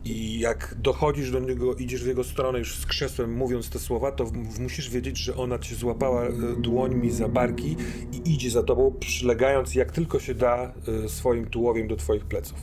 I 0.05 0.39
jak 0.39 0.75
dochodzisz 0.79 1.31
do 1.31 1.39
niego, 1.39 1.75
idziesz 1.75 2.03
w 2.03 2.07
jego 2.07 2.23
stronę 2.23 2.59
już 2.59 2.75
z 2.75 2.85
krzesłem, 2.85 3.33
mówiąc 3.33 3.69
te 3.69 3.79
słowa, 3.79 4.11
to 4.11 4.25
w, 4.25 4.59
musisz 4.59 4.89
wiedzieć, 4.89 5.17
że 5.17 5.35
ona 5.35 5.59
cię 5.59 5.75
złapała 5.75 6.23
e, 6.23 6.31
dłońmi 6.57 7.11
za 7.11 7.27
barki 7.27 7.75
i 8.11 8.33
idzie 8.33 8.51
za 8.51 8.63
tobą, 8.63 8.95
przylegając 8.99 9.75
jak 9.75 9.91
tylko 9.91 10.19
się 10.19 10.35
da 10.35 10.73
e, 11.05 11.09
swoim 11.09 11.45
tułowiem 11.45 11.87
do 11.87 11.95
twoich 11.95 12.25
pleców. 12.25 12.57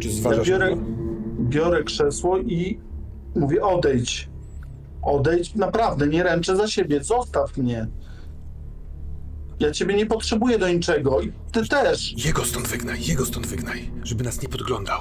Czy 0.00 0.08
Ja 0.08 0.14
zważasz 0.14 0.48
biorę, 0.48 0.70
na 0.70 0.76
to? 0.76 0.82
biorę 1.40 1.84
krzesło 1.84 2.38
i 2.38 2.80
mówię 3.34 3.62
odejdź. 3.62 4.28
Odejdź, 5.02 5.54
naprawdę, 5.54 6.06
nie 6.06 6.22
ręczę 6.22 6.56
za 6.56 6.68
siebie, 6.68 7.04
zostaw 7.04 7.56
mnie. 7.56 7.86
Ja 9.60 9.70
ciebie 9.70 9.94
nie 9.94 10.06
potrzebuję 10.06 10.58
do 10.58 10.68
niczego 10.68 11.20
i 11.20 11.32
ty 11.52 11.68
też. 11.68 12.24
Jego 12.26 12.44
stąd 12.44 12.68
wygnaj, 12.68 13.06
jego 13.06 13.26
stąd 13.26 13.46
wygnaj, 13.46 13.90
żeby 14.02 14.24
nas 14.24 14.42
nie 14.42 14.48
podglądał. 14.48 15.00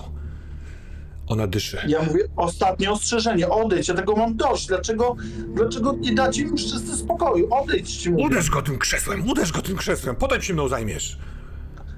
Ona 1.28 1.48
dyszy. 1.48 1.78
Ja 1.88 2.04
mówię, 2.04 2.24
ostatnie 2.36 2.92
ostrzeżenie, 2.92 3.50
odejdź, 3.50 3.88
ja 3.88 3.94
tego 3.94 4.16
mam 4.16 4.36
dość. 4.36 4.68
Dlaczego, 4.68 5.16
dlaczego 5.56 5.94
nie 6.00 6.14
dacie 6.14 6.46
mi 6.46 6.58
wszyscy 6.58 6.98
spokoju? 6.98 7.54
Odejdź 7.54 7.92
ci 7.98 8.12
mówię. 8.12 8.26
Uderz 8.26 8.50
go 8.50 8.62
tym 8.62 8.78
krzesłem, 8.78 9.30
uderz 9.30 9.52
go 9.52 9.62
tym 9.62 9.78
krzesłem, 9.78 10.16
potem 10.16 10.42
się 10.42 10.54
mną 10.54 10.68
zajmiesz. 10.68 11.18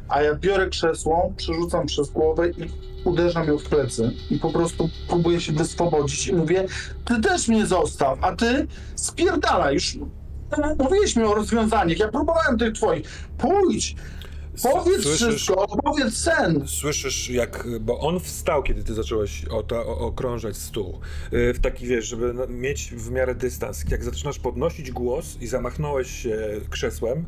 A 0.10 0.22
ja 0.22 0.36
biorę 0.36 0.68
krzesło, 0.70 1.34
przerzucam 1.38 1.86
przez 1.86 2.10
głowę 2.10 2.50
i 2.50 2.72
uderzam 3.04 3.48
ją 3.48 3.58
w 3.58 3.64
plecy. 3.64 4.12
I 4.30 4.40
po 4.40 4.50
prostu 4.50 4.90
próbuję 5.08 5.42
się 5.42 5.54
wyswobodzić 5.54 6.28
i 6.28 6.34
mówię, 6.34 6.66
ty 7.06 7.22
też 7.22 7.48
mnie 7.48 7.66
zostaw, 7.66 8.20
a 8.22 8.36
ty 8.36 8.68
spierdalaj. 8.96 9.74
Już 9.74 9.98
mówiliśmy 10.80 11.28
o 11.28 11.36
rozwiązaniach, 11.36 12.00
ja 12.00 12.08
próbowałem 12.08 12.58
tych 12.58 12.74
twoich. 12.74 13.28
Pójdź, 13.38 13.96
powiedz 14.64 15.04
Słyszysz- 15.04 15.28
wszystko, 15.36 15.56
opowiedz 15.68 16.14
sen. 16.18 16.64
Słyszysz, 16.68 17.30
jak. 17.30 17.68
Bo 17.82 18.00
on 18.00 18.20
wstał, 18.20 18.64
kiedy 18.64 18.84
ty 18.84 18.94
zacząłeś 18.94 19.46
o, 19.50 19.86
okrążać 20.00 20.58
stół. 20.58 21.00
Yy, 21.32 21.54
W 21.54 21.60
taki 21.60 21.88
wiesz, 21.88 22.06
żeby 22.08 22.34
na- 22.34 22.48
mieć 22.48 22.92
w 22.92 23.12
miarę 23.12 23.36
dystans. 23.36 23.84
Jak 23.92 24.04
zaczynasz 24.04 24.40
podnosić 24.40 24.92
głos 24.92 25.38
i 25.42 25.48
zamachnąłeś 25.48 26.12
się 26.12 26.38
krzesłem, 26.70 27.26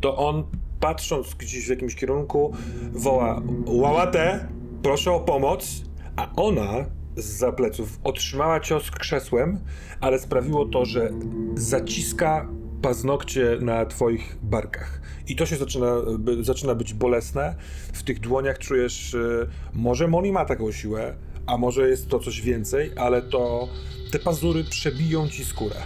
to 0.00 0.16
on 0.16 0.44
patrząc 0.80 1.34
gdzieś 1.34 1.66
w 1.66 1.70
jakimś 1.70 1.94
kierunku 1.94 2.52
woła: 2.92 3.42
Łałatę, 3.66 4.48
proszę 4.82 5.12
o 5.12 5.20
pomoc. 5.20 5.82
A 6.16 6.32
ona 6.36 6.84
z 7.16 7.56
pleców 7.56 7.98
otrzymała 8.04 8.60
cios 8.60 8.90
krzesłem, 8.90 9.58
ale 10.00 10.18
sprawiło 10.18 10.64
to, 10.66 10.84
że 10.84 11.10
zaciska 11.54 12.48
paznokcie 12.82 13.58
na 13.60 13.86
twoich 13.86 14.36
barkach. 14.42 15.00
I 15.28 15.36
to 15.36 15.46
się 15.46 15.56
zaczyna, 15.56 15.92
by, 16.18 16.44
zaczyna 16.44 16.74
być 16.74 16.94
bolesne. 16.94 17.54
W 17.92 18.02
tych 18.02 18.20
dłoniach 18.20 18.58
czujesz, 18.58 19.14
y, 19.14 19.46
może 19.74 20.08
Moni 20.08 20.32
ma 20.32 20.44
taką 20.44 20.72
siłę, 20.72 21.14
a 21.46 21.58
może 21.58 21.88
jest 21.88 22.08
to 22.08 22.18
coś 22.18 22.40
więcej, 22.40 22.92
ale 22.96 23.22
to 23.22 23.68
te 24.12 24.18
pazury 24.18 24.64
przebiją 24.64 25.28
ci 25.28 25.44
skórę. 25.44 25.76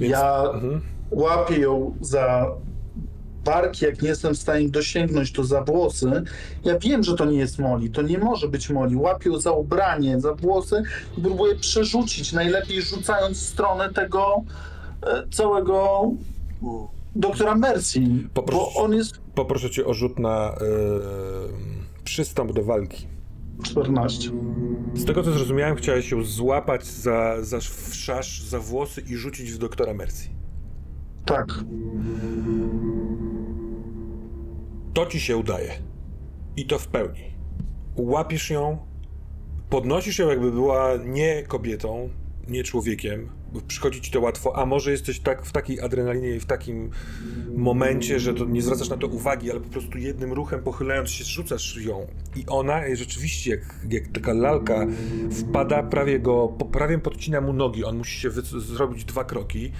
Więc, 0.00 0.12
Ja 0.12 0.42
Mhm. 0.54 0.80
łapię 1.10 1.58
ją 1.58 1.96
za 2.00 2.46
barki, 3.44 3.84
jak 3.84 4.02
nie 4.02 4.08
jestem 4.08 4.34
w 4.34 4.38
stanie 4.38 4.68
dosięgnąć, 4.68 5.32
to 5.32 5.44
za 5.44 5.62
włosy. 5.64 6.22
Ja 6.64 6.78
wiem, 6.78 7.02
że 7.04 7.14
to 7.14 7.24
nie 7.24 7.38
jest 7.38 7.58
Moli, 7.58 7.90
to 7.90 8.02
nie 8.02 8.18
może 8.18 8.48
być 8.48 8.70
Moli. 8.70 8.96
Łapię 8.96 9.30
ją 9.30 9.38
za 9.40 9.50
ubranie, 9.52 10.20
za 10.20 10.34
włosy 10.34 10.82
i 11.18 11.20
próbuję 11.20 11.54
przerzucić, 11.56 12.32
najlepiej 12.32 12.82
rzucając 12.82 13.38
w 13.38 13.46
stronę 13.46 13.92
tego 13.92 14.36
e, 14.36 14.75
całego 15.30 16.02
mm, 16.62 16.86
doktora 17.16 17.54
Mercy, 17.54 18.00
Poproszę- 18.34 18.74
bo 18.74 18.82
on 18.82 18.92
jest 18.94 19.20
Poproszę 19.34 19.70
cię 19.70 19.84
o 19.86 19.94
rzut 19.94 20.18
na 20.18 20.54
przystąp 22.04 22.52
do 22.52 22.62
walki. 22.64 23.06
14. 23.64 24.30
Z 24.94 25.04
tego 25.04 25.22
co 25.22 25.32
zrozumiałem, 25.32 25.76
chciałeś 25.76 26.10
ją 26.10 26.24
złapać 26.24 26.86
za, 26.86 27.36
za 27.42 27.58
wszasz, 27.90 28.42
za 28.42 28.60
włosy 28.60 29.00
i 29.08 29.16
rzucić 29.16 29.52
w 29.52 29.58
doktora 29.58 29.94
Mercy. 29.94 30.28
Tak, 31.24 31.46
To 34.94 35.06
ci 35.06 35.20
się 35.20 35.36
udaje. 35.36 35.72
I 36.56 36.66
to 36.66 36.78
w 36.78 36.88
pełni. 36.88 37.20
Łapiesz 37.96 38.50
ją, 38.50 38.78
podnosisz 39.70 40.18
ją, 40.18 40.28
jakby 40.28 40.52
była 40.52 40.90
nie 41.04 41.42
kobietą, 41.42 42.08
nie 42.48 42.62
człowiekiem. 42.64 43.30
Przychodzi 43.68 44.00
ci 44.00 44.10
to 44.10 44.20
łatwo, 44.20 44.56
a 44.56 44.66
może 44.66 44.90
jesteś 44.90 45.20
tak 45.20 45.46
w 45.46 45.52
takiej 45.52 45.80
adrenalinie 45.80 46.30
i 46.30 46.40
w 46.40 46.46
takim 46.46 46.90
momencie, 47.56 48.20
że 48.20 48.34
to 48.34 48.44
nie 48.44 48.62
zwracasz 48.62 48.88
na 48.88 48.96
to 48.96 49.06
uwagi, 49.06 49.50
ale 49.50 49.60
po 49.60 49.68
prostu 49.68 49.98
jednym 49.98 50.32
ruchem 50.32 50.62
pochylając 50.62 51.10
się, 51.10 51.24
rzucasz 51.24 51.76
ją. 51.76 52.06
I 52.36 52.44
ona 52.46 52.80
rzeczywiście, 52.94 53.50
jak, 53.50 53.60
jak 53.90 54.08
taka 54.08 54.32
lalka, 54.32 54.86
wpada, 55.30 55.82
prawie 55.82 56.20
go, 56.20 56.48
prawie 56.72 56.98
podcina 56.98 57.40
mu 57.40 57.52
nogi. 57.52 57.84
On 57.84 57.96
musi 57.96 58.20
się 58.20 58.30
zrobić 58.60 59.04
dwa 59.04 59.24
kroki. 59.24 59.72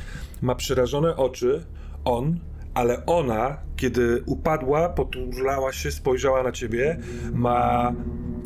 Ma 0.43 0.55
przerażone 0.55 1.17
oczy, 1.17 1.65
on, 2.05 2.39
ale 2.75 3.07
ona, 3.07 3.57
kiedy 3.77 4.23
upadła, 4.27 4.89
poturlała 4.89 5.73
się, 5.73 5.91
spojrzała 5.91 6.43
na 6.43 6.53
ciebie, 6.53 6.99
ma... 7.33 7.93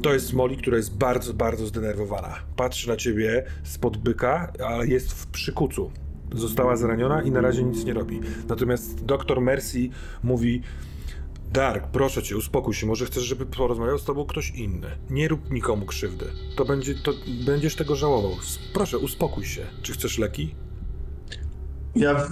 To 0.02 0.12
jest 0.14 0.32
Molly, 0.32 0.56
która 0.56 0.76
jest 0.76 0.96
bardzo, 0.96 1.34
bardzo 1.34 1.66
zdenerwowana. 1.66 2.34
Patrzy 2.56 2.88
na 2.88 2.96
ciebie 2.96 3.44
spod 3.62 3.96
byka, 3.96 4.52
ale 4.66 4.86
jest 4.86 5.12
w 5.12 5.26
przykucu. 5.26 5.90
Została 6.34 6.76
zraniona 6.76 7.22
i 7.22 7.30
na 7.30 7.40
razie 7.40 7.62
nic 7.62 7.84
nie 7.84 7.94
robi. 7.94 8.20
Natomiast 8.48 9.04
doktor 9.04 9.40
Mercy 9.40 9.88
mówi, 10.22 10.62
Dark, 11.52 11.86
proszę 11.86 12.22
cię, 12.22 12.36
uspokój 12.36 12.74
się. 12.74 12.86
Może 12.86 13.06
chcesz, 13.06 13.22
żeby 13.22 13.46
porozmawiał 13.46 13.98
z 13.98 14.04
tobą 14.04 14.24
ktoś 14.24 14.50
inny. 14.50 14.86
Nie 15.10 15.28
rób 15.28 15.50
nikomu 15.50 15.86
krzywdy. 15.86 16.26
To 16.56 16.64
będzie, 16.64 16.94
to 16.94 17.12
będziesz 17.46 17.76
tego 17.76 17.96
żałował. 17.96 18.32
Proszę, 18.74 18.98
uspokój 18.98 19.44
się. 19.44 19.66
Czy 19.82 19.92
chcesz 19.92 20.18
leki? 20.18 20.54
Ja 21.96 22.26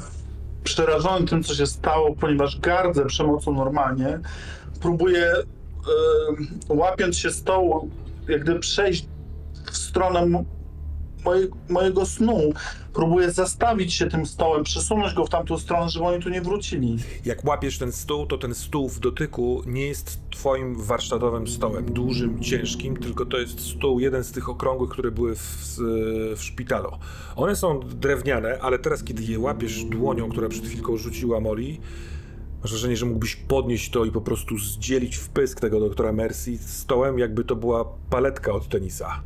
przerażony 0.64 1.26
tym, 1.26 1.42
co 1.42 1.54
się 1.54 1.66
stało, 1.66 2.14
ponieważ 2.14 2.60
gardzę 2.60 3.06
przemocą 3.06 3.54
normalnie, 3.54 4.20
próbuję, 4.80 5.32
łapiąc 6.68 7.18
się 7.18 7.30
stołu, 7.30 7.90
jak 8.28 8.42
gdyby 8.42 8.60
przejść 8.60 9.06
w 9.72 9.76
stronę 9.76 10.26
mo- 10.26 10.44
moje, 11.24 11.46
mojego 11.68 12.06
snu. 12.06 12.52
Próbuję 12.94 13.30
zastawić 13.30 13.94
się 13.94 14.06
tym 14.06 14.26
stołem, 14.26 14.64
przesunąć 14.64 15.14
go 15.14 15.26
w 15.26 15.30
tamtą 15.30 15.58
stronę, 15.58 15.90
żeby 15.90 16.04
oni 16.06 16.22
tu 16.22 16.28
nie 16.28 16.40
wrócili. 16.42 16.96
Jak 17.24 17.44
łapiesz 17.44 17.78
ten 17.78 17.92
stół, 17.92 18.26
to 18.26 18.38
ten 18.38 18.54
stół 18.54 18.88
w 18.88 19.00
dotyku 19.00 19.62
nie 19.66 19.86
jest 19.86 20.20
twoim 20.30 20.74
warsztatowym 20.82 21.46
stołem, 21.48 21.92
dużym, 21.92 22.40
ciężkim, 22.42 22.96
tylko 22.96 23.26
to 23.26 23.38
jest 23.38 23.60
stół, 23.60 24.00
jeden 24.00 24.24
z 24.24 24.32
tych 24.32 24.48
okrągłych, 24.48 24.90
które 24.90 25.10
były 25.10 25.36
w, 25.36 25.76
w 26.36 26.42
szpitalu. 26.42 26.90
One 27.36 27.56
są 27.56 27.80
drewniane, 27.80 28.58
ale 28.60 28.78
teraz, 28.78 29.04
kiedy 29.04 29.22
je 29.22 29.38
łapiesz 29.38 29.84
dłonią, 29.84 30.30
która 30.30 30.48
przed 30.48 30.66
chwilką 30.66 30.96
rzuciła 30.96 31.40
Molly, 31.40 31.76
masz 32.62 32.70
wrażenie, 32.70 32.96
że 32.96 33.06
mógłbyś 33.06 33.36
podnieść 33.36 33.90
to 33.90 34.04
i 34.04 34.12
po 34.12 34.20
prostu 34.20 34.58
zdzielić 34.58 35.16
w 35.16 35.28
pysk 35.28 35.60
tego 35.60 35.80
doktora 35.80 36.12
Mercy 36.12 36.58
stołem, 36.58 37.18
jakby 37.18 37.44
to 37.44 37.56
była 37.56 37.84
paletka 38.10 38.52
od 38.52 38.68
tenisa. 38.68 39.22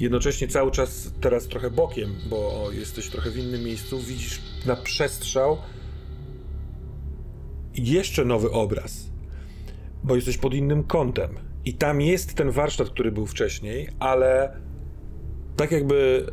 Jednocześnie 0.00 0.48
cały 0.48 0.70
czas 0.70 1.12
teraz 1.20 1.46
trochę 1.48 1.70
bokiem, 1.70 2.14
bo 2.30 2.68
jesteś 2.72 3.08
trochę 3.08 3.30
w 3.30 3.36
innym 3.36 3.64
miejscu, 3.64 3.98
widzisz 3.98 4.42
na 4.66 4.76
przestrzał 4.76 5.58
jeszcze 7.74 8.24
nowy 8.24 8.50
obraz, 8.50 9.10
bo 10.04 10.16
jesteś 10.16 10.38
pod 10.38 10.54
innym 10.54 10.84
kątem. 10.84 11.30
I 11.64 11.74
tam 11.74 12.00
jest 12.00 12.34
ten 12.34 12.50
warsztat, 12.50 12.90
który 12.90 13.12
był 13.12 13.26
wcześniej, 13.26 13.88
ale 13.98 14.60
tak 15.56 15.72
jakby 15.72 16.26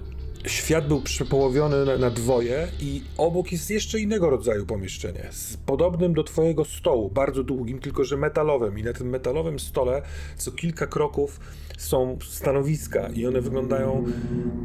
świat 0.47 0.87
był 0.87 1.01
przepołowiony 1.01 1.85
na, 1.85 1.97
na 1.97 2.09
dwoje 2.09 2.67
i 2.79 3.01
obok 3.17 3.51
jest 3.51 3.69
jeszcze 3.69 3.99
innego 3.99 4.29
rodzaju 4.29 4.65
pomieszczenie, 4.65 5.27
z 5.31 5.57
podobnym 5.57 6.13
do 6.13 6.23
twojego 6.23 6.65
stołu, 6.65 7.09
bardzo 7.09 7.43
długim, 7.43 7.79
tylko 7.79 8.03
że 8.03 8.17
metalowym. 8.17 8.79
I 8.79 8.83
na 8.83 8.93
tym 8.93 9.09
metalowym 9.09 9.59
stole 9.59 10.01
co 10.37 10.51
kilka 10.51 10.87
kroków 10.87 11.39
są 11.77 12.17
stanowiska 12.29 13.09
i 13.09 13.25
one 13.25 13.41
wyglądają 13.41 14.05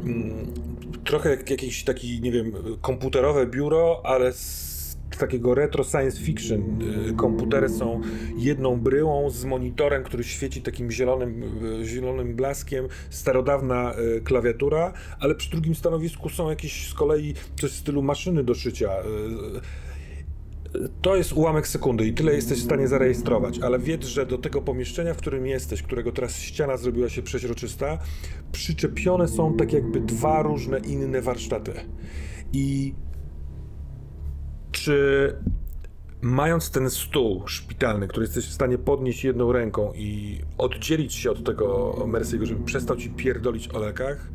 mm, 0.05 0.53
trochę 1.03 1.29
jak 1.29 1.49
jakieś 1.49 1.83
taki, 1.83 2.21
nie 2.21 2.31
wiem, 2.31 2.51
komputerowe 2.81 3.47
biuro, 3.47 4.01
ale 4.03 4.33
z 4.33 4.68
takiego 5.17 5.55
retro 5.55 5.83
science 5.83 6.21
fiction. 6.21 6.81
Y, 7.09 7.13
Komputery 7.13 7.69
są 7.69 8.01
jedną 8.37 8.79
bryłą 8.79 9.29
z 9.29 9.45
monitorem, 9.45 10.03
który 10.03 10.23
świeci 10.23 10.61
takim 10.61 10.91
zielonym, 10.91 11.43
y, 11.81 11.85
zielonym 11.85 12.35
blaskiem, 12.35 12.87
starodawna 13.09 13.93
y, 14.17 14.21
klawiatura, 14.21 14.93
ale 15.19 15.35
przy 15.35 15.49
drugim 15.49 15.75
stanowisku 15.75 16.29
są 16.29 16.49
jakieś 16.49 16.89
z 16.89 16.93
kolei 16.93 17.33
coś 17.59 17.71
w 17.71 17.75
stylu 17.75 18.01
maszyny 18.01 18.43
do 18.43 18.55
szycia. 18.55 18.89
To 21.01 21.15
jest 21.15 21.33
ułamek 21.33 21.67
sekundy 21.67 22.07
i 22.07 22.13
tyle 22.13 22.33
jesteś 22.33 22.59
w 22.59 22.63
stanie 22.63 22.87
zarejestrować, 22.87 23.59
ale 23.59 23.79
wiedz, 23.79 24.05
że 24.05 24.25
do 24.25 24.37
tego 24.37 24.61
pomieszczenia, 24.61 25.13
w 25.13 25.17
którym 25.17 25.47
jesteś, 25.47 25.83
którego 25.83 26.11
teraz 26.11 26.39
ściana 26.39 26.77
zrobiła 26.77 27.09
się 27.09 27.21
przeźroczysta, 27.21 27.97
przyczepione 28.51 29.27
są 29.27 29.53
tak 29.53 29.73
jakby 29.73 29.99
dwa 29.99 30.41
różne 30.41 30.79
inne 30.79 31.21
warsztaty. 31.21 31.71
I 32.53 32.93
czy 34.71 35.35
mając 36.21 36.71
ten 36.71 36.89
stół 36.89 37.47
szpitalny, 37.47 38.07
który 38.07 38.25
jesteś 38.25 38.45
w 38.45 38.53
stanie 38.53 38.77
podnieść 38.77 39.23
jedną 39.23 39.51
ręką 39.51 39.93
i 39.95 40.39
oddzielić 40.57 41.13
się 41.13 41.31
od 41.31 41.43
tego 41.43 41.95
Mercy'ego, 41.99 42.45
żeby 42.45 42.65
przestał 42.65 42.97
ci 42.97 43.09
pierdolić 43.09 43.67
o 43.67 43.79
lekach, 43.79 44.27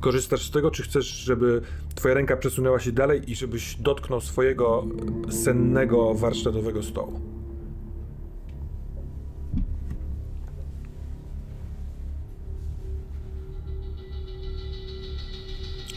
korzystasz 0.00 0.46
z 0.46 0.50
tego, 0.50 0.70
czy 0.70 0.82
chcesz, 0.82 1.06
żeby 1.06 1.62
twoja 1.94 2.14
ręka 2.14 2.36
przesunęła 2.36 2.80
się 2.80 2.92
dalej 2.92 3.30
i 3.30 3.34
żebyś 3.34 3.74
dotknął 3.74 4.20
swojego 4.20 4.86
sennego 5.30 6.14
warsztatowego 6.14 6.82
stołu? 6.82 7.20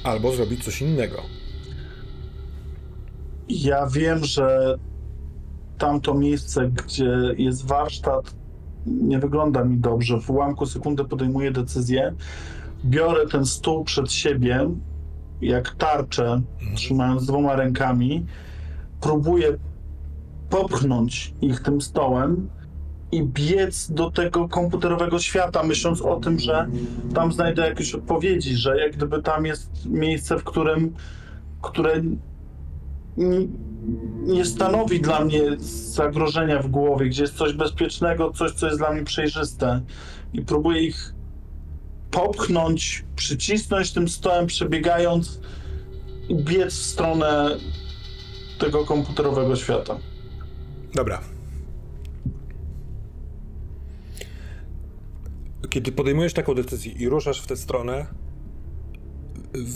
Albo 0.03 0.31
zrobić 0.31 0.63
coś 0.63 0.81
innego. 0.81 1.44
Ja 3.49 3.87
wiem, 3.87 4.25
że 4.25 4.77
tamto 5.77 6.13
miejsce, 6.13 6.69
gdzie 6.69 7.17
jest 7.37 7.65
warsztat, 7.65 8.35
nie 8.85 9.19
wygląda 9.19 9.63
mi 9.63 9.77
dobrze. 9.77 10.19
W 10.21 10.29
ułamku 10.29 10.65
sekundy 10.65 11.05
podejmuję 11.05 11.51
decyzję. 11.51 12.13
Biorę 12.85 13.27
ten 13.27 13.45
stół 13.45 13.83
przed 13.83 14.11
siebie, 14.11 14.69
jak 15.41 15.75
tarczę, 15.75 16.41
trzymając 16.75 17.25
dwoma 17.25 17.55
rękami. 17.55 18.25
Próbuję 19.01 19.57
popchnąć 20.49 21.33
ich 21.41 21.59
tym 21.59 21.81
stołem 21.81 22.49
i 23.11 23.23
biec 23.23 23.91
do 23.91 24.11
tego 24.11 24.47
komputerowego 24.49 25.19
świata, 25.19 25.63
myśląc 25.63 26.01
o 26.01 26.15
tym, 26.15 26.39
że 26.39 26.67
tam 27.13 27.33
znajdę 27.33 27.69
jakieś 27.69 27.95
odpowiedzi, 27.95 28.55
że 28.55 28.77
jak 28.79 28.95
gdyby 28.95 29.21
tam 29.21 29.45
jest 29.45 29.85
miejsce, 29.85 30.37
w 30.37 30.43
którym, 30.43 30.93
które 31.61 32.01
nie- 33.17 34.45
stanowi 34.45 35.01
dla 35.01 35.25
mnie 35.25 35.41
zagrożenia 35.93 36.61
w 36.61 36.67
głowie, 36.67 37.05
gdzie 37.09 37.21
jest 37.21 37.35
coś 37.35 37.53
bezpiecznego, 37.53 38.31
coś, 38.31 38.51
co 38.51 38.65
jest 38.65 38.79
dla 38.79 38.93
mnie 38.93 39.03
przejrzyste. 39.03 39.81
I 40.33 40.41
próbuję 40.41 40.81
ich 40.81 41.13
popchnąć, 42.11 43.05
przycisnąć 43.15 43.91
tym 43.91 44.09
stołem, 44.09 44.47
przebiegając 44.47 45.39
i 46.29 46.35
biec 46.35 46.73
w 46.73 46.85
stronę 46.85 47.57
tego 48.59 48.85
komputerowego 48.85 49.55
świata. 49.55 49.97
Dobra. 50.93 51.21
Kiedy 55.69 55.91
podejmujesz 55.91 56.33
taką 56.33 56.53
decyzję 56.53 56.91
i 56.91 57.09
ruszasz 57.09 57.41
w 57.41 57.47
tę 57.47 57.57
stronę, 57.57 58.05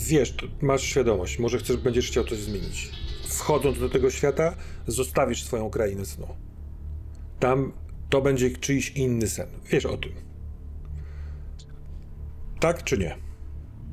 wiesz, 0.08 0.34
masz 0.62 0.82
świadomość, 0.82 1.38
może 1.38 1.58
chcesz, 1.58 1.76
będziesz 1.76 2.06
chciał 2.06 2.24
coś 2.24 2.38
zmienić. 2.38 2.90
Wchodząc 3.30 3.78
do 3.78 3.88
tego 3.88 4.10
świata, 4.10 4.54
zostawisz 4.86 5.44
swoją 5.44 5.70
krainę 5.70 6.06
snu. 6.06 6.26
Tam 7.40 7.72
to 8.08 8.22
będzie 8.22 8.50
czyjś 8.50 8.90
inny 8.90 9.28
sen. 9.28 9.48
Wiesz 9.70 9.86
o 9.86 9.96
tym. 9.96 10.12
Tak 12.60 12.84
czy 12.84 12.98
nie? 12.98 13.16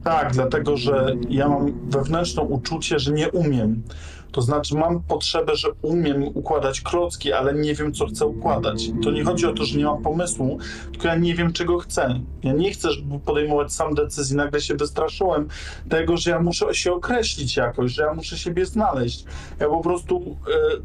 Tak, 0.04 0.34
dlatego 0.34 0.78
że 0.78 1.16
ja 1.30 1.50
mam 1.50 1.90
wewnętrzne 1.90 2.42
uczucie, 2.42 3.00
że 3.00 3.12
nie 3.12 3.32
umiem. 3.32 3.84
To 4.32 4.41
znaczy, 4.41 4.75
mam 4.75 5.03
potrzebę, 5.03 5.55
że 5.55 5.67
umiem 5.82 6.28
układać 6.28 6.82
klocki, 6.82 7.34
ale 7.34 7.53
nie 7.53 7.75
wiem, 7.75 7.93
co 7.93 8.05
chcę 8.05 8.25
układać. 8.25 8.89
To 9.03 9.11
nie 9.11 9.23
chodzi 9.23 9.45
o 9.45 9.53
to, 9.53 9.65
że 9.65 9.78
nie 9.78 9.86
mam 9.86 10.03
pomysłu, 10.03 10.57
tylko 10.91 11.07
ja 11.07 11.15
nie 11.15 11.36
wiem, 11.36 11.53
czego 11.53 11.78
chcę. 11.80 12.19
Ja 12.43 12.53
nie 12.53 12.71
chcę 12.71 12.91
żeby 12.91 13.19
podejmować 13.19 13.73
sam 13.73 13.95
decyzji. 13.95 14.36
Nagle 14.36 14.61
się 14.61 14.75
wystraszyłem 14.75 15.47
tego, 15.89 16.17
że 16.17 16.32
ja 16.32 16.39
muszę 16.39 16.73
się 16.73 16.93
określić 16.93 17.57
jakoś, 17.57 17.91
że 17.91 18.03
ja 18.03 18.13
muszę 18.13 18.38
siebie 18.38 18.65
znaleźć. 18.65 19.25
Ja 19.59 19.67
po 19.67 19.82
prostu 19.82 20.36
e, 20.47 20.82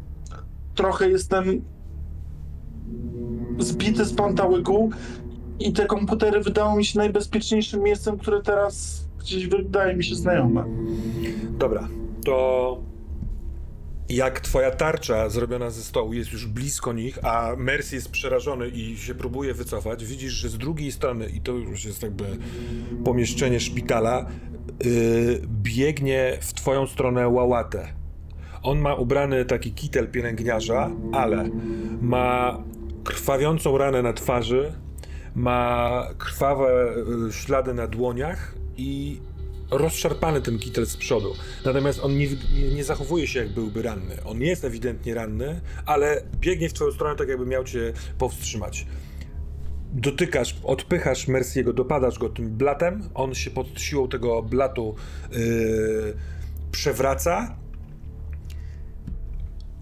trochę 0.75 1.09
jestem 1.09 1.61
zbity 3.59 4.05
z 4.05 4.13
pantałyku 4.13 4.89
i 5.59 5.73
te 5.73 5.85
komputery 5.85 6.41
wydały 6.41 6.77
mi 6.77 6.85
się 6.85 6.99
najbezpieczniejszym 6.99 7.83
miejscem, 7.83 8.17
które 8.17 8.41
teraz 8.41 9.03
gdzieś 9.19 9.47
wydaje 9.47 9.95
mi 9.95 10.03
się 10.03 10.15
znajome. 10.15 10.65
Dobra, 11.57 11.87
to 12.25 12.77
jak 14.15 14.39
twoja 14.39 14.71
tarcza 14.71 15.29
zrobiona 15.29 15.69
ze 15.69 15.83
stołu 15.83 16.13
jest 16.13 16.31
już 16.31 16.47
blisko 16.47 16.93
nich, 16.93 17.19
a 17.25 17.55
Mercy 17.57 17.95
jest 17.95 18.11
przerażony 18.11 18.69
i 18.69 18.97
się 18.97 19.15
próbuje 19.15 19.53
wycofać, 19.53 20.05
widzisz, 20.05 20.33
że 20.33 20.49
z 20.49 20.57
drugiej 20.57 20.91
strony, 20.91 21.29
i 21.29 21.41
to 21.41 21.51
już 21.51 21.85
jest 21.85 22.03
jakby 22.03 22.23
pomieszczenie 23.05 23.59
szpitala, 23.59 24.25
yy, 24.83 25.41
biegnie 25.47 26.37
w 26.41 26.53
twoją 26.53 26.87
stronę 26.87 27.27
Łałatę. 27.27 27.87
On 28.63 28.79
ma 28.79 28.93
ubrany 28.93 29.45
taki 29.45 29.71
kitel 29.71 30.07
pielęgniarza, 30.07 30.91
ale 31.11 31.49
ma 32.01 32.63
krwawiącą 33.03 33.77
ranę 33.77 34.01
na 34.01 34.13
twarzy, 34.13 34.73
ma 35.35 36.07
krwawe 36.17 36.95
y, 37.29 37.33
ślady 37.33 37.73
na 37.73 37.87
dłoniach 37.87 38.55
i 38.77 39.19
rozszarpany 39.77 40.41
ten 40.41 40.59
kitel 40.59 40.85
z 40.85 40.97
przodu. 40.97 41.33
Natomiast 41.65 41.99
on 41.99 42.17
nie, 42.17 42.27
nie, 42.27 42.75
nie 42.75 42.83
zachowuje 42.83 43.27
się, 43.27 43.39
jak 43.39 43.49
byłby 43.49 43.81
ranny. 43.81 44.17
On 44.25 44.41
jest 44.41 44.65
ewidentnie 44.65 45.13
ranny, 45.13 45.61
ale 45.85 46.23
biegnie 46.39 46.69
w 46.69 46.73
twoją 46.73 46.91
stronę, 46.91 47.15
tak 47.15 47.29
jakby 47.29 47.45
miał 47.45 47.63
cię 47.63 47.93
powstrzymać. 48.17 48.85
Dotykasz, 49.93 50.55
odpychasz 50.63 51.27
Merciego, 51.27 51.73
dopadasz 51.73 52.19
go 52.19 52.29
tym 52.29 52.49
blatem, 52.49 53.09
on 53.13 53.35
się 53.35 53.51
pod 53.51 53.81
siłą 53.81 54.07
tego 54.07 54.43
blatu 54.43 54.95
yy, 55.31 56.13
przewraca. 56.71 57.55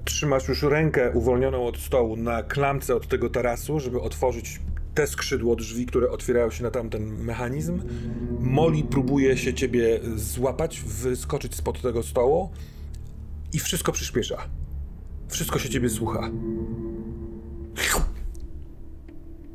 trzymasz 0.05 0.47
już 0.47 0.63
rękę 0.63 1.11
uwolnioną 1.13 1.65
od 1.65 1.77
stołu 1.77 2.15
na 2.15 2.43
klamce 2.43 2.95
od 2.95 3.07
tego 3.07 3.29
tarasu, 3.29 3.79
żeby 3.79 4.01
otworzyć 4.01 4.59
te 4.93 5.07
skrzydło 5.07 5.55
drzwi, 5.55 5.85
które 5.85 6.09
otwierają 6.09 6.49
się 6.49 6.63
na 6.63 6.71
tamten 6.71 7.23
mechanizm. 7.23 7.81
Molly 8.39 8.83
próbuje 8.83 9.37
się 9.37 9.53
ciebie 9.53 9.99
złapać, 10.15 10.81
wyskoczyć 10.81 11.55
spod 11.55 11.81
tego 11.81 12.03
stołu 12.03 12.49
i 13.53 13.59
wszystko 13.59 13.91
przyspiesza. 13.91 14.37
Wszystko 15.27 15.59
się 15.59 15.69
ciebie 15.69 15.89
słucha. 15.89 16.31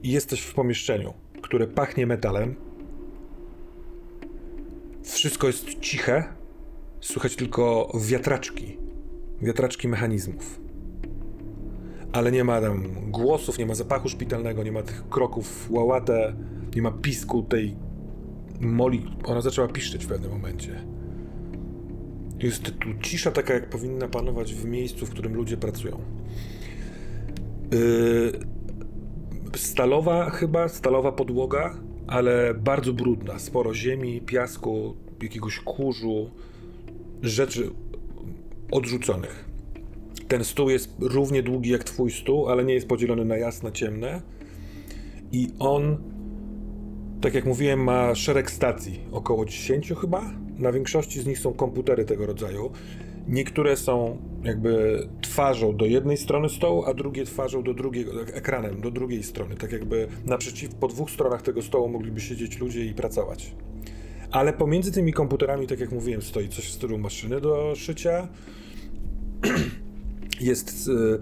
Jesteś 0.03 0.41
w 0.41 0.55
pomieszczeniu, 0.55 1.15
które 1.43 1.67
pachnie 1.67 2.07
metalem. 2.07 2.55
Wszystko 5.05 5.47
jest 5.47 5.81
ciche. 5.81 6.25
Słychać 7.01 7.37
tylko 7.37 7.93
wiatraczki. 8.09 8.79
Wiatraczki 9.43 9.89
mechanizmów. 9.89 10.66
Ale 12.17 12.33
nie 12.33 12.45
ma 12.45 12.61
tam 12.61 12.83
głosów, 13.11 13.59
nie 13.59 13.67
ma 13.67 13.75
zapachu 13.75 14.09
szpitalnego, 14.09 14.63
nie 14.63 14.73
ma 14.73 14.83
tych 14.83 15.09
kroków 15.09 15.71
łałate, 15.71 16.35
nie 16.77 16.83
ma 16.83 16.91
pisku 16.91 17.43
tej 17.43 17.77
moli. 18.61 19.07
Ona 19.25 19.41
zaczęła 19.41 19.69
piszczeć 19.69 20.05
w 20.05 20.09
pewnym 20.09 20.31
momencie. 20.31 20.85
Jest 22.39 22.63
tu 22.63 22.89
cisza 23.03 23.31
taka, 23.31 23.55
jak 23.55 23.71
powinna 23.71 24.09
panować 24.09 24.55
w 24.55 24.65
miejscu, 24.65 25.07
w 25.07 25.11
którym 25.11 25.35
ludzie 25.35 25.57
pracują. 25.57 26.01
Yy, 27.73 28.33
stalowa 29.57 30.31
chyba, 30.31 30.69
stalowa 30.69 31.13
podłoga, 31.13 31.75
ale 32.07 32.55
bardzo 32.55 32.93
brudna. 32.93 33.39
Sporo 33.39 33.75
ziemi, 33.75 34.21
piasku, 34.21 34.97
jakiegoś 35.23 35.61
kurzu, 35.61 36.31
rzeczy 37.23 37.71
odrzuconych. 38.71 39.56
Ten 40.29 40.45
stół 40.45 40.71
jest 40.71 40.97
równie 41.01 41.43
długi 41.43 41.71
jak 41.71 41.85
twój 41.85 42.11
stół, 42.11 42.49
ale 42.49 42.65
nie 42.65 42.75
jest 42.75 42.89
podzielony 42.89 43.25
na 43.25 43.37
jasne, 43.37 43.73
ciemne. 43.73 44.23
I 45.33 45.49
on, 45.59 45.97
tak 47.21 47.35
jak 47.35 47.45
mówiłem, 47.45 47.85
ma 47.85 48.15
szereg 48.15 48.51
stacji, 48.51 49.01
około 49.13 49.45
10 49.45 49.93
chyba. 50.01 50.31
Na 50.59 50.73
większości 50.73 51.21
z 51.21 51.27
nich 51.27 51.39
są 51.39 51.53
komputery 51.53 52.05
tego 52.05 52.27
rodzaju. 52.27 52.71
Niektóre 53.29 53.77
są 53.77 54.19
jakby 54.45 55.03
twarzą 55.21 55.77
do 55.77 55.87
jednej 55.87 56.17
strony 56.17 56.49
stołu, 56.49 56.85
a 56.85 56.95
drugie 56.95 57.25
twarzą 57.25 57.63
do 57.63 57.75
drugiego, 57.75 58.23
ekranem 58.23 58.81
do 58.81 58.91
drugiej 58.91 59.23
strony. 59.23 59.55
Tak 59.55 59.73
jakby 59.73 60.09
naprzeciw, 60.25 60.75
po 60.75 60.89
dwóch 60.89 61.11
stronach 61.11 61.43
tego 61.43 61.63
stołu 61.63 61.89
mogliby 61.89 62.21
siedzieć 62.21 62.59
ludzie 62.59 62.85
i 62.85 62.95
pracować. 62.95 63.55
Ale 64.31 64.53
pomiędzy 64.53 64.93
tymi 64.93 65.13
komputerami, 65.13 65.67
tak 65.67 65.81
jak 65.81 65.93
mówiłem, 65.93 66.23
stoi 66.23 66.49
coś 66.49 66.65
w 66.65 66.73
stylu 66.73 66.99
maszyny 66.99 67.41
do 67.41 67.75
szycia. 67.75 68.29
Jest 70.41 70.89
y, 70.89 71.19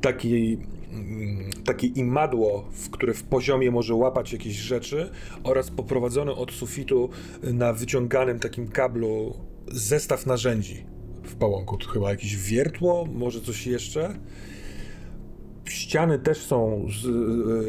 taki, 0.00 0.58
mm, 0.92 1.50
takie 1.64 1.86
imadło, 1.86 2.68
w 2.72 2.90
które 2.90 3.14
w 3.14 3.22
poziomie 3.22 3.70
może 3.70 3.94
łapać 3.94 4.32
jakieś 4.32 4.56
rzeczy 4.56 5.10
oraz 5.44 5.70
poprowadzony 5.70 6.34
od 6.34 6.52
sufitu 6.52 7.10
na 7.42 7.72
wyciąganym 7.72 8.38
takim 8.38 8.68
kablu 8.68 9.34
zestaw 9.68 10.26
narzędzi 10.26 10.84
w 11.22 11.34
pałąku. 11.34 11.76
To 11.76 11.88
chyba 11.88 12.10
jakieś 12.10 12.36
wiertło, 12.36 13.06
może 13.12 13.40
coś 13.40 13.66
jeszcze. 13.66 14.18
Ściany 15.64 16.18
też 16.18 16.38
są 16.38 16.88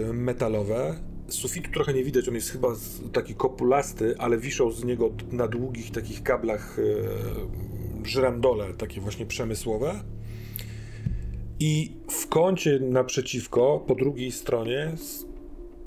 y, 0.10 0.14
metalowe. 0.14 0.96
Sufitu 1.28 1.72
trochę 1.72 1.94
nie 1.94 2.04
widać, 2.04 2.28
on 2.28 2.36
jest 2.36 2.50
chyba 2.50 2.68
taki 3.14 3.36
kopulasty, 3.36 4.16
ale 4.18 4.38
wiszą 4.38 4.72
z 4.72 4.84
niego 4.84 5.10
na 5.32 5.48
długich 5.48 5.92
takich 5.92 6.24
kablach 6.24 6.80
y, 6.80 7.04
żyrandole, 8.04 8.74
takie 8.74 9.02
właśnie 9.02 9.26
przemysłowe. 9.26 10.04
I 11.60 11.92
w 12.12 12.28
kącie 12.28 12.80
naprzeciwko, 12.80 13.84
po 13.88 13.96
drugiej 13.96 14.32
stronie, 14.32 14.92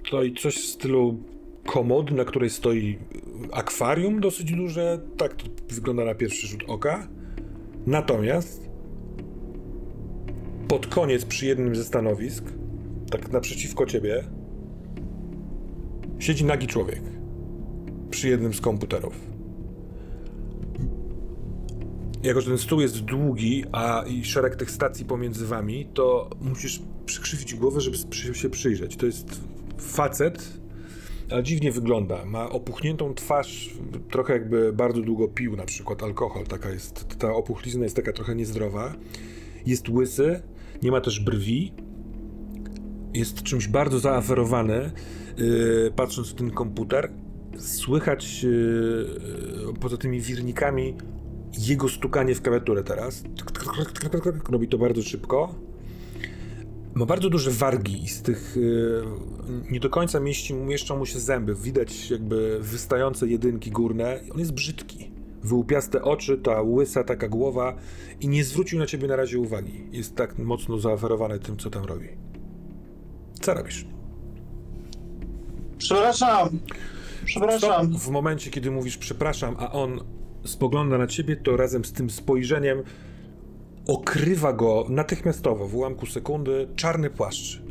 stoi 0.07 0.35
coś 0.35 0.57
w 0.57 0.67
stylu 0.67 1.19
komody, 1.67 2.15
na 2.15 2.25
której 2.25 2.51
stoi 2.51 2.99
akwarium 3.53 4.21
dosyć 4.21 4.53
duże. 4.53 5.01
Tak 5.17 5.35
to 5.35 5.45
wygląda 5.69 6.05
na 6.05 6.15
pierwszy 6.15 6.47
rzut 6.47 6.65
oka. 6.67 7.09
Natomiast 7.87 8.71
pod 10.69 10.87
koniec, 10.87 11.25
przy 11.25 11.47
jednym 11.47 11.77
ze 11.77 11.85
stanowisk, 11.85 12.45
tak 13.11 13.33
naprzeciwko 13.33 13.87
ciebie, 13.87 14.25
siedzi 16.19 16.45
nagi 16.45 16.67
człowiek. 16.67 17.03
Przy 18.11 18.29
jednym 18.29 18.55
z 18.55 18.61
komputerów. 18.61 19.30
Jako, 22.23 22.41
że 22.41 22.49
ten 22.49 22.59
stół 22.59 22.81
jest 22.81 23.01
długi, 23.01 23.65
a 23.73 24.05
i 24.09 24.25
szereg 24.25 24.57
tych 24.57 24.71
stacji 24.71 25.05
pomiędzy 25.05 25.47
wami, 25.47 25.87
to 25.95 26.31
musisz 26.41 26.83
przykrzywić 27.07 27.55
głowę, 27.55 27.81
żeby 27.81 27.97
się 28.37 28.51
przyjrzeć. 28.51 28.97
To 28.97 29.07
jest 29.07 29.41
facet, 29.79 30.61
ale 31.31 31.43
dziwnie 31.43 31.73
wygląda. 31.73 32.25
Ma 32.25 32.51
opuchniętą 32.51 33.15
twarz, 33.15 33.71
trochę 34.11 34.33
jakby 34.33 34.73
bardzo 34.73 35.01
długo 35.01 35.29
pił 35.29 35.57
na 35.57 35.65
przykład 35.65 36.03
alkohol. 36.03 36.47
Taka 36.47 36.71
jest, 36.71 37.19
ta 37.19 37.33
opuchlizna 37.33 37.85
jest 37.85 37.97
taka 37.97 38.13
trochę 38.13 38.35
niezdrowa. 38.35 38.95
Jest 39.67 39.89
łysy, 39.89 40.43
nie 40.83 40.91
ma 40.91 41.01
też 41.01 41.21
brwi. 41.21 41.73
Jest 43.15 43.43
czymś 43.43 43.69
bardzo 43.69 43.99
zaaferowany, 43.99 44.91
yy, 45.37 45.93
patrząc 45.97 46.29
w 46.29 46.35
ten 46.35 46.51
komputer. 46.51 47.13
Słychać 47.59 48.43
yy, 48.43 49.75
poza 49.81 49.97
tymi 49.97 50.21
wirnikami 50.21 50.95
jego 51.59 51.89
stukanie 51.89 52.35
w 52.35 52.43
klawiaturę 52.43 52.83
teraz. 52.83 53.23
Robi 54.51 54.69
to 54.69 54.79
bardzo 54.79 55.03
szybko. 55.03 55.55
Ma 56.95 57.07
bardzo 57.07 57.31
duże 57.31 57.51
wargi 57.51 58.05
i 58.05 58.09
z 58.09 58.23
tych 58.23 58.57
yy, 58.57 59.05
nie 59.71 59.81
do 59.81 59.91
końca 59.91 60.21
mieści, 60.21 60.55
mieszczą 60.55 60.97
mu 60.97 61.07
się 61.07 61.21
zęby. 61.21 61.55
Widać 61.55 62.11
jakby 62.11 62.59
wystające 62.61 63.29
jedynki 63.29 63.71
górne. 63.71 64.21
On 64.33 64.39
jest 64.39 64.53
brzydki. 64.53 65.11
Wyłupiaste 65.43 66.03
oczy, 66.03 66.39
ta 66.39 66.63
łysa 66.63 67.05
taka 67.05 67.29
głowa 67.29 67.77
i 68.21 68.29
nie 68.29 68.45
zwrócił 68.45 68.79
na 68.79 68.87
ciebie 68.87 69.09
na 69.09 69.17
razie 69.17 69.39
uwagi. 69.39 69.85
Jest 69.93 70.17
tak 70.17 70.39
mocno 70.39 70.79
zaaferowany 70.79 71.39
tym, 71.39 71.57
co 71.57 71.71
tam 71.71 71.85
robi. 71.85 72.09
Co 73.41 73.55
robisz? 73.55 73.87
Przepraszam. 75.79 76.49
Przepraszam. 77.25 77.87
Stop. 77.89 78.03
W 78.03 78.09
momencie, 78.09 78.51
kiedy 78.51 78.71
mówisz 78.71 78.97
przepraszam, 78.99 79.57
a 79.59 79.73
on 79.73 80.01
spogląda 80.45 80.99
na 80.99 81.07
ciebie, 81.07 81.37
to 81.37 81.57
razem 81.57 81.85
z 81.85 81.93
tym 81.93 82.11
spojrzeniem 82.11 82.83
okrywa 83.87 84.53
go 84.53 84.87
natychmiastowo, 84.89 85.69
w 85.69 85.75
ułamku 85.75 86.07
sekundy, 86.07 86.69
czarny 86.77 87.11
płaszcz. 87.11 87.63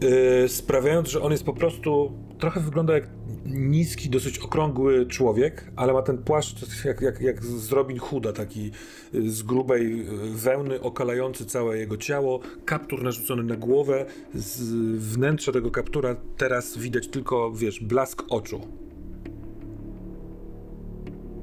Yy, 0.00 0.48
sprawiając, 0.48 1.08
że 1.08 1.22
on 1.22 1.32
jest 1.32 1.44
po 1.44 1.52
prostu. 1.52 2.12
Trochę 2.38 2.60
wygląda 2.60 2.94
jak 2.94 3.08
niski, 3.46 4.10
dosyć 4.10 4.38
okrągły 4.38 5.06
człowiek, 5.06 5.72
ale 5.76 5.92
ma 5.92 6.02
ten 6.02 6.18
płaszcz 6.18 6.84
jak, 6.84 7.00
jak, 7.00 7.20
jak 7.20 7.44
z 7.44 7.72
Robin 7.72 7.98
Hooda, 7.98 8.32
taki 8.32 8.70
y, 9.14 9.30
z 9.30 9.42
grubej 9.42 10.00
y, 10.00 10.04
wełny, 10.34 10.80
okalający 10.80 11.46
całe 11.46 11.78
jego 11.78 11.96
ciało, 11.96 12.40
kaptur 12.64 13.02
narzucony 13.02 13.42
na 13.42 13.56
głowę. 13.56 14.06
Z 14.34 14.60
wnętrza 14.98 15.52
tego 15.52 15.70
kaptura 15.70 16.16
teraz 16.36 16.78
widać 16.78 17.08
tylko, 17.08 17.52
wiesz, 17.52 17.80
blask 17.80 18.22
oczu. 18.28 18.87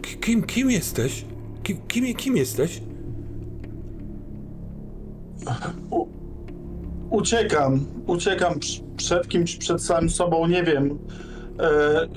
Kim, 0.06 0.44
kim 0.44 0.72
jesteś? 0.72 1.26
Kim, 1.64 1.78
kim, 1.88 2.16
kim 2.16 2.38
jesteś? 2.38 2.82
Uciekam. 7.10 7.86
Uciekam 8.08 8.54
pr- 8.54 8.82
przed 8.98 9.28
kimś, 9.28 9.56
przed 9.56 9.82
samym 9.84 10.10
sobą, 10.10 10.48
nie 10.48 10.64
wiem. 10.64 11.00
E, 11.60 12.08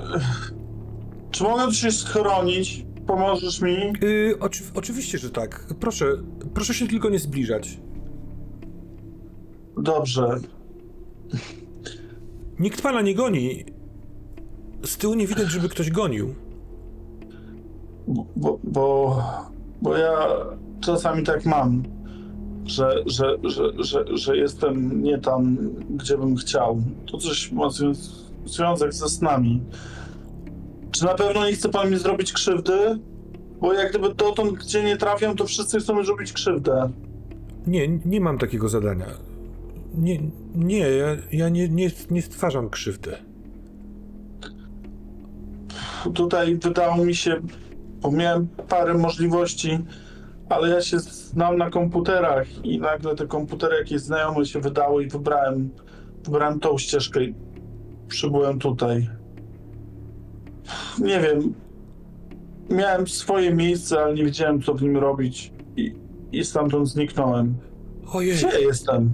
czy 1.31 1.43
mogę 1.45 1.73
się 1.75 1.93
schronić? 1.93 2.87
Pomożesz 3.07 3.61
mi? 3.61 3.75
Yy, 4.03 4.37
oczy, 4.41 4.63
oczywiście, 4.75 5.19
że 5.19 5.31
tak. 5.31 5.67
Proszę, 5.81 6.07
proszę 6.55 6.75
się 6.75 6.87
tylko 6.89 7.11
nie 7.11 7.19
zbliżać. 7.19 7.79
Dobrze. 9.77 10.41
Nikt 12.59 12.83
pana 12.83 13.01
nie 13.03 13.15
goni. 13.15 13.65
Z 14.85 14.97
tyłu 14.97 15.15
nie 15.15 15.27
widać, 15.27 15.51
żeby 15.51 15.69
ktoś 15.69 15.91
gonił. 15.91 16.35
Bo, 18.37 18.59
bo, 18.65 19.23
bo 19.83 19.97
ja 19.97 20.19
czasami 20.81 21.23
tak 21.25 21.47
mam, 21.47 21.83
że, 22.67 23.03
że, 23.07 23.37
że, 23.45 23.73
że, 23.85 24.05
że 24.17 24.37
jestem 24.37 25.03
nie 25.03 25.19
tam, 25.19 25.57
gdzie 25.91 26.19
bym 26.19 26.37
chciał. 26.37 26.83
To 27.11 27.19
coś 27.19 27.53
ma 27.53 27.67
zwią- 27.69 27.95
związek 28.47 28.95
ze 28.95 29.09
snami. 29.09 29.63
Czy 30.91 31.05
na 31.05 31.15
pewno 31.15 31.47
nie 31.47 31.53
chce 31.53 31.69
pan 31.69 31.91
mi 31.91 31.97
zrobić 31.99 32.33
krzywdy? 32.33 32.99
Bo 33.61 33.73
jak 33.73 33.91
gdyby 33.91 34.15
dotąd, 34.15 34.53
gdzie 34.53 34.85
nie 34.85 34.97
trafiam, 34.97 35.37
to 35.37 35.45
wszyscy 35.45 35.79
chcą 35.81 35.95
mi 35.99 36.07
zrobić 36.07 36.33
krzywdę. 36.33 36.91
Nie, 37.67 37.89
nie 37.89 38.21
mam 38.21 38.39
takiego 38.39 38.69
zadania. 38.69 39.07
Nie, 39.95 40.19
nie, 40.55 40.79
ja, 40.79 41.07
ja 41.33 41.49
nie, 41.49 41.69
nie, 41.69 41.91
nie 42.11 42.23
stwarzam 42.23 42.71
krzywdy. 42.71 43.13
Tutaj 46.15 46.57
wydało 46.57 47.05
mi 47.05 47.15
się, 47.15 47.41
bo 48.01 48.11
miałem 48.11 48.49
parę 48.69 48.95
możliwości, 48.95 49.79
Ale 50.49 50.69
ja 50.69 50.81
się 50.81 50.99
znam 50.99 51.57
na 51.57 51.71
komputerach 51.71 52.65
i 52.65 52.79
nagle 52.79 53.17
te 53.17 53.27
komputery 53.27 53.77
jakieś 53.77 54.01
znajome 54.01 54.47
się 54.47 54.61
wydały 54.61 55.05
i 55.05 55.09
wybrałem, 55.09 55.71
wybrałem 56.25 56.61
tą 56.61 56.79
ścieżkę 56.79 57.25
i 57.25 57.35
przybyłem 58.09 58.59
tutaj. 58.59 59.09
Nie 60.99 61.21
wiem. 61.21 61.55
Miałem 62.71 63.07
swoje 63.07 63.55
miejsce, 63.55 64.01
ale 64.01 64.15
nie 64.15 64.25
wiedziałem, 64.25 64.63
co 64.63 64.75
w 64.75 64.83
nim 64.83 64.97
robić 64.97 65.53
i, 65.77 65.95
i 66.33 66.45
stamtąd 66.45 66.89
zniknąłem. 66.89 67.55
Ojej. 68.13 68.37
Gdzie 68.37 68.61
jestem? 68.61 69.13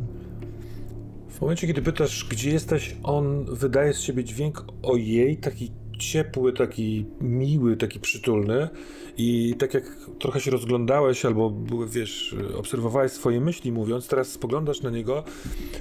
W 1.28 1.40
momencie, 1.40 1.66
kiedy 1.66 1.82
pytasz, 1.82 2.26
gdzie 2.30 2.50
jesteś, 2.50 2.96
on 3.02 3.44
wydaje 3.44 3.94
z 3.94 4.00
siebie 4.00 4.24
dźwięk 4.24 4.64
ojej, 4.82 5.36
taki 5.36 5.72
ciepły, 5.98 6.52
taki 6.52 7.06
miły, 7.20 7.76
taki 7.76 8.00
przytulny. 8.00 8.68
I 9.16 9.54
tak 9.58 9.74
jak 9.74 9.96
trochę 10.18 10.40
się 10.40 10.50
rozglądałeś, 10.50 11.24
albo 11.24 11.52
wiesz, 11.86 12.36
obserwowałeś 12.56 13.12
swoje 13.12 13.40
myśli 13.40 13.72
mówiąc, 13.72 14.08
teraz 14.08 14.28
spoglądasz 14.28 14.82
na 14.82 14.90
niego, 14.90 15.24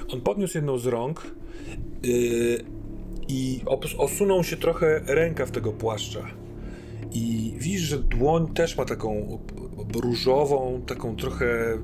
on 0.09 0.21
podniósł 0.21 0.57
jedną 0.57 0.77
z 0.77 0.85
rąk 0.85 1.35
yy, 2.03 2.63
i 3.27 3.61
osunął 3.97 4.43
się 4.43 4.57
trochę 4.57 5.01
rękaw 5.05 5.51
tego 5.51 5.71
płaszcza. 5.71 6.27
I 7.11 7.53
widzisz, 7.57 7.81
że 7.81 7.99
dłoń 7.99 8.53
też 8.53 8.77
ma 8.77 8.85
taką 8.85 9.39
różową, 9.95 10.81
taką 10.85 11.15
trochę 11.15 11.77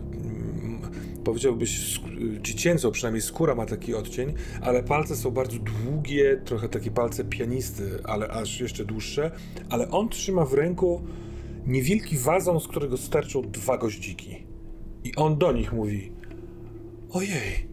powiedziałbyś 1.30 2.00
dziecięcą, 2.42 2.92
przynajmniej 2.92 3.22
skóra 3.22 3.56
ma 3.56 3.66
taki 3.66 3.94
odcień, 3.94 4.34
ale 4.62 4.84
palce 4.84 5.16
są 5.16 5.32
bardzo 5.32 5.58
długie, 5.60 6.42
trochę 6.46 6.70
takie 6.70 6.92
palce 6.92 7.24
pianisty, 7.24 8.00
ale 8.04 8.28
aż 8.28 8.60
jeszcze 8.60 8.86
dłuższe, 8.86 9.32
ale 9.70 9.92
on 9.92 10.10
trzyma 10.10 10.46
w 10.46 10.54
ręku 10.54 11.02
niewielki 11.68 12.18
wazon, 12.18 12.60
z 12.60 12.68
którego 12.68 12.98
starczą 12.98 13.42
dwa 13.42 13.78
goździki. 13.78 14.48
I 15.04 15.16
on 15.16 15.38
do 15.38 15.52
nich 15.52 15.74
mówi: 15.74 16.12
Ojej. 17.10 17.70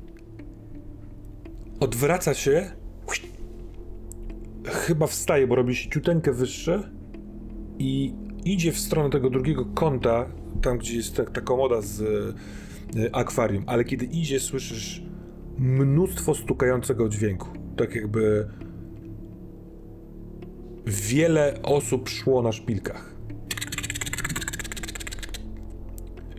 Odwraca 1.80 2.34
się. 2.34 2.70
Chyba 4.64 5.06
wstaje, 5.06 5.46
bo 5.46 5.54
robi 5.54 5.76
się 5.76 5.90
ciuteńkę 5.90 6.32
wyższe 6.32 6.90
i 7.78 8.14
idzie 8.44 8.72
w 8.72 8.78
stronę 8.78 9.10
tego 9.10 9.30
drugiego 9.30 9.64
kąta, 9.64 10.26
tam 10.62 10.78
gdzie 10.78 10.96
jest 10.96 11.16
ta, 11.16 11.24
ta 11.24 11.40
komoda 11.40 11.80
z 11.80 12.02
akwarium, 13.12 13.64
ale 13.66 13.84
kiedy 13.84 14.04
idzie, 14.04 14.40
słyszysz 14.40 15.02
mnóstwo 15.58 16.34
stukającego 16.34 17.08
dźwięku. 17.08 17.48
Tak 17.76 17.94
jakby 17.94 18.48
wiele 20.86 21.58
osób 21.62 22.08
szło 22.08 22.42
na 22.42 22.52
szpilkach. 22.52 23.16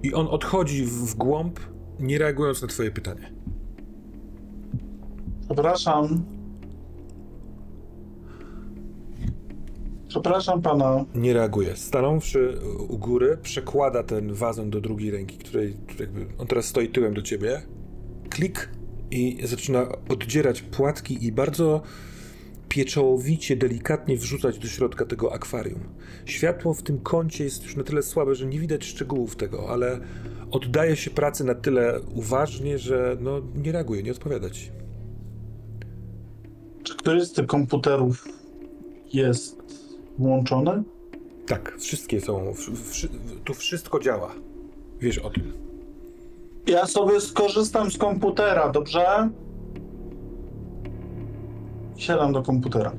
I 0.04 0.14
on 0.14 0.28
odchodzi 0.28 0.86
w, 0.86 0.90
w 0.90 1.16
głąb, 1.16 1.60
nie 2.00 2.18
reagując 2.18 2.62
na 2.62 2.68
twoje 2.68 2.92
pytanie. 2.92 3.32
Przepraszam. 5.46 6.37
Przepraszam 10.22 10.62
pana. 10.62 11.06
Nie 11.16 11.34
reaguje. 11.34 11.76
Stanąwszy 11.76 12.60
u 12.90 12.98
góry, 12.98 13.38
przekłada 13.42 14.04
ten 14.04 14.34
wazon 14.34 14.70
do 14.70 14.82
drugiej 14.82 15.12
ręki, 15.12 15.38
której 15.38 15.78
jakby 16.00 16.26
on 16.38 16.48
teraz 16.48 16.66
stoi 16.66 16.90
tyłem 16.90 17.14
do 17.14 17.22
ciebie. 17.22 17.62
Klik 18.30 18.70
i 19.12 19.38
zaczyna 19.44 19.88
oddzierać 20.10 20.62
płatki 20.62 21.26
i 21.26 21.32
bardzo 21.32 21.82
pieczołowicie, 22.70 23.56
delikatnie 23.56 24.18
wrzucać 24.18 24.60
do 24.60 24.68
środka 24.68 25.06
tego 25.06 25.34
akwarium. 25.34 25.80
Światło 26.26 26.74
w 26.74 26.84
tym 26.84 27.00
kącie 27.00 27.44
jest 27.44 27.64
już 27.64 27.76
na 27.76 27.84
tyle 27.84 28.04
słabe, 28.04 28.36
że 28.36 28.46
nie 28.46 28.60
widać 28.60 28.86
szczegółów 28.86 29.36
tego, 29.36 29.70
ale 29.70 30.00
oddaje 30.52 30.96
się 30.96 31.12
pracy 31.12 31.44
na 31.44 31.56
tyle 31.56 32.00
uważnie, 32.16 32.78
że 32.78 33.18
no, 33.20 33.42
nie 33.56 33.72
reaguje, 33.72 34.04
nie 34.04 34.12
odpowiada 34.12 34.50
ci. 34.50 34.72
Czy 36.84 36.96
któryś 36.98 37.24
z 37.24 37.32
tych 37.32 37.48
komputerów 37.48 38.28
jest 39.14 39.58
włączony? 40.20 40.84
Tak, 41.46 41.76
wszystkie 41.80 42.22
są, 42.22 42.54
wszy- 42.92 43.10
tu 43.46 43.54
wszystko 43.54 44.00
działa. 44.00 44.32
Wiesz 45.00 45.18
o 45.20 45.30
tym. 45.30 45.54
Ja 46.68 46.86
sobie 46.86 47.22
skorzystam 47.22 47.92
z 47.92 47.98
komputera, 47.98 48.70
dobrze? 48.70 49.30
Siadam 51.98 52.34
do 52.34 52.42
komputera. 52.44 52.92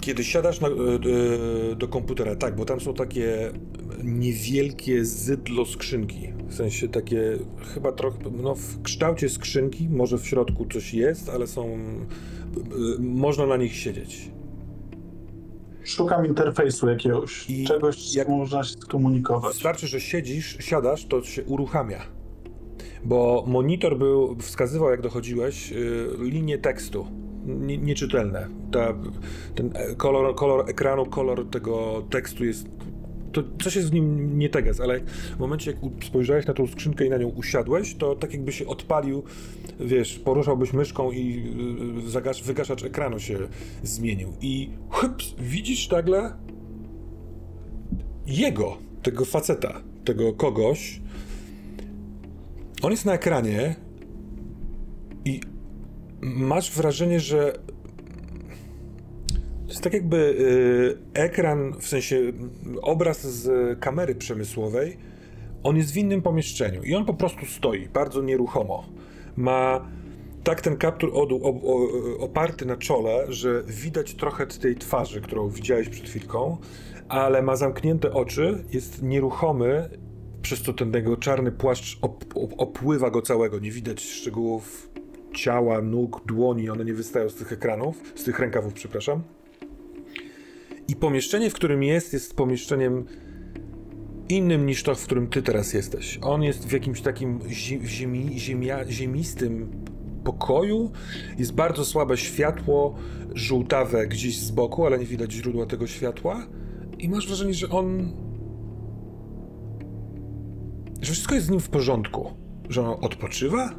Kiedy 0.00 0.24
siadasz 0.24 0.60
na, 0.60 0.68
e, 0.68 0.72
e, 0.72 1.76
do 1.76 1.88
komputera, 1.88 2.36
tak, 2.36 2.56
bo 2.56 2.64
tam 2.64 2.80
są 2.80 2.94
takie 2.94 3.50
niewielkie 4.04 5.04
zydlo 5.04 5.64
skrzynki. 5.66 6.28
W 6.48 6.54
sensie 6.54 6.88
takie 6.88 7.38
chyba 7.74 7.92
trochę, 7.92 8.18
no 8.42 8.54
w 8.54 8.82
kształcie 8.82 9.28
skrzynki, 9.28 9.88
może 9.88 10.18
w 10.18 10.26
środku 10.26 10.66
coś 10.72 10.94
jest, 10.94 11.28
ale 11.28 11.46
są, 11.46 11.78
można 12.98 13.46
na 13.46 13.56
nich 13.56 13.74
siedzieć. 13.76 14.30
Szukam 15.84 16.26
interfejsu 16.26 16.88
jakiegoś, 16.88 17.50
I 17.50 17.64
czegoś, 17.64 18.14
jak- 18.14 18.28
można 18.28 18.64
się 18.64 18.72
skomunikować. 18.72 19.52
Wystarczy, 19.54 19.86
że 19.86 20.00
siedzisz, 20.00 20.56
siadasz, 20.60 21.06
to 21.06 21.22
się 21.22 21.44
uruchamia. 21.44 22.00
Bo 23.04 23.44
monitor 23.46 23.98
był, 23.98 24.36
wskazywał, 24.40 24.90
jak 24.90 25.00
dochodziłeś, 25.02 25.72
y, 25.72 26.06
linię 26.18 26.58
tekstu. 26.58 27.06
Nie, 27.46 27.78
nieczytelne. 27.78 28.48
Ta, 28.72 28.94
ten 29.54 29.70
e, 29.74 29.94
kolor, 29.94 30.34
kolor 30.34 30.70
ekranu, 30.70 31.06
kolor 31.06 31.46
tego 31.50 32.02
tekstu 32.10 32.44
jest. 32.44 32.68
To 33.32 33.42
coś 33.62 33.76
jest 33.76 33.90
w 33.90 33.92
nim 33.92 34.38
nie 34.38 34.48
teges, 34.48 34.80
ale 34.80 35.00
w 35.36 35.38
momencie, 35.38 35.70
jak 35.70 36.04
spojrzałeś 36.04 36.46
na 36.46 36.54
tą 36.54 36.66
skrzynkę 36.66 37.06
i 37.06 37.10
na 37.10 37.16
nią 37.16 37.28
usiadłeś, 37.28 37.94
to 37.94 38.16
tak 38.16 38.32
jakby 38.32 38.52
się 38.52 38.66
odpalił, 38.66 39.22
wiesz, 39.80 40.18
poruszałbyś 40.18 40.72
myszką 40.72 41.12
i 41.12 41.44
y, 42.06 42.10
zagasz, 42.10 42.42
wygaszacz 42.42 42.84
ekranu 42.84 43.20
się 43.20 43.38
zmienił. 43.82 44.32
I 44.40 44.70
hyps, 44.90 45.34
widzisz 45.38 45.90
nagle 45.90 46.32
jego, 48.26 48.76
tego 49.02 49.24
faceta, 49.24 49.80
tego 50.04 50.32
kogoś, 50.32 51.00
on 52.82 52.90
jest 52.90 53.04
na 53.04 53.12
ekranie 53.14 53.76
i 55.24 55.40
masz 56.20 56.70
wrażenie, 56.70 57.20
że 57.20 57.52
to 59.68 59.72
jest 59.72 59.84
tak 59.84 59.92
jakby 59.92 60.16
y, 60.16 61.20
ekran, 61.20 61.72
w 61.80 61.88
sensie 61.88 62.20
obraz 62.82 63.26
z 63.26 63.78
kamery 63.80 64.14
przemysłowej, 64.14 64.96
on 65.62 65.76
jest 65.76 65.92
w 65.92 65.96
innym 65.96 66.22
pomieszczeniu 66.22 66.82
i 66.82 66.94
on 66.94 67.04
po 67.04 67.14
prostu 67.14 67.46
stoi, 67.46 67.88
bardzo 67.88 68.22
nieruchomo. 68.22 68.84
Ma 69.36 69.88
tak 70.44 70.60
ten 70.60 70.76
kaptur 70.76 71.10
od, 71.14 71.32
o, 71.32 71.36
o, 71.42 71.88
oparty 72.18 72.66
na 72.66 72.76
czole, 72.76 73.24
że 73.28 73.62
widać 73.66 74.14
trochę 74.14 74.46
tej 74.46 74.76
twarzy, 74.76 75.20
którą 75.20 75.48
widziałeś 75.48 75.88
przed 75.88 76.06
chwilką, 76.08 76.56
ale 77.08 77.42
ma 77.42 77.56
zamknięte 77.56 78.12
oczy, 78.12 78.64
jest 78.72 79.02
nieruchomy, 79.02 79.90
przez 80.42 80.62
co 80.62 80.72
ten 80.72 80.92
jego 80.94 81.16
czarny 81.16 81.52
płaszcz 81.52 81.98
op, 82.02 82.24
op, 82.34 82.54
opływa 82.58 83.10
go 83.10 83.22
całego. 83.22 83.58
Nie 83.58 83.70
widać 83.70 84.00
szczegółów 84.04 84.90
ciała, 85.34 85.82
nóg, 85.82 86.22
dłoni, 86.26 86.70
one 86.70 86.84
nie 86.84 86.94
wystają 86.94 87.28
z 87.28 87.34
tych 87.34 87.52
ekranów, 87.52 88.12
z 88.14 88.24
tych 88.24 88.38
rękawów, 88.38 88.72
przepraszam. 88.72 89.37
I 90.88 90.96
pomieszczenie, 90.96 91.50
w 91.50 91.54
którym 91.54 91.82
jest, 91.82 92.12
jest 92.12 92.34
pomieszczeniem 92.36 93.04
innym 94.28 94.66
niż 94.66 94.82
to, 94.82 94.94
w 94.94 95.04
którym 95.04 95.26
ty 95.26 95.42
teraz 95.42 95.74
jesteś. 95.74 96.18
On 96.22 96.42
jest 96.42 96.66
w 96.68 96.72
jakimś 96.72 97.00
takim 97.00 97.40
zi- 97.48 97.80
ziemi, 97.86 98.38
ziemia, 98.38 98.84
ziemistym 98.90 99.70
pokoju. 100.24 100.90
Jest 101.38 101.52
bardzo 101.54 101.84
słabe 101.84 102.16
światło, 102.16 102.94
żółtawe 103.34 104.06
gdzieś 104.06 104.38
z 104.40 104.50
boku, 104.50 104.86
ale 104.86 104.98
nie 104.98 105.06
widać 105.06 105.32
źródła 105.32 105.66
tego 105.66 105.86
światła. 105.86 106.46
I 106.98 107.08
masz 107.08 107.26
wrażenie, 107.26 107.54
że 107.54 107.68
on. 107.68 108.12
że 111.02 111.12
wszystko 111.12 111.34
jest 111.34 111.46
z 111.46 111.50
nim 111.50 111.60
w 111.60 111.68
porządku. 111.68 112.30
Że 112.68 112.82
on 112.82 113.04
odpoczywa? 113.04 113.74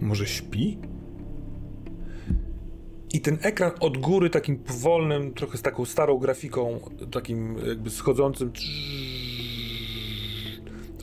Może 0.00 0.26
śpi? 0.26 0.78
I 3.12 3.20
ten 3.20 3.38
ekran 3.42 3.70
od 3.80 3.98
góry, 3.98 4.30
takim 4.30 4.56
powolnym, 4.56 5.34
trochę 5.34 5.58
z 5.58 5.62
taką 5.62 5.84
starą 5.84 6.18
grafiką, 6.18 6.80
takim 7.10 7.56
jakby 7.68 7.90
schodzącym, 7.90 8.52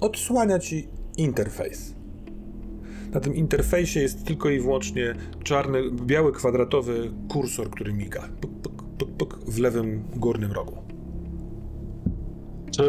odsłania 0.01 0.59
ci 0.59 0.87
interfejs. 1.17 1.93
Na 3.11 3.19
tym 3.19 3.35
interfejsie 3.35 3.99
jest 3.99 4.25
tylko 4.25 4.49
i 4.49 4.59
wyłącznie 4.59 5.15
czarny, 5.43 5.91
biały 5.91 6.31
kwadratowy 6.31 7.11
kursor, 7.29 7.69
który 7.69 7.93
miga. 7.93 8.29
Puk, 8.41 8.51
puk, 8.97 9.11
puk, 9.17 9.39
w 9.47 9.59
lewym 9.59 10.03
górnym 10.15 10.51
rogu. 10.51 10.77
Czy 12.71 12.83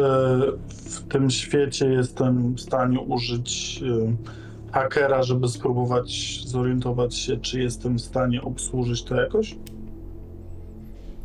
w 0.69 1.07
tym 1.09 1.29
świecie 1.29 1.85
jestem 1.85 2.53
w 2.53 2.61
stanie 2.61 2.99
użyć 2.99 3.79
y, 3.83 4.40
hakera, 4.71 5.23
żeby 5.23 5.47
spróbować 5.47 6.39
zorientować 6.45 7.15
się, 7.15 7.37
czy 7.37 7.59
jestem 7.59 7.97
w 7.97 8.01
stanie 8.01 8.41
obsłużyć 8.41 9.03
to 9.03 9.15
jakoś? 9.15 9.55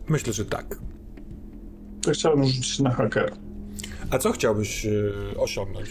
Myślę, 0.09 0.33
że 0.33 0.45
tak. 0.45 0.79
To 2.03 2.11
chciałbym 2.11 2.47
rzucić 2.47 2.79
na 2.79 2.91
hakera. 2.91 3.37
A 4.11 4.19
co 4.19 4.33
chciałbyś 4.33 4.87
y, 4.87 5.13
osiągnąć? 5.39 5.89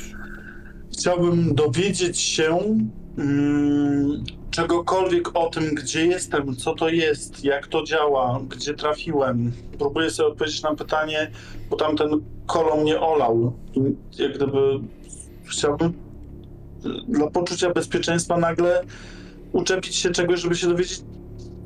Chciałbym 0.94 1.56
dowiedzieć 1.56 2.20
się 2.20 2.78
mm, 3.18 4.24
czegokolwiek 4.52 5.38
o 5.38 5.50
tym, 5.50 5.76
gdzie 5.76 6.06
jestem, 6.06 6.56
co 6.56 6.74
to 6.74 6.90
jest, 6.90 7.44
jak 7.44 7.68
to 7.68 7.84
działa, 7.84 8.42
gdzie 8.50 8.74
trafiłem. 8.74 9.52
Próbuję 9.80 10.10
sobie 10.10 10.30
odpowiedzieć 10.30 10.62
na 10.62 10.76
pytanie, 10.76 11.32
bo 11.70 11.76
tamten 11.76 12.10
kolo 12.46 12.78
mnie 12.78 13.00
olał. 13.00 13.54
I 13.74 13.80
jak 14.22 14.36
gdyby 14.36 14.80
chciałbym 15.46 16.05
dla 17.08 17.30
poczucia 17.30 17.70
bezpieczeństwa 17.70 18.38
nagle 18.38 18.84
uczepić 19.52 19.96
się 19.96 20.10
czegoś, 20.10 20.40
żeby 20.40 20.56
się 20.56 20.68
dowiedzieć, 20.68 21.02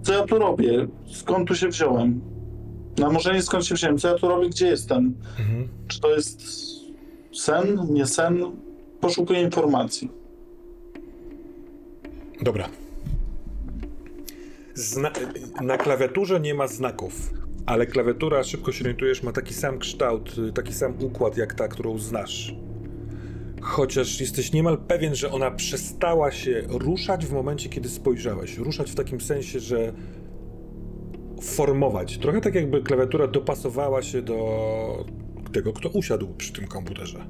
co 0.03 0.13
ja 0.13 0.23
tu 0.23 0.39
robię, 0.39 0.87
skąd 1.13 1.47
tu 1.47 1.55
się 1.55 1.67
wziąłem. 1.67 2.21
No 2.97 3.11
może 3.11 3.33
nie 3.33 3.41
skąd 3.41 3.65
się 3.65 3.75
wziąłem, 3.75 3.97
co 3.97 4.07
ja 4.07 4.13
tu 4.13 4.27
robię, 4.27 4.49
gdzie 4.49 4.67
jestem. 4.67 5.13
Mhm. 5.39 5.67
Czy 5.87 5.99
to 6.01 6.15
jest 6.15 6.41
sen, 7.33 7.87
nie 7.89 8.05
sen? 8.05 8.43
Poszukuję 9.01 9.41
informacji. 9.41 10.11
Dobra. 12.41 12.69
Zna 14.73 15.11
na 15.61 15.77
klawiaturze 15.77 16.39
nie 16.39 16.53
ma 16.53 16.67
znaków, 16.67 17.33
ale 17.65 17.85
klawiatura, 17.85 18.43
szybko 18.43 18.71
się 18.71 18.83
orientujesz, 18.83 19.23
ma 19.23 19.31
taki 19.31 19.53
sam 19.53 19.79
kształt, 19.79 20.35
taki 20.55 20.73
sam 20.73 20.93
układ 21.03 21.37
jak 21.37 21.53
ta, 21.53 21.67
którą 21.67 21.97
znasz. 21.97 22.55
Chociaż 23.61 24.21
jesteś 24.21 24.53
niemal 24.53 24.77
pewien, 24.77 25.15
że 25.15 25.31
ona 25.31 25.51
przestała 25.51 26.31
się 26.31 26.63
ruszać 26.67 27.25
w 27.25 27.33
momencie, 27.33 27.69
kiedy 27.69 27.89
spojrzałeś. 27.89 28.57
Ruszać 28.57 28.91
w 28.91 28.95
takim 28.95 29.21
sensie, 29.21 29.59
że 29.59 29.93
formować. 31.41 32.17
Trochę 32.17 32.41
tak 32.41 32.55
jakby 32.55 32.81
klawiatura 32.81 33.27
dopasowała 33.27 34.01
się 34.01 34.21
do 34.21 35.05
tego, 35.51 35.73
kto 35.73 35.89
usiadł 35.89 36.33
przy 36.37 36.53
tym 36.53 36.67
komputerze. 36.67 37.25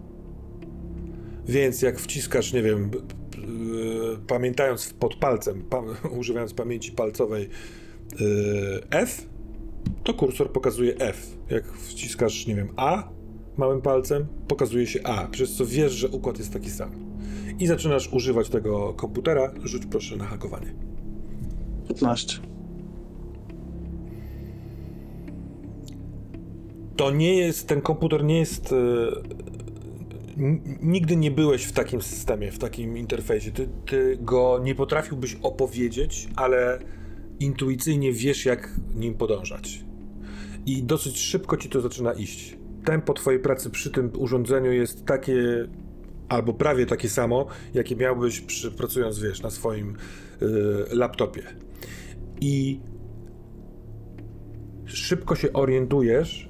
Więc 1.48 1.82
jak 1.82 2.00
wciskasz, 2.00 2.54
nie 2.54 2.62
wiem, 2.62 2.92
yy, 3.38 4.18
pamiętając 4.28 4.94
pod 4.94 5.16
palcem, 5.16 5.64
pa, 5.70 5.84
używając 6.20 6.54
pamięci 6.54 6.92
palcowej 6.92 7.50
yy, 8.20 8.20
F, 8.90 9.28
to 10.04 10.14
kursor 10.14 10.52
pokazuje 10.52 10.98
F. 10.98 11.38
Jak 11.50 11.74
wciskasz, 11.74 12.48
nie 12.48 12.56
wiem, 12.56 12.70
A 12.76 13.10
małym 13.60 13.82
palcem, 13.82 14.28
pokazuje 14.48 14.88
się 14.88 15.00
A, 15.04 15.28
przez 15.28 15.56
co 15.56 15.66
wiesz, 15.66 15.92
że 15.94 16.08
układ 16.10 16.38
jest 16.40 16.54
taki 16.54 16.70
sam. 16.70 16.90
I 17.60 17.68
zaczynasz 17.68 18.14
używać 18.14 18.50
tego 18.50 18.94
komputera. 18.94 19.54
Rzuć 19.64 19.86
proszę 19.86 20.16
na 20.18 20.26
hakowanie. 20.26 20.74
15. 21.88 22.40
To 26.96 27.12
nie 27.12 27.38
jest, 27.38 27.68
ten 27.68 27.82
komputer 27.82 28.24
nie 28.24 28.40
jest. 28.40 28.72
n- 30.38 30.62
Nigdy 30.82 31.16
nie 31.16 31.32
byłeś 31.32 31.64
w 31.64 31.72
takim 31.72 32.02
systemie, 32.02 32.52
w 32.52 32.60
takim 32.60 32.98
interfejsie. 32.98 33.52
Ty, 33.52 33.70
ty 33.86 34.18
go 34.22 34.60
nie 34.64 34.76
potrafiłbyś 34.76 35.38
opowiedzieć, 35.42 36.28
ale 36.36 36.80
intuicyjnie 37.40 38.14
wiesz, 38.14 38.46
jak 38.46 38.70
nim 38.96 39.14
podążać. 39.14 39.84
I 40.66 40.84
dosyć 40.84 41.20
szybko 41.20 41.58
ci 41.58 41.70
to 41.70 41.82
zaczyna 41.82 42.14
iść. 42.14 42.58
Tempo 42.86 43.14
twojej 43.14 43.40
pracy 43.40 43.70
przy 43.70 43.92
tym 43.92 44.12
urządzeniu 44.18 44.72
jest 44.72 45.06
takie, 45.06 45.68
albo 46.30 46.54
prawie 46.54 46.86
takie 46.86 47.10
samo, 47.10 47.48
jakie 47.74 47.96
miałbyś 47.96 48.42
przy, 48.42 48.72
pracując, 48.72 49.20
wiesz, 49.20 49.42
na 49.42 49.50
swoim 49.50 49.96
y, 50.42 50.46
laptopie. 50.96 51.42
I 52.42 52.80
szybko 54.86 55.36
się 55.36 55.54
orientujesz, 55.54 56.50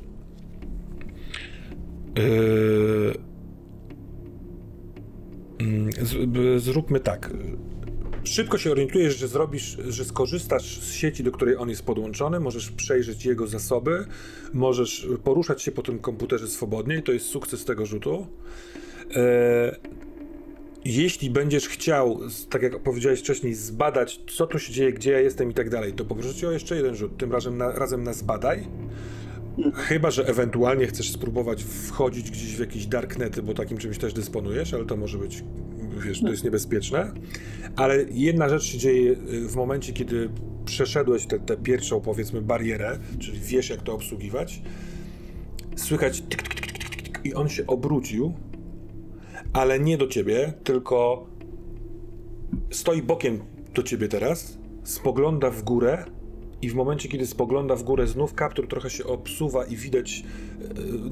Yy, 2.17 3.13
z- 6.01 6.63
Zróbmy 6.63 6.99
tak. 6.99 7.34
Szybko 8.30 8.57
się 8.57 8.71
orientujesz, 8.71 9.17
że 9.17 9.27
zrobisz, 9.27 9.77
że 9.88 10.05
skorzystasz 10.05 10.80
z 10.80 10.93
sieci, 10.93 11.23
do 11.23 11.32
której 11.32 11.57
on 11.57 11.69
jest 11.69 11.84
podłączony, 11.84 12.39
możesz 12.39 12.71
przejrzeć 12.71 13.25
jego 13.25 13.47
zasoby, 13.47 14.05
możesz 14.53 15.07
poruszać 15.23 15.61
się 15.61 15.71
po 15.71 15.82
tym 15.82 15.99
komputerze 15.99 16.47
swobodnie 16.47 16.95
i 16.95 17.03
to 17.03 17.11
jest 17.11 17.25
sukces 17.25 17.65
tego 17.65 17.86
rzutu. 17.86 18.27
E, 19.15 19.75
Jeśli 20.86 21.30
będziesz 21.30 21.67
chciał, 21.67 22.19
tak 22.49 22.61
jak 22.61 22.84
powiedziałeś 22.84 23.19
wcześniej, 23.19 23.53
zbadać, 23.53 24.21
co 24.32 24.47
tu 24.47 24.59
się 24.59 24.73
dzieje, 24.73 24.93
gdzie 24.93 25.11
ja 25.11 25.19
jestem 25.19 25.51
i 25.51 25.53
tak 25.53 25.69
dalej, 25.69 25.93
to 25.93 26.05
poproszę 26.05 26.34
cię 26.34 26.47
o 26.47 26.51
jeszcze 26.51 26.75
jeden 26.75 26.95
rzut, 26.95 27.17
tym 27.17 27.32
razem 27.32 27.57
na, 27.57 27.71
razem 27.71 28.03
na 28.03 28.13
zbadaj. 28.13 28.67
Chyba, 29.73 30.11
że 30.11 30.27
ewentualnie 30.27 30.88
chcesz 30.88 31.11
spróbować 31.11 31.63
wchodzić 31.63 32.32
gdzieś 32.32 32.55
w 32.55 32.59
jakieś 32.59 32.86
darknety, 32.86 33.43
bo 33.43 33.53
takim 33.53 33.77
czymś 33.77 33.97
też 33.97 34.13
dysponujesz, 34.13 34.73
ale 34.73 34.86
to 34.86 34.97
może 34.97 35.17
być, 35.17 35.43
wiesz, 35.97 36.21
to 36.21 36.29
jest 36.29 36.43
niebezpieczne. 36.43 37.11
Ale 37.75 38.05
jedna 38.11 38.49
rzecz 38.49 38.63
się 38.63 38.77
dzieje 38.77 39.11
y, 39.11 39.47
w 39.47 39.55
momencie, 39.55 39.93
kiedy 39.93 40.29
przeszedłeś 40.65 41.25
tę 41.25 41.57
pierwszą, 41.57 42.01
powiedzmy, 42.01 42.41
barierę, 42.41 42.99
czyli 43.19 43.39
wiesz, 43.39 43.69
jak 43.69 43.81
to 43.81 43.93
obsługiwać. 43.93 44.61
Słychać 45.75 46.21
tyk, 46.21 46.43
tyk, 46.43 46.71
tyk, 46.71 47.03
tyk, 47.03 47.21
i 47.23 47.33
on 47.33 47.49
się 47.49 47.67
obrócił, 47.67 48.33
ale 49.53 49.79
nie 49.79 49.97
do 49.97 50.07
ciebie, 50.07 50.53
tylko 50.63 51.27
stoi 52.71 53.01
bokiem 53.01 53.39
do 53.73 53.83
ciebie 53.83 54.07
teraz, 54.07 54.57
spogląda 54.83 55.49
w 55.49 55.63
górę 55.63 56.05
i 56.62 56.70
w 56.70 56.76
momencie, 56.76 57.10
kiedy 57.10 57.28
spogląda 57.28 57.76
w 57.76 57.84
górę, 57.84 58.07
znów 58.07 58.34
kaptur 58.34 58.68
trochę 58.68 58.89
się 58.89 59.03
obsuwa 59.03 59.66
i 59.66 59.76
widać 59.76 60.24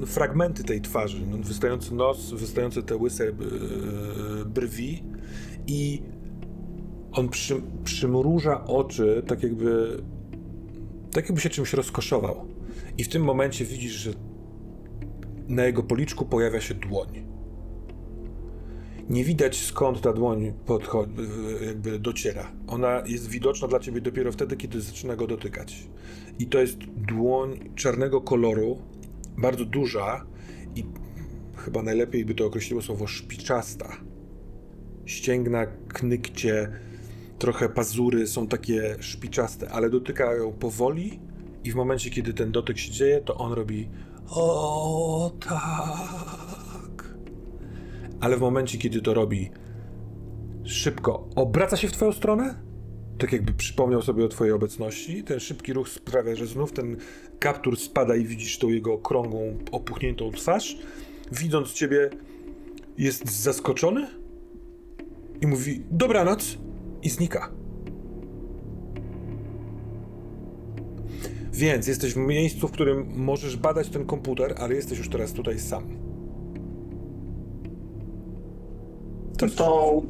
e, 0.02 0.06
fragmenty 0.06 0.64
tej 0.64 0.80
twarzy. 0.80 1.26
No, 1.30 1.38
wystający 1.38 1.94
nos, 1.94 2.32
wystające 2.32 2.82
te 2.82 2.96
łyse 2.96 3.24
e, 3.24 3.32
brwi 4.44 5.02
i 5.66 6.02
on 7.12 7.28
przy, 7.28 7.62
przymruża 7.84 8.64
oczy, 8.64 9.22
tak 9.26 9.42
jakby 9.42 10.02
tak 11.12 11.24
jakby 11.24 11.40
się 11.40 11.50
czymś 11.50 11.72
rozkoszował. 11.72 12.44
I 12.98 13.04
w 13.04 13.08
tym 13.08 13.24
momencie 13.24 13.64
widzisz, 13.64 13.92
że 13.92 14.10
na 15.48 15.64
jego 15.64 15.82
policzku 15.82 16.24
pojawia 16.24 16.60
się 16.60 16.74
dłoń. 16.74 17.37
Nie 19.08 19.24
widać 19.24 19.64
skąd 19.64 20.00
ta 20.00 20.12
dłoń 20.12 20.52
podchodzi, 20.66 21.12
jakby 21.66 21.98
dociera. 21.98 22.52
Ona 22.66 23.02
jest 23.06 23.28
widoczna 23.28 23.68
dla 23.68 23.80
ciebie 23.80 24.00
dopiero 24.00 24.32
wtedy, 24.32 24.56
kiedy 24.56 24.80
zaczyna 24.80 25.16
go 25.16 25.26
dotykać. 25.26 25.88
I 26.38 26.46
to 26.46 26.60
jest 26.60 26.78
dłoń 26.96 27.70
czarnego 27.74 28.20
koloru, 28.20 28.78
bardzo 29.38 29.64
duża 29.64 30.26
i 30.76 30.84
chyba 31.56 31.82
najlepiej 31.82 32.24
by 32.24 32.34
to 32.34 32.46
określiło 32.46 32.82
słowo 32.82 33.06
szpiczasta. 33.06 33.96
Ścięgna, 35.04 35.66
knykcie, 35.88 36.72
trochę 37.38 37.68
pazury 37.68 38.26
są 38.26 38.46
takie 38.46 38.96
szpiczaste, 39.00 39.70
ale 39.70 39.90
dotykają 39.90 40.52
powoli 40.52 41.20
i 41.64 41.72
w 41.72 41.74
momencie, 41.74 42.10
kiedy 42.10 42.34
ten 42.34 42.52
dotyk 42.52 42.78
się 42.78 42.92
dzieje, 42.92 43.20
to 43.20 43.34
on 43.34 43.52
robi 43.52 43.88
o 44.30 45.32
tak. 45.40 46.67
Ale 48.20 48.36
w 48.36 48.40
momencie, 48.40 48.78
kiedy 48.78 49.02
to 49.02 49.14
robi 49.14 49.50
szybko, 50.64 51.28
obraca 51.36 51.76
się 51.76 51.88
w 51.88 51.92
twoją 51.92 52.12
stronę, 52.12 52.54
tak 53.18 53.32
jakby 53.32 53.52
przypomniał 53.52 54.02
sobie 54.02 54.24
o 54.24 54.28
twojej 54.28 54.52
obecności. 54.52 55.24
Ten 55.24 55.40
szybki 55.40 55.72
ruch 55.72 55.88
sprawia, 55.88 56.34
że 56.34 56.46
znów 56.46 56.72
ten 56.72 56.96
kaptur 57.38 57.76
spada 57.76 58.16
i 58.16 58.24
widzisz 58.24 58.58
tą 58.58 58.68
jego 58.68 58.92
okrągłą, 58.92 59.58
opuchniętą 59.72 60.32
twarz. 60.32 60.78
Widząc 61.32 61.72
ciebie, 61.72 62.10
jest 62.98 63.30
zaskoczony 63.42 64.06
i 65.40 65.46
mówi 65.46 65.82
dobranoc 65.90 66.58
i 67.02 67.10
znika. 67.10 67.52
Więc 71.52 71.86
jesteś 71.86 72.14
w 72.14 72.16
miejscu, 72.16 72.68
w 72.68 72.72
którym 72.72 73.06
możesz 73.16 73.56
badać 73.56 73.88
ten 73.88 74.06
komputer, 74.06 74.54
ale 74.58 74.74
jesteś 74.74 74.98
już 74.98 75.08
teraz 75.08 75.32
tutaj 75.32 75.58
sam. 75.58 76.07
To, 79.38 80.02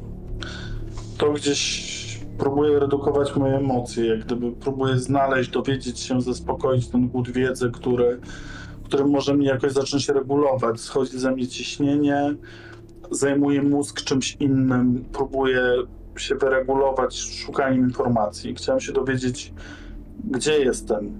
To, 1.17 1.33
gdzieś 1.33 1.89
próbuję 2.37 2.79
redukować 2.79 3.35
moje 3.35 3.57
emocje, 3.57 4.05
jak 4.05 4.25
gdyby 4.25 4.51
próbuję 4.51 4.97
znaleźć, 4.97 5.49
dowiedzieć 5.49 5.99
się, 5.99 6.21
zaspokoić 6.21 6.87
ten 6.87 7.07
głód 7.07 7.29
wiedzy, 7.29 7.71
który, 7.71 8.19
który 8.83 9.05
może 9.05 9.33
mnie 9.33 9.47
jakoś 9.47 9.71
zacząć 9.71 10.09
regulować. 10.09 10.79
Schodzi 10.81 11.19
ze 11.19 11.31
mnie 11.31 11.47
ciśnienie, 11.47 12.35
zajmuje 13.11 13.61
mózg 13.61 14.01
czymś 14.01 14.37
innym, 14.39 15.05
próbuję 15.11 15.61
się 16.17 16.35
wyregulować 16.35 17.17
szukaniem 17.19 17.83
informacji. 17.83 18.55
Chciałem 18.55 18.81
się 18.81 18.93
dowiedzieć, 18.93 19.53
gdzie 20.23 20.59
jestem, 20.59 21.11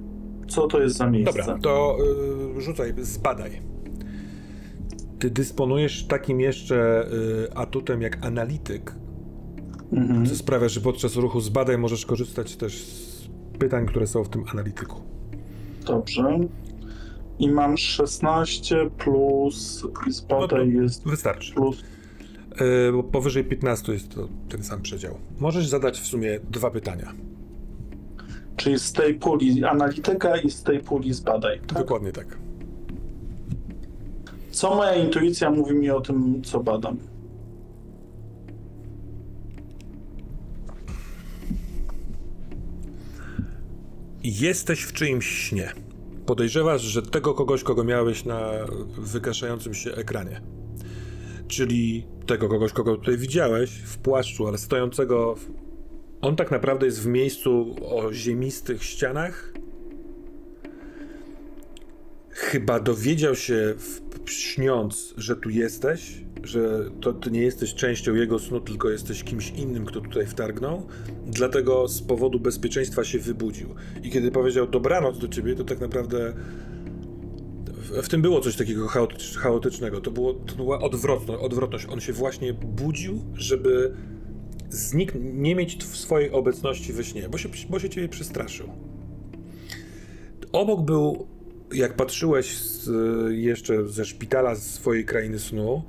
co 0.47 0.68
to 0.68 0.82
jest 0.82 0.97
za 0.97 1.07
miejsce. 1.10 1.39
Dobra, 1.39 1.57
to 1.62 1.97
y, 2.57 2.62
rzucaj, 2.62 2.93
zbadaj. 2.97 3.62
Ty 5.20 5.30
dysponujesz 5.30 6.07
takim 6.07 6.39
jeszcze 6.39 7.07
y, 7.47 7.53
atutem 7.53 8.01
jak 8.01 8.26
analityk, 8.26 8.95
Mhm. 9.93 10.26
co 10.26 10.36
sprawia, 10.36 10.70
że 10.70 10.82
podczas 10.82 11.15
ruchu 11.15 11.41
zbadaj 11.41 11.78
możesz 11.78 12.05
korzystać 12.05 12.55
też 12.55 12.84
z 12.84 13.28
pytań, 13.59 13.86
które 13.86 14.07
są 14.07 14.24
w 14.24 14.30
tym 14.30 14.43
analityku. 14.53 15.01
Dobrze. 15.86 16.39
I 17.39 17.51
mam 17.51 17.78
16 17.78 18.89
plus 18.97 19.84
i 20.07 20.13
spadaj 20.13 20.67
No 20.70 20.82
jest 20.82 21.07
Wystarczy. 21.07 21.53
plus. 21.53 21.84
Yy, 22.59 22.91
bo 22.93 23.03
powyżej 23.03 23.43
15 23.43 23.93
jest 23.93 24.09
to 24.15 24.28
ten 24.49 24.63
sam 24.63 24.82
przedział. 24.82 25.17
Możesz 25.39 25.67
zadać 25.67 25.99
w 25.99 26.05
sumie 26.07 26.39
dwa 26.51 26.72
pytania. 26.72 27.13
Czyli 28.55 28.80
z 28.80 28.93
tej 28.93 29.13
puli 29.15 29.63
analityka 29.63 30.38
i 30.38 30.49
z 30.51 30.63
tej 30.63 30.80
puli 30.80 31.13
zbadaj. 31.13 31.59
Tak? 31.59 31.78
Dokładnie 31.78 32.11
tak. 32.11 32.38
Co 34.60 34.76
moja 34.76 34.95
intuicja 34.95 35.51
mówi 35.51 35.74
mi 35.74 35.89
o 35.89 36.01
tym, 36.01 36.43
co 36.43 36.60
badam? 36.60 36.97
Jesteś 44.24 44.82
w 44.82 44.93
czyimś 44.93 45.26
śnie. 45.26 45.74
Podejrzewasz, 46.26 46.82
że 46.82 47.01
tego 47.01 47.34
kogoś, 47.34 47.64
kogo 47.64 47.84
miałeś 47.84 48.26
na 48.26 48.51
wygaszającym 48.97 49.74
się 49.74 49.91
ekranie. 49.91 50.41
Czyli 51.47 52.05
tego 52.26 52.49
kogoś, 52.49 52.74
kogo 52.74 52.97
tutaj 52.97 53.18
widziałeś 53.18 53.72
w 53.72 53.97
płaszczu, 53.97 54.47
ale 54.47 54.57
stojącego. 54.57 55.36
W... 55.36 55.51
On 56.22 56.36
tak 56.36 56.51
naprawdę 56.51 56.86
jest 56.86 57.01
w 57.01 57.07
miejscu 57.07 57.76
o 57.86 58.14
ziemistych 58.14 58.84
ścianach. 58.84 59.53
Chyba 62.39 62.79
dowiedział 62.79 63.35
się 63.35 63.75
w, 63.77 64.01
śniąc, 64.31 65.13
że 65.17 65.35
tu 65.35 65.49
jesteś, 65.49 66.21
że 66.43 66.89
to 67.01 67.13
ty 67.13 67.31
nie 67.31 67.41
jesteś 67.41 67.73
częścią 67.73 68.15
jego 68.15 68.39
snu, 68.39 68.59
tylko 68.59 68.89
jesteś 68.89 69.23
kimś 69.23 69.49
innym, 69.49 69.85
kto 69.85 70.01
tutaj 70.01 70.25
wtargnął. 70.25 70.87
Dlatego 71.27 71.87
z 71.87 72.01
powodu 72.01 72.39
bezpieczeństwa 72.39 73.03
się 73.03 73.19
wybudził. 73.19 73.75
I 74.03 74.09
kiedy 74.09 74.31
powiedział 74.31 74.67
dobranoc 74.67 75.19
do 75.19 75.27
ciebie, 75.27 75.55
to 75.55 75.63
tak 75.63 75.79
naprawdę 75.79 76.33
w, 78.03 78.07
tym 78.07 78.21
było 78.21 78.39
coś 78.39 78.55
takiego 78.55 78.87
chaotycz, 78.87 79.37
chaotycznego. 79.37 80.01
To, 80.01 80.11
było, 80.11 80.33
to 80.33 80.55
była 80.55 80.79
odwrotność, 80.79 81.43
odwrotność. 81.43 81.85
On 81.89 81.99
się 81.99 82.13
właśnie 82.13 82.53
budził, 82.53 83.25
żeby 83.33 83.93
znik 84.69 85.13
nie 85.21 85.55
mieć 85.55 85.83
w 85.83 85.97
swojej 85.97 86.31
obecności 86.31 86.93
we 86.93 87.03
śnie, 87.03 87.29
bo 87.29 87.37
się, 87.37 87.49
bo 87.69 87.79
się 87.79 87.89
ciebie 87.89 88.09
przestraszył. 88.09 88.69
Obok 90.51 90.81
był, 90.81 91.27
jak 91.74 91.95
patrzyłeś 91.95 92.57
z, 92.57 92.89
jeszcze 93.32 93.88
ze 93.88 94.05
szpitala 94.05 94.55
z 94.55 94.63
swojej 94.63 95.05
krainy 95.05 95.39
snu, 95.39 95.84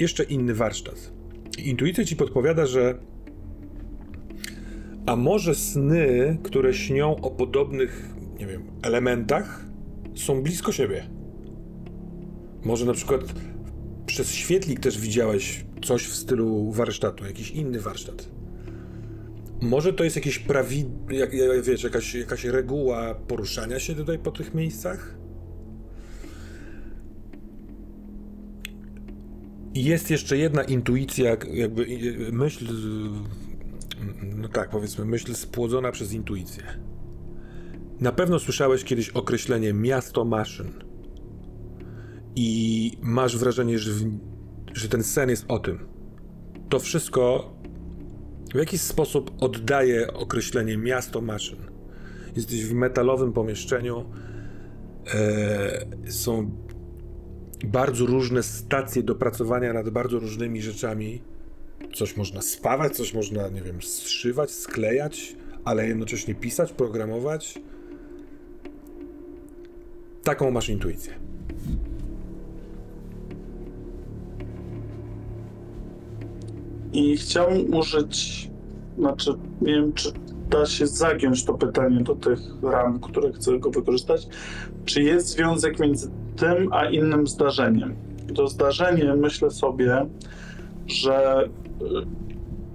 jeszcze 0.00 0.24
inny 0.24 0.54
warsztat. 0.54 1.12
Intuicja 1.58 2.04
ci 2.04 2.16
podpowiada, 2.16 2.66
że 2.66 2.98
a 5.06 5.16
może 5.16 5.54
sny, 5.54 6.38
które 6.42 6.74
śnią 6.74 7.16
o 7.16 7.30
podobnych, 7.30 8.08
nie 8.38 8.46
wiem, 8.46 8.62
elementach, 8.82 9.66
są 10.14 10.42
blisko 10.42 10.72
siebie? 10.72 11.06
Może 12.64 12.86
na 12.86 12.92
przykład 12.92 13.20
przez 14.06 14.32
świetlik 14.32 14.80
też 14.80 14.98
widziałeś 14.98 15.64
coś 15.84 16.06
w 16.06 16.14
stylu 16.14 16.72
warsztatu, 16.72 17.24
jakiś 17.24 17.50
inny 17.50 17.80
warsztat. 17.80 18.28
Może 19.62 19.92
to 19.92 20.04
jest 20.04 20.16
jakieś 20.16 20.38
prawi... 20.38 20.84
Jak, 21.10 21.32
jak, 21.32 21.62
wiesz, 21.62 21.82
jakaś, 21.82 22.14
jakaś 22.14 22.44
reguła 22.44 23.14
poruszania 23.14 23.78
się 23.78 23.94
tutaj 23.94 24.18
po 24.18 24.30
tych 24.30 24.54
miejscach? 24.54 25.18
Jest 29.74 30.10
jeszcze 30.10 30.36
jedna 30.36 30.62
intuicja, 30.62 31.36
jakby 31.52 31.86
myśl, 32.32 32.66
no 34.22 34.48
tak, 34.48 34.70
powiedzmy, 34.70 35.04
myśl 35.04 35.34
spłodzona 35.34 35.92
przez 35.92 36.12
intuicję. 36.12 36.62
Na 38.00 38.12
pewno 38.12 38.38
słyszałeś 38.38 38.84
kiedyś 38.84 39.08
określenie 39.08 39.72
miasto 39.72 40.24
maszyn. 40.24 40.72
I 42.36 42.92
masz 43.02 43.38
wrażenie, 43.38 43.78
że, 43.78 43.92
w, 43.92 44.18
że 44.74 44.88
ten 44.88 45.02
sen 45.02 45.30
jest 45.30 45.44
o 45.48 45.58
tym. 45.58 45.78
To 46.68 46.78
wszystko 46.78 47.52
w 48.54 48.58
jakiś 48.58 48.80
sposób 48.80 49.30
oddaje 49.40 50.12
określenie 50.12 50.76
miasto 50.76 51.20
maszyn. 51.20 51.58
Jesteś 52.36 52.64
w 52.64 52.74
metalowym 52.74 53.32
pomieszczeniu. 53.32 54.04
E, 55.14 56.10
są 56.10 56.50
bardzo 57.64 58.06
różne 58.06 58.42
stacje 58.42 59.02
do 59.02 59.14
pracowania 59.14 59.72
nad 59.72 59.90
bardzo 59.90 60.18
różnymi 60.18 60.62
rzeczami. 60.62 61.22
Coś 61.94 62.16
można 62.16 62.42
spawać, 62.42 62.96
coś 62.96 63.14
można, 63.14 63.48
nie 63.48 63.62
wiem, 63.62 63.82
zszywać, 63.82 64.50
sklejać, 64.50 65.36
ale 65.64 65.88
jednocześnie 65.88 66.34
pisać, 66.34 66.72
programować. 66.72 67.58
Taką 70.22 70.50
masz 70.50 70.68
intuicję. 70.68 71.31
I 76.92 77.16
chciałbym 77.16 77.74
użyć, 77.74 78.50
znaczy 78.98 79.30
nie 79.60 79.74
wiem, 79.74 79.92
czy 79.92 80.12
da 80.50 80.66
się 80.66 80.86
zagiąć 80.86 81.44
to 81.44 81.54
pytanie 81.54 82.00
do 82.00 82.14
tych 82.14 82.38
ram, 82.62 83.00
które 83.00 83.32
chcę 83.32 83.58
go 83.58 83.70
wykorzystać. 83.70 84.28
Czy 84.84 85.02
jest 85.02 85.26
związek 85.26 85.80
między 85.80 86.10
tym 86.36 86.72
a 86.72 86.86
innym 86.86 87.26
zdarzeniem? 87.26 87.96
To 88.34 88.48
zdarzenie 88.48 89.14
myślę 89.14 89.50
sobie, 89.50 90.06
że 90.86 91.44
y, 91.44 91.84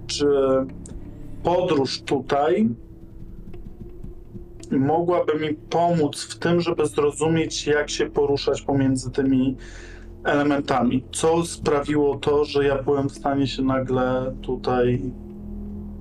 czy 0.06 0.26
podróż 1.42 2.02
tutaj 2.02 2.68
mogłaby 4.70 5.34
mi 5.40 5.54
pomóc 5.54 6.24
w 6.24 6.38
tym, 6.38 6.60
żeby 6.60 6.86
zrozumieć, 6.86 7.66
jak 7.66 7.90
się 7.90 8.10
poruszać 8.10 8.62
pomiędzy 8.62 9.10
tymi 9.10 9.56
elementami. 10.24 11.04
Co 11.12 11.44
sprawiło 11.44 12.16
to, 12.18 12.44
że 12.44 12.64
ja 12.64 12.82
byłem 12.82 13.08
w 13.08 13.12
stanie 13.12 13.46
się 13.46 13.62
nagle 13.62 14.34
tutaj 14.42 15.12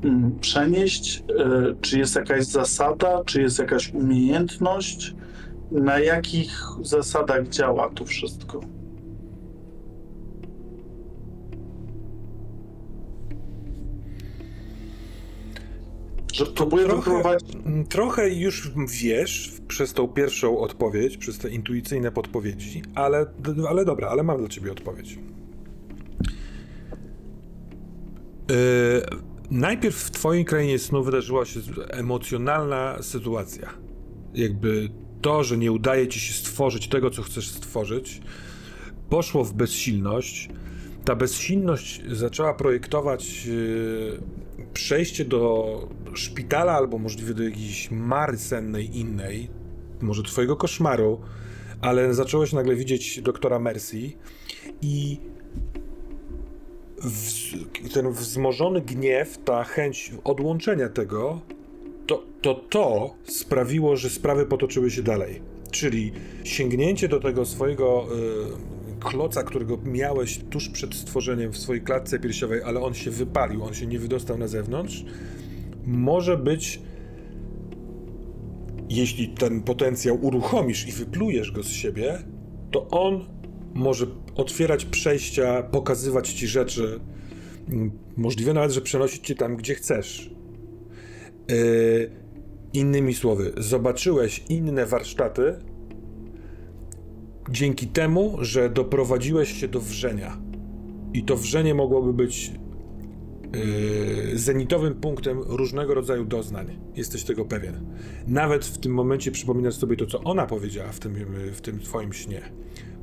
mm, 0.03 0.39
przenieść? 0.39 1.23
Y, 1.29 1.75
Czy 1.81 1.99
jest 1.99 2.15
jakaś 2.15 2.45
zasada, 2.45 3.23
czy 3.25 3.41
jest 3.41 3.59
jakaś 3.59 3.93
umiejętność? 3.93 5.15
Na 5.71 5.99
jakich 5.99 6.61
zasadach 6.81 7.47
działa 7.47 7.89
to 7.89 8.05
wszystko? 8.05 8.76
Że 16.37 16.45
próbuję 16.45 16.85
trochę- 16.85 16.97
wypróbować 16.97 17.43
Trochę 17.89 18.29
już 18.29 18.71
wiesz 19.01 19.53
przez 19.67 19.93
tą 19.93 20.07
pierwszą 20.07 20.59
odpowiedź, 20.59 21.17
przez 21.17 21.37
te 21.37 21.49
intuicyjne 21.49 22.11
podpowiedzi, 22.11 22.81
ale, 22.95 23.25
ale 23.69 23.85
dobra, 23.85 24.07
ale 24.07 24.23
mam 24.23 24.37
dla 24.37 24.47
ciebie 24.47 24.71
odpowiedź. 24.71 25.19
Yy, 28.49 28.55
najpierw 29.51 29.95
w 29.95 30.11
twojej 30.11 30.45
krainie 30.45 30.79
snu 30.79 31.03
wydarzyła 31.03 31.45
się 31.45 31.59
emocjonalna 31.89 32.97
sytuacja. 33.01 33.69
Jakby 34.33 34.89
to, 35.21 35.43
że 35.43 35.57
nie 35.57 35.71
udaje 35.71 36.07
ci 36.07 36.19
się 36.19 36.33
stworzyć 36.33 36.87
tego, 36.87 37.09
co 37.09 37.21
chcesz 37.21 37.49
stworzyć, 37.49 38.21
poszło 39.09 39.43
w 39.43 39.53
bezsilność. 39.53 40.49
Ta 41.05 41.15
bezsilność 41.15 42.01
zaczęła 42.11 42.53
projektować 42.53 43.45
yy, 43.45 44.21
przejście 44.77 45.25
do 45.25 45.79
szpitala 46.13 46.73
albo 46.73 46.97
możliwie 46.97 47.33
do 47.33 47.43
jakiejś 47.43 47.91
mary 47.91 48.37
sennej 48.37 48.97
innej, 48.97 49.49
może 50.01 50.23
twojego 50.23 50.55
koszmaru, 50.55 51.21
ale 51.81 52.13
zacząłeś 52.13 52.53
nagle 52.53 52.75
widzieć 52.75 53.21
doktora 53.21 53.59
Mercy 53.59 54.11
i 54.81 55.17
ten 57.93 58.11
wzmożony 58.11 58.81
gniew, 58.81 59.37
ta 59.45 59.63
chęć 59.63 60.11
odłączenia 60.23 60.89
tego, 60.89 61.41
to, 62.07 62.23
to 62.41 62.55
to 62.55 63.15
sprawiło, 63.23 63.97
że 63.97 64.09
sprawy 64.09 64.45
potoczyły 64.45 64.91
się 64.91 65.03
dalej. 65.03 65.41
Czyli 65.71 66.11
sięgnięcie 66.43 67.07
do 67.07 67.19
tego 67.19 67.45
swojego 67.45 68.07
y, 68.73 68.76
kloca, 68.99 69.43
którego 69.43 69.77
miałeś 69.83 70.39
tuż 70.49 70.69
przed 70.69 70.95
stworzeniem 70.95 71.51
w 71.51 71.57
swojej 71.57 71.81
klatce 71.81 72.19
piersiowej, 72.19 72.63
ale 72.63 72.81
on 72.81 72.93
się 72.93 73.11
wypalił, 73.11 73.63
on 73.63 73.73
się 73.73 73.87
nie 73.87 73.99
wydostał 73.99 74.37
na 74.37 74.47
zewnątrz, 74.47 75.05
może 75.85 76.37
być, 76.37 76.81
jeśli 78.89 79.27
ten 79.27 79.61
potencjał 79.61 80.25
uruchomisz 80.25 80.87
i 80.87 80.91
wyplujesz 80.91 81.51
go 81.51 81.63
z 81.63 81.69
siebie, 81.69 82.17
to 82.71 82.87
on 82.87 83.25
może 83.73 84.05
otwierać 84.35 84.85
przejścia, 84.85 85.63
pokazywać 85.63 86.29
ci 86.29 86.47
rzeczy, 86.47 86.99
m, 87.69 87.91
możliwe 88.17 88.53
nawet, 88.53 88.71
że 88.71 88.81
przenosić 88.81 89.27
cię 89.27 89.35
tam, 89.35 89.55
gdzie 89.55 89.75
chcesz. 89.75 90.31
Yy, 91.49 92.11
innymi 92.73 93.13
słowy, 93.13 93.53
zobaczyłeś 93.57 94.43
inne 94.49 94.85
warsztaty 94.85 95.55
dzięki 97.49 97.87
temu, 97.87 98.37
że 98.41 98.69
doprowadziłeś 98.69 99.59
się 99.59 99.67
do 99.67 99.79
wrzenia. 99.79 100.37
I 101.13 101.23
to 101.23 101.37
wrzenie 101.37 101.73
mogłoby 101.73 102.13
być 102.13 102.51
yy, 103.53 104.37
zenitowym 104.37 104.93
punktem 104.93 105.41
różnego 105.41 105.93
rodzaju 105.93 106.25
doznań. 106.25 106.79
Jesteś 106.95 107.23
tego 107.23 107.45
pewien. 107.45 107.85
Nawet 108.27 108.65
w 108.65 108.77
tym 108.77 108.93
momencie 108.93 109.31
przypominasz 109.31 109.75
sobie 109.75 109.97
to, 109.97 110.05
co 110.05 110.23
ona 110.23 110.45
powiedziała 110.45 110.91
w 110.91 110.99
tym, 110.99 111.15
w 111.53 111.61
tym 111.61 111.79
twoim 111.79 112.13
śnie. 112.13 112.41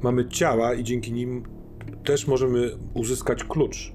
Mamy 0.03 0.29
ciała 0.29 0.75
i 0.75 0.85
dzięki 0.85 1.13
nim 1.13 1.43
też 2.05 2.27
możemy 2.27 2.71
uzyskać 2.95 3.45
klucz. 3.45 3.93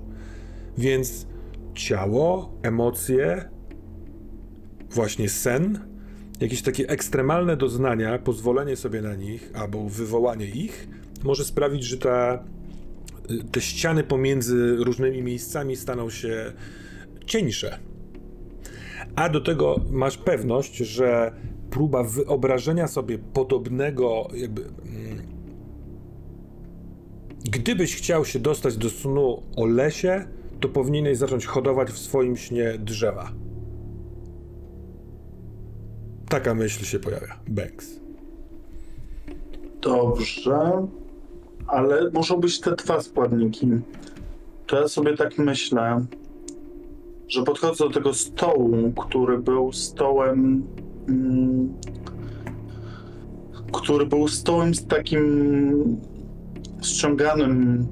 Więc 0.77 1.27
ciało, 1.73 2.53
emocje, 2.63 3.49
właśnie 4.89 5.29
sen, 5.29 5.88
jakieś 6.39 6.61
takie 6.61 6.89
ekstremalne 6.89 7.57
doznania, 7.57 8.19
pozwolenie 8.19 8.75
sobie 8.75 9.01
na 9.01 9.15
nich 9.15 9.51
albo 9.53 9.89
wywołanie 9.89 10.45
ich 10.45 10.87
może 11.23 11.45
sprawić, 11.45 11.83
że 11.83 11.97
ta, 11.97 12.43
te 13.51 13.61
ściany 13.61 14.03
pomiędzy 14.03 14.75
różnymi 14.75 15.21
miejscami 15.21 15.75
staną 15.75 16.09
się 16.09 16.53
cieńsze. 17.25 17.79
A 19.15 19.29
do 19.29 19.41
tego 19.41 19.79
masz 19.91 20.17
pewność, 20.17 20.77
że 20.77 21.31
próba 21.69 22.03
wyobrażenia 22.03 22.87
sobie 22.87 23.17
podobnego, 23.17 24.27
jakby. 24.33 24.61
mm, 24.61 25.39
Gdybyś 27.51 27.95
chciał 27.95 28.25
się 28.25 28.39
dostać 28.39 28.77
do 28.77 28.89
snu 28.89 29.43
o 29.55 29.65
lesie, 29.65 30.25
to 30.59 30.69
powinieneś 30.69 31.17
zacząć 31.17 31.45
hodować 31.45 31.89
w 31.91 31.97
swoim 31.97 32.37
śnie 32.37 32.73
drzewa. 32.77 33.31
Taka 36.29 36.53
myśl 36.55 36.85
się 36.85 36.99
pojawia. 36.99 37.35
Banks. 37.47 37.99
Dobrze, 39.81 40.87
ale 41.67 42.09
muszą 42.13 42.39
być 42.39 42.59
te 42.59 42.75
dwa 42.75 43.01
składniki. 43.01 43.67
To 44.67 44.81
ja 44.81 44.87
sobie 44.87 45.17
tak 45.17 45.37
myślę, 45.37 46.05
że 47.27 47.43
podchodzę 47.43 47.83
do 47.83 47.89
tego 47.89 48.13
stołu, 48.13 48.91
który 48.91 49.37
był 49.37 49.73
stołem. 49.73 50.63
Mm, 51.07 51.73
który 53.73 54.05
był 54.05 54.27
stołem 54.27 54.75
z 54.75 54.87
takim 54.87 55.97
ściąganym 56.81 57.87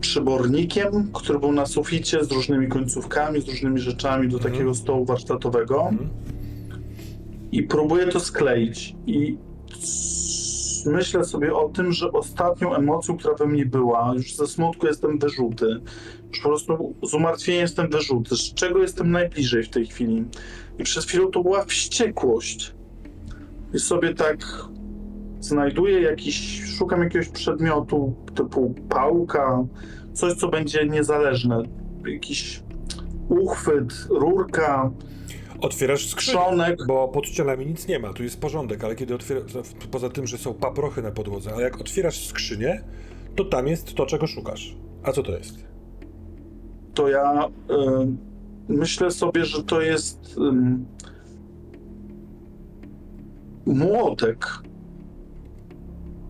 przybornikiem, 0.00 1.10
który 1.12 1.38
był 1.38 1.52
na 1.52 1.66
suficie 1.66 2.24
z 2.24 2.32
różnymi 2.32 2.68
końcówkami, 2.68 3.40
z 3.40 3.48
różnymi 3.48 3.80
rzeczami 3.80 4.28
do 4.28 4.36
Mhm. 4.36 4.52
takiego 4.54 4.74
stołu 4.74 5.04
warsztatowego. 5.04 5.88
Mhm. 5.88 6.10
I 7.52 7.62
próbuję 7.62 8.06
to 8.06 8.20
skleić. 8.20 8.96
I 9.06 9.38
myślę 10.86 11.24
sobie 11.24 11.54
o 11.54 11.68
tym, 11.68 11.92
że 11.92 12.12
ostatnią 12.12 12.74
emocją, 12.74 13.16
która 13.16 13.34
we 13.34 13.46
mnie 13.46 13.66
była, 13.66 14.12
już 14.16 14.34
ze 14.36 14.46
smutku 14.46 14.86
jestem 14.86 15.18
wyrzuty. 15.18 15.66
Już 16.28 16.40
po 16.40 16.48
prostu 16.48 16.94
z 17.02 17.14
umartwienia 17.14 17.60
jestem 17.60 17.90
wyrzuty. 17.90 18.36
Z 18.36 18.54
czego 18.54 18.78
jestem 18.78 19.10
najbliżej 19.10 19.62
w 19.62 19.70
tej 19.70 19.86
chwili? 19.86 20.24
I 20.78 20.82
przez 20.82 21.06
chwilę 21.06 21.26
to 21.32 21.42
była 21.42 21.64
wściekłość. 21.64 22.74
I 23.74 23.78
sobie 23.78 24.14
tak 24.14 24.38
znajduję 25.40 26.00
jakiś, 26.00 26.64
szukam 26.78 27.02
jakiegoś 27.02 27.28
przedmiotu 27.28 28.14
typu 28.34 28.74
pałka, 28.88 29.64
coś, 30.12 30.34
co 30.34 30.48
będzie 30.48 30.86
niezależne. 30.86 31.62
Jakiś 32.06 32.62
uchwyt, 33.28 33.92
rurka, 34.10 34.90
Otwierasz 35.60 36.08
skrzynię, 36.08 36.76
bo 36.86 37.08
pod 37.08 37.26
ścianami 37.26 37.66
nic 37.66 37.88
nie 37.88 37.98
ma, 37.98 38.12
tu 38.12 38.22
jest 38.22 38.40
porządek, 38.40 38.84
ale 38.84 38.96
kiedy 38.96 39.14
otwierasz, 39.14 39.44
poza 39.90 40.08
tym, 40.10 40.26
że 40.26 40.38
są 40.38 40.54
paprochy 40.54 41.02
na 41.02 41.10
podłodze, 41.10 41.52
ale 41.54 41.62
jak 41.62 41.80
otwierasz 41.80 42.26
skrzynię, 42.26 42.84
to 43.36 43.44
tam 43.44 43.68
jest 43.68 43.94
to, 43.94 44.06
czego 44.06 44.26
szukasz. 44.26 44.76
A 45.02 45.12
co 45.12 45.22
to 45.22 45.32
jest? 45.32 45.70
to 46.94 47.08
ja 47.08 47.48
y, 47.48 47.52
myślę 48.68 49.10
sobie, 49.10 49.44
że 49.44 49.62
to 49.62 49.80
jest 49.80 50.36
ym, 50.38 50.86
młotek. 53.66 54.46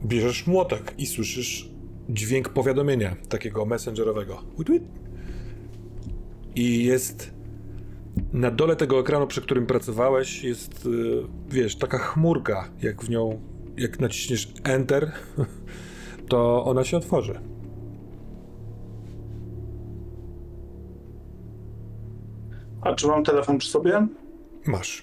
Bierzesz 0.05 0.47
młotek 0.47 0.95
i 0.99 1.07
słyszysz 1.07 1.71
dźwięk 2.09 2.49
powiadomienia 2.49 3.17
takiego 3.29 3.65
messengerowego. 3.65 4.43
I 6.55 6.85
jest 6.85 7.31
na 8.33 8.51
dole 8.51 8.77
tego 8.77 9.01
ekranu, 9.01 9.27
przy 9.27 9.43
którym 9.43 9.67
pracowałeś, 9.67 10.45
jest, 10.45 10.87
y, 10.87 11.23
wiesz, 11.49 11.77
taka 11.77 11.99
chmurka, 11.99 12.69
jak 12.83 13.03
w 13.03 13.11
nią, 13.11 13.41
jak 13.77 14.01
naciśniesz 14.01 14.53
Enter, 14.65 15.13
to 16.29 16.65
ona 16.65 16.85
się 16.85 16.97
otworzy. 16.97 17.41
A 22.81 22.95
czy 22.95 23.07
mam 23.07 23.25
telefon 23.25 23.59
przy 23.59 23.71
sobie? 23.71 24.07
Masz. 24.67 25.03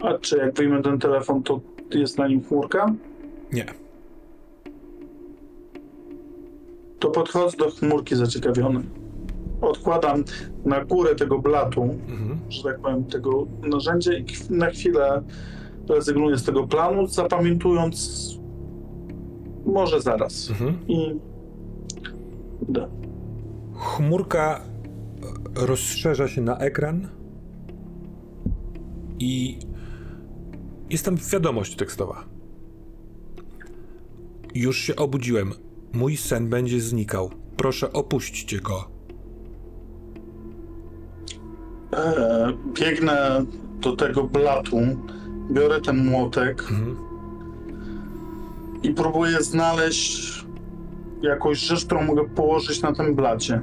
A 0.00 0.18
czy 0.18 0.36
jak 0.36 0.54
wyjmę 0.54 0.82
ten 0.82 0.98
telefon, 0.98 1.42
to 1.42 1.60
jest 1.90 2.18
na 2.18 2.28
nim 2.28 2.44
chmurka? 2.44 2.94
Nie. 3.52 3.66
To 6.98 7.10
podchodzę 7.10 7.56
do 7.56 7.70
chmurki 7.70 8.16
zaciekawiony. 8.16 8.82
Odkładam 9.62 10.24
na 10.64 10.84
górę 10.84 11.14
tego 11.14 11.38
blatu, 11.38 11.82
Mhm. 11.82 12.38
że 12.48 12.62
tak 12.62 12.80
powiem, 12.80 13.04
tego 13.04 13.46
narzędzia 13.62 14.12
i 14.18 14.24
na 14.50 14.70
chwilę 14.70 15.22
rezygnuję 15.88 16.36
z 16.38 16.44
tego 16.44 16.66
planu, 16.66 17.06
zapamiętując 17.06 18.28
może 19.66 20.00
zaraz. 20.00 20.50
Mhm. 20.50 20.78
I 20.88 21.14
idę. 22.68 22.88
Chmurka 23.74 24.60
e, 25.62 25.66
rozszerza 25.66 26.28
się 26.28 26.40
na 26.40 26.58
ekran 26.58 27.08
i 29.18 29.58
jest 30.90 31.04
tam 31.04 31.16
wiadomość 31.32 31.76
tekstowa. 31.76 32.24
Już 34.54 34.78
się 34.78 34.96
obudziłem. 34.96 35.52
Mój 35.92 36.16
sen 36.16 36.48
będzie 36.48 36.80
znikał. 36.80 37.30
Proszę 37.56 37.92
opuśćcie 37.92 38.60
go. 38.60 38.91
E, 42.02 42.52
biegnę 42.74 43.44
do 43.80 43.96
tego 43.96 44.24
blatu, 44.24 44.78
biorę 45.50 45.80
ten 45.80 45.96
młotek 46.06 46.60
Mhm. 46.70 46.96
i 48.82 48.90
próbuję 48.90 49.42
znaleźć 49.42 50.44
jakąś 51.22 51.58
rzecz, 51.58 51.84
którą 51.84 52.02
mogę 52.04 52.28
położyć 52.28 52.82
na 52.82 52.92
tym 52.92 53.14
blacie. 53.14 53.60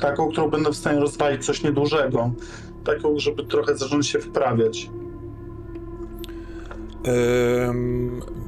Taką, 0.00 0.28
którą 0.30 0.50
będę 0.50 0.70
w 0.70 0.76
stanie 0.76 1.00
rozwalić, 1.00 1.44
coś 1.46 1.62
niedużego. 1.62 2.30
Taką, 2.84 3.18
żeby 3.18 3.44
trochę 3.44 3.76
zacząć 3.76 4.06
się 4.08 4.18
wprawiać. 4.18 4.90
Przy- 7.02 8.41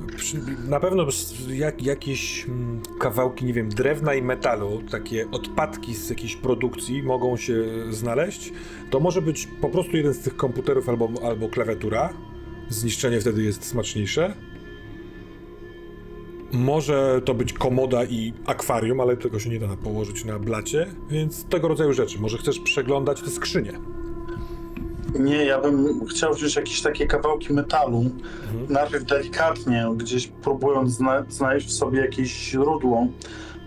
na 0.68 0.80
pewno 0.80 1.06
jak, 1.48 1.82
jakieś 1.82 2.44
mm, 2.44 2.80
kawałki, 2.98 3.44
nie 3.44 3.52
wiem, 3.52 3.68
drewna 3.68 4.14
i 4.14 4.22
metalu, 4.22 4.82
takie 4.90 5.30
odpadki 5.30 5.94
z 5.94 6.10
jakiejś 6.10 6.36
produkcji 6.36 7.02
mogą 7.02 7.36
się 7.36 7.64
znaleźć. 7.90 8.52
To 8.90 9.00
może 9.00 9.22
być 9.22 9.48
po 9.60 9.68
prostu 9.68 9.96
jeden 9.96 10.14
z 10.14 10.18
tych 10.18 10.36
komputerów 10.36 10.88
albo, 10.88 11.08
albo 11.22 11.48
klawiatura. 11.48 12.14
Zniszczenie 12.68 13.20
wtedy 13.20 13.42
jest 13.42 13.64
smaczniejsze. 13.64 14.34
Może 16.52 17.22
to 17.24 17.34
być 17.34 17.52
komoda 17.52 18.04
i 18.04 18.32
akwarium, 18.46 19.00
ale 19.00 19.16
tego 19.16 19.38
się 19.38 19.50
nie 19.50 19.58
da 19.58 19.76
położyć 19.76 20.24
na 20.24 20.38
blacie, 20.38 20.86
więc 21.10 21.44
tego 21.44 21.68
rodzaju 21.68 21.92
rzeczy. 21.92 22.18
Może 22.18 22.38
chcesz 22.38 22.60
przeglądać 22.60 23.20
te 23.20 23.30
skrzynie. 23.30 23.72
Nie, 25.14 25.44
ja 25.44 25.60
bym 25.60 26.06
chciał 26.06 26.34
wziąć 26.34 26.56
jakieś 26.56 26.82
takie 26.82 27.06
kawałki 27.06 27.52
metalu, 27.52 28.04
najpierw 28.68 29.04
delikatnie, 29.04 29.86
gdzieś 29.96 30.26
próbując 30.26 30.90
zna- 30.90 31.24
znaleźć 31.28 31.68
w 31.68 31.72
sobie 31.72 32.00
jakieś 32.00 32.28
źródło. 32.28 33.06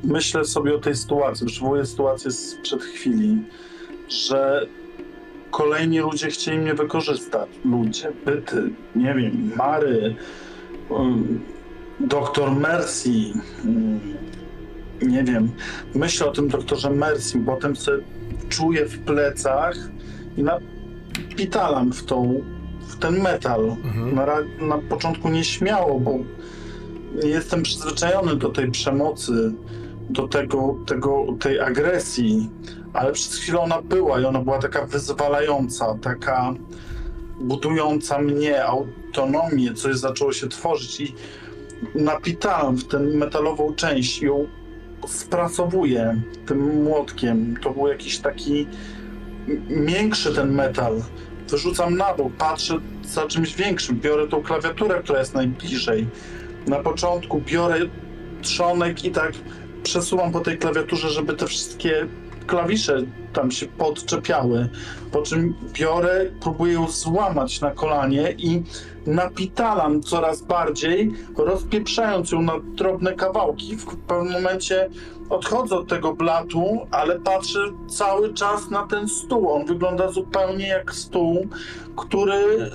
Myślę 0.03 0.45
sobie 0.45 0.75
o 0.75 0.79
tej 0.79 0.95
sytuacji, 0.95 1.47
przywołuję 1.47 1.85
sytuację 1.85 2.31
sprzed 2.31 2.83
chwili, 2.83 3.37
że 4.09 4.67
kolejni 5.51 5.99
ludzie 5.99 6.27
chcieli 6.27 6.57
mnie 6.57 6.73
wykorzystać. 6.73 7.49
Ludzie, 7.65 8.11
byty, 8.25 8.69
nie 8.95 9.13
wiem, 9.13 9.51
Mary, 9.55 10.15
um, 10.89 11.39
doktor 11.99 12.51
Mercy, 12.51 13.09
um, 13.65 13.99
nie 15.01 15.23
wiem. 15.23 15.51
Myślę 15.95 16.27
o 16.27 16.31
tym 16.31 16.47
doktorze 16.47 16.89
Mercy, 16.89 17.39
potem 17.45 17.75
sobie 17.75 18.03
czuję 18.49 18.85
w 18.85 18.99
plecach 18.99 19.75
i 20.37 20.43
napitalam 21.29 21.93
w 21.93 22.03
tą, 22.03 22.41
w 22.87 22.95
ten 22.95 23.21
metal. 23.21 23.63
Mhm. 23.63 24.15
Na, 24.15 24.25
na 24.67 24.77
początku 24.77 25.29
nieśmiało, 25.29 25.99
bo 25.99 26.11
nie 27.23 27.29
jestem 27.29 27.63
przyzwyczajony 27.63 28.35
do 28.35 28.49
tej 28.49 28.71
przemocy, 28.71 29.53
do 30.09 30.27
tego, 30.27 30.75
tego, 30.85 31.25
tej 31.39 31.59
agresji, 31.59 32.49
ale 32.93 33.11
przez 33.11 33.35
chwilę 33.35 33.59
ona 33.59 33.81
była 33.81 34.19
i 34.19 34.25
ona 34.25 34.41
była 34.41 34.59
taka 34.59 34.85
wyzwalająca, 34.85 35.97
taka 36.01 36.53
budująca 37.41 38.19
mnie 38.19 38.65
autonomię, 38.65 39.73
coś 39.73 39.95
zaczęło 39.95 40.33
się 40.33 40.47
tworzyć 40.47 41.01
i 41.01 41.15
napitałem 41.95 42.77
w 42.77 42.87
tę 42.87 42.99
metalową 42.99 43.75
część 43.75 44.21
ją 44.21 44.47
spracowuję 45.07 46.21
tym 46.45 46.83
młotkiem. 46.83 47.57
To 47.63 47.69
był 47.69 47.87
jakiś 47.87 48.19
taki 48.19 48.67
miększy 49.69 50.35
ten 50.35 50.53
metal. 50.53 51.01
Wyrzucam 51.49 51.97
na 51.97 52.13
bok, 52.13 52.33
patrzę 52.37 52.77
za 53.05 53.27
czymś 53.27 53.55
większym. 53.55 53.99
Biorę 53.99 54.27
tą 54.27 54.43
klawiaturę, 54.43 55.01
która 55.03 55.19
jest 55.19 55.33
najbliżej. 55.33 56.07
Na 56.67 56.79
początku 56.79 57.41
biorę 57.41 57.79
trzonek 58.41 59.05
i 59.05 59.11
tak 59.11 59.31
przesuwam 59.83 60.31
po 60.31 60.39
tej 60.39 60.57
klawiaturze, 60.57 61.09
żeby 61.09 61.33
te 61.33 61.47
wszystkie 61.47 62.07
klawisze 62.47 63.01
tam 63.33 63.51
się 63.51 63.65
podczepiały. 63.65 64.69
Po 65.11 65.21
czym 65.21 65.53
biorę, 65.73 66.25
próbuję 66.41 66.73
ją 66.73 66.87
złamać 66.87 67.61
na 67.61 67.71
kolanie 67.71 68.31
i 68.37 68.63
napitalam 69.05 70.01
coraz 70.01 70.41
bardziej, 70.41 71.13
rozpieprzając 71.37 72.31
ją 72.31 72.41
na 72.41 72.53
drobne 72.63 73.13
kawałki. 73.13 73.77
W 73.77 73.85
pewnym 73.97 74.33
momencie 74.33 74.89
odchodzę 75.29 75.75
od 75.75 75.87
tego 75.87 76.13
blatu, 76.13 76.87
ale 76.91 77.19
patrzę 77.19 77.59
cały 77.87 78.33
czas 78.33 78.69
na 78.69 78.87
ten 78.87 79.07
stół. 79.07 79.51
On 79.51 79.65
wygląda 79.65 80.11
zupełnie 80.11 80.67
jak 80.67 80.93
stół, 80.93 81.47
który, 81.97 82.71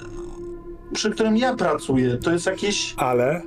przy 0.92 1.10
którym 1.10 1.36
ja 1.36 1.54
pracuję. 1.54 2.16
To 2.16 2.32
jest 2.32 2.46
jakieś 2.46 2.94
Ale 2.96 3.42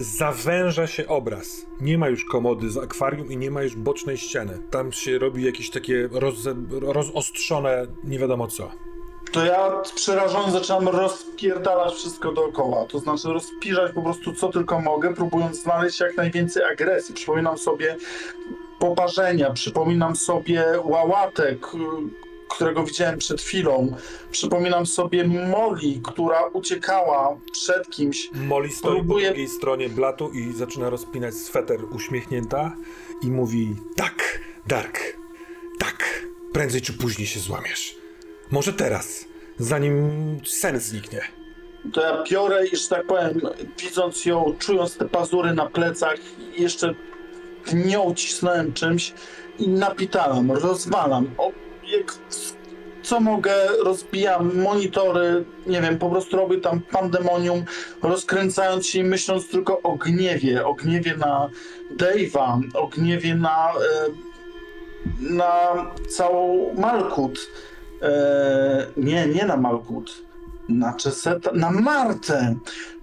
zawęża 0.00 0.86
się 0.86 1.08
obraz. 1.08 1.66
Nie 1.80 1.98
ma 1.98 2.08
już 2.08 2.24
komody 2.24 2.70
z 2.70 2.76
akwarium 2.76 3.32
i 3.32 3.36
nie 3.36 3.50
ma 3.50 3.62
już 3.62 3.76
bocznej 3.76 4.18
ściany. 4.18 4.58
Tam 4.70 4.92
się 4.92 5.18
robi 5.18 5.44
jakieś 5.44 5.70
takie 5.70 6.08
rozostrzone 6.70 7.86
nie 8.04 8.18
wiadomo 8.18 8.46
co. 8.46 8.70
to 9.32 9.44
ja 9.44 9.82
przerażony 9.94 10.52
zaczynam 10.52 10.88
rozpierdalać 10.88 11.94
wszystko 11.94 12.32
dookoła. 12.32 12.86
To 12.86 12.98
znaczy 12.98 13.28
rozpirzać 13.28 13.92
po 13.92 14.02
prostu 14.02 14.32
co 14.32 14.48
tylko 14.48 14.80
mogę, 14.80 15.14
próbując 15.14 15.62
znaleźć 15.62 16.00
jak 16.00 16.16
najwięcej 16.16 16.64
agresji. 16.64 17.14
Przypominam 17.14 17.58
sobie 17.58 17.96
poparzenia, 18.78 19.50
przypominam 19.50 20.16
sobie 20.16 20.64
łałatek, 20.84 21.66
y, 21.74 21.78
którego 22.50 22.84
widziałem 22.84 23.18
przed 23.18 23.40
chwilą. 23.42 23.96
Przypominam 24.30 24.86
sobie 24.86 25.24
Molly, 25.28 26.00
która 26.04 26.46
uciekała 26.52 27.36
przed 27.52 27.90
kimś. 27.90 28.30
Molly 28.34 28.68
stoi 28.68 28.92
Próbuję- 28.96 29.28
po 29.28 29.34
drugiej 29.34 29.48
stronie 29.48 29.88
blatu 29.88 30.30
i 30.30 30.52
zaczyna 30.52 30.90
rozpinać 30.90 31.34
sweter 31.34 31.80
uśmiechnięta 31.94 32.76
i 33.22 33.30
mówi 33.30 33.76
tak, 33.96 34.40
Dark, 34.66 34.98
tak, 35.78 36.26
prędzej 36.52 36.80
czy 36.80 36.92
później 36.92 37.26
się 37.26 37.40
złamiesz. 37.40 37.96
Może 38.50 38.72
teraz, 38.72 39.24
zanim 39.58 40.10
sen 40.46 40.80
zniknie. 40.80 41.20
To 41.92 42.00
ja 42.02 42.24
biorę 42.30 42.66
i, 42.66 42.76
że 42.76 42.88
tak 42.88 43.06
powiem, 43.06 43.40
widząc 43.78 44.24
ją, 44.24 44.54
czując 44.58 44.96
te 44.96 45.08
pazury 45.08 45.54
na 45.54 45.66
plecach, 45.66 46.16
jeszcze 46.58 46.94
nią 47.72 48.14
cisnąłem 48.14 48.72
czymś 48.72 49.12
i 49.58 49.68
napitalam, 49.68 50.52
rozwalam. 50.52 51.30
O, 51.38 51.52
jak, 51.90 52.14
co 53.02 53.20
mogę, 53.20 53.54
rozbijam 53.84 54.56
monitory, 54.62 55.44
nie 55.66 55.80
wiem, 55.80 55.98
po 55.98 56.10
prostu 56.10 56.36
robię 56.36 56.60
tam 56.60 56.80
pandemonium, 56.80 57.64
rozkręcając 58.02 58.86
się 58.86 58.98
i 58.98 59.04
myśląc 59.04 59.48
tylko 59.48 59.82
o 59.82 59.96
gniewie, 59.96 60.66
o 60.66 60.74
gniewie 60.74 61.16
na 61.16 61.50
Dave'a, 61.96 62.60
o 62.74 62.86
gniewie 62.86 63.34
na, 63.34 63.72
e, 63.72 64.10
na 65.20 65.86
całą 66.08 66.74
Malkut. 66.74 67.50
E, 68.02 68.86
nie, 68.96 69.26
nie 69.26 69.44
na 69.44 69.56
Malkut. 69.56 70.29
Na 70.70 70.92
Czeseta, 70.92 71.50
na 71.54 71.70
Martę, 71.70 72.54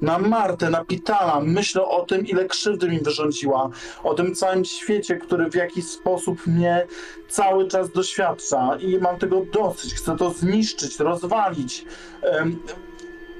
na 0.02 0.19
Martę, 0.19 0.69
na 0.69 0.85
Pitala. 0.85 1.39
Myślę 1.39 1.84
o 1.85 2.06
tym, 2.06 2.27
ile 2.27 2.45
krzywdy 2.45 2.89
mi 2.89 2.99
wyrządziła, 2.99 3.69
o 4.03 4.14
tym 4.14 4.35
całym 4.35 4.65
świecie, 4.65 5.15
który 5.15 5.52
w 5.52 5.56
jakiś 5.56 5.85
sposób 5.85 6.48
mnie 6.48 6.88
cały 7.30 7.68
czas 7.68 7.91
doświadcza 7.91 8.77
i 8.80 8.98
mam 8.98 9.18
tego 9.19 9.45
dosyć. 9.53 9.94
Chcę 9.94 10.18
to 10.18 10.30
zniszczyć, 10.30 10.99
rozwalić. 10.99 11.85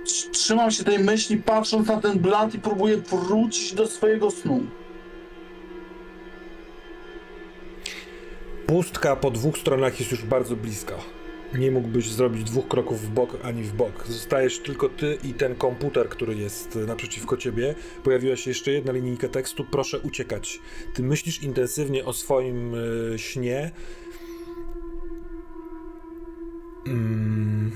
Tr- 0.06 0.30
Trzymam 0.32 0.72
się 0.72 0.84
tej 0.84 1.00
myśli, 1.00 1.38
patrząc 1.38 1.88
na 1.88 2.02
ten 2.02 2.20
blat 2.20 2.54
i 2.54 2.60
próbuję 2.60 2.98
wrócić 2.98 3.74
do 3.74 3.88
swojego 3.88 4.32
snu. 4.32 4.62
Pustka 8.68 9.16
po 9.16 9.32
dwóch 9.32 9.58
stronach 9.58 10.00
jest 10.00 10.12
już 10.12 10.26
bardzo 10.26 10.56
blisko. 10.56 11.17
Nie 11.54 11.72
mógłbyś 11.72 12.12
zrobić 12.12 12.44
dwóch 12.44 12.68
kroków 12.68 13.02
w 13.02 13.10
bok 13.10 13.38
ani 13.44 13.64
w 13.64 13.74
bok. 13.74 14.08
Zostajesz 14.08 14.60
tylko 14.60 14.90
ty 14.90 15.18
i 15.24 15.34
ten 15.34 15.56
komputer, 15.56 16.10
który 16.10 16.36
jest 16.36 16.80
naprzeciwko 16.88 17.38
ciebie. 17.38 17.76
Pojawiła 18.04 18.36
się 18.36 18.52
jeszcze 18.52 18.72
jedna 18.72 18.92
linijka 18.92 19.28
tekstu. 19.28 19.66
Proszę 19.72 20.00
uciekać. 20.00 20.60
Ty 20.94 21.04
myślisz 21.04 21.44
intensywnie 21.44 22.06
o 22.06 22.14
swoim 22.14 22.76
e, 22.76 23.20
śnie. 23.20 23.72
Mm, 26.88 27.72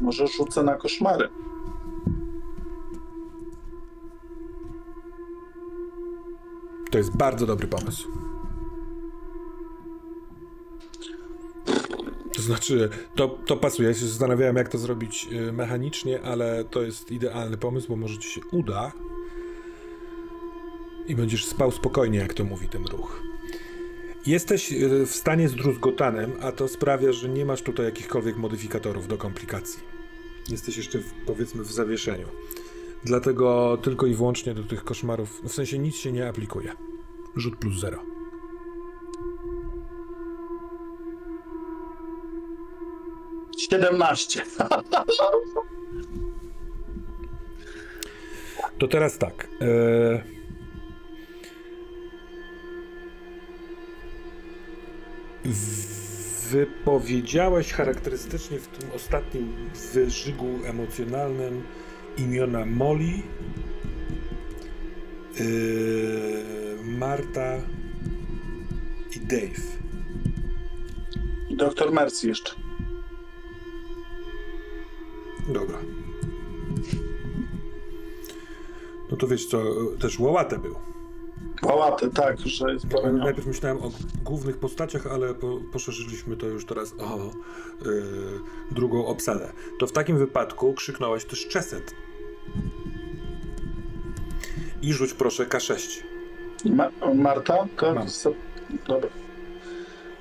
Może 0.00 0.26
rzucę 0.26 0.62
na 0.62 0.74
koszmary. 0.74 1.28
to 6.90 6.98
jest 6.98 7.16
bardzo 7.16 7.46
dobry 7.46 7.68
pomysł. 7.68 8.27
To 12.38 12.42
znaczy, 12.42 12.88
to, 13.14 13.28
to 13.28 13.56
pasuje. 13.56 13.88
Ja 13.88 13.94
się 13.94 14.06
zastanawiałem, 14.06 14.56
jak 14.56 14.68
to 14.68 14.78
zrobić 14.78 15.28
e, 15.32 15.52
mechanicznie, 15.52 16.22
ale 16.22 16.64
to 16.64 16.82
jest 16.82 17.10
idealny 17.10 17.56
pomysł, 17.56 17.88
bo 17.88 17.96
może 17.96 18.18
ci 18.18 18.28
się 18.28 18.40
uda. 18.50 18.92
I 21.06 21.14
będziesz 21.14 21.46
spał 21.46 21.70
spokojnie, 21.70 22.18
jak 22.18 22.34
to 22.34 22.44
mówi 22.44 22.68
ten 22.68 22.84
ruch. 22.84 23.22
Jesteś 24.26 24.72
e, 24.72 25.06
w 25.06 25.10
stanie 25.10 25.48
zdruzgotanym, 25.48 26.32
a 26.40 26.52
to 26.52 26.68
sprawia, 26.68 27.12
że 27.12 27.28
nie 27.28 27.44
masz 27.44 27.62
tutaj 27.62 27.86
jakichkolwiek 27.86 28.36
modyfikatorów 28.36 29.08
do 29.08 29.18
komplikacji. 29.18 29.80
Jesteś 30.48 30.76
jeszcze, 30.76 30.98
w, 30.98 31.12
powiedzmy, 31.26 31.64
w 31.64 31.72
zawieszeniu. 31.72 32.28
Dlatego 33.04 33.78
tylko 33.82 34.06
i 34.06 34.14
wyłącznie 34.14 34.54
do 34.54 34.62
tych 34.62 34.84
koszmarów, 34.84 35.42
w 35.44 35.52
sensie 35.52 35.78
nic 35.78 35.96
się 35.96 36.12
nie 36.12 36.28
aplikuje. 36.28 36.72
Rzut 37.36 37.56
plus 37.56 37.80
zero. 37.80 38.17
Siedemnaście. 43.70 44.42
To 48.78 48.88
teraz 48.88 49.18
tak. 49.18 49.48
E... 49.60 50.38
Wypowiedziałeś 56.50 57.72
charakterystycznie 57.72 58.58
w 58.58 58.68
tym 58.68 58.90
ostatnim 58.96 59.70
wyżygu 59.92 60.58
emocjonalnym 60.64 61.62
imiona 62.16 62.66
Molly, 62.66 63.22
yy, 65.40 66.44
Marta 66.84 67.56
i 69.16 69.20
Dave. 69.20 69.62
I 71.48 71.56
doktor 71.56 71.92
Mercy 71.92 72.28
jeszcze. 72.28 72.67
Dobra. 75.48 75.78
No 79.10 79.16
to 79.16 79.26
wiesz 79.26 79.46
co, 79.46 79.62
też 80.00 80.18
Łałatę 80.18 80.58
był. 80.58 80.74
Pałatę, 81.60 82.10
tak, 82.10 82.38
że 82.40 82.72
jest 82.72 82.86
poraniony. 82.86 83.24
Najpierw 83.24 83.46
myślałem 83.46 83.78
o 83.78 83.90
głównych 84.24 84.58
postaciach, 84.58 85.06
ale 85.06 85.34
po, 85.34 85.60
poszerzyliśmy 85.72 86.36
to 86.36 86.46
już 86.46 86.64
teraz 86.64 86.94
o 86.98 87.30
yy, 87.84 87.92
drugą 88.70 89.06
obsadę. 89.06 89.52
To 89.78 89.86
w 89.86 89.92
takim 89.92 90.18
wypadku 90.18 90.74
krzyknąłeś 90.74 91.24
też 91.24 91.48
Czeset. 91.48 91.94
I 94.82 94.92
rzuć 94.92 95.12
proszę 95.14 95.46
K6. 95.46 96.02
Ma 96.64 96.90
Marta? 97.14 97.66
Mam. 97.94 98.04
jest- 98.04 98.28
Dobra. 98.88 99.08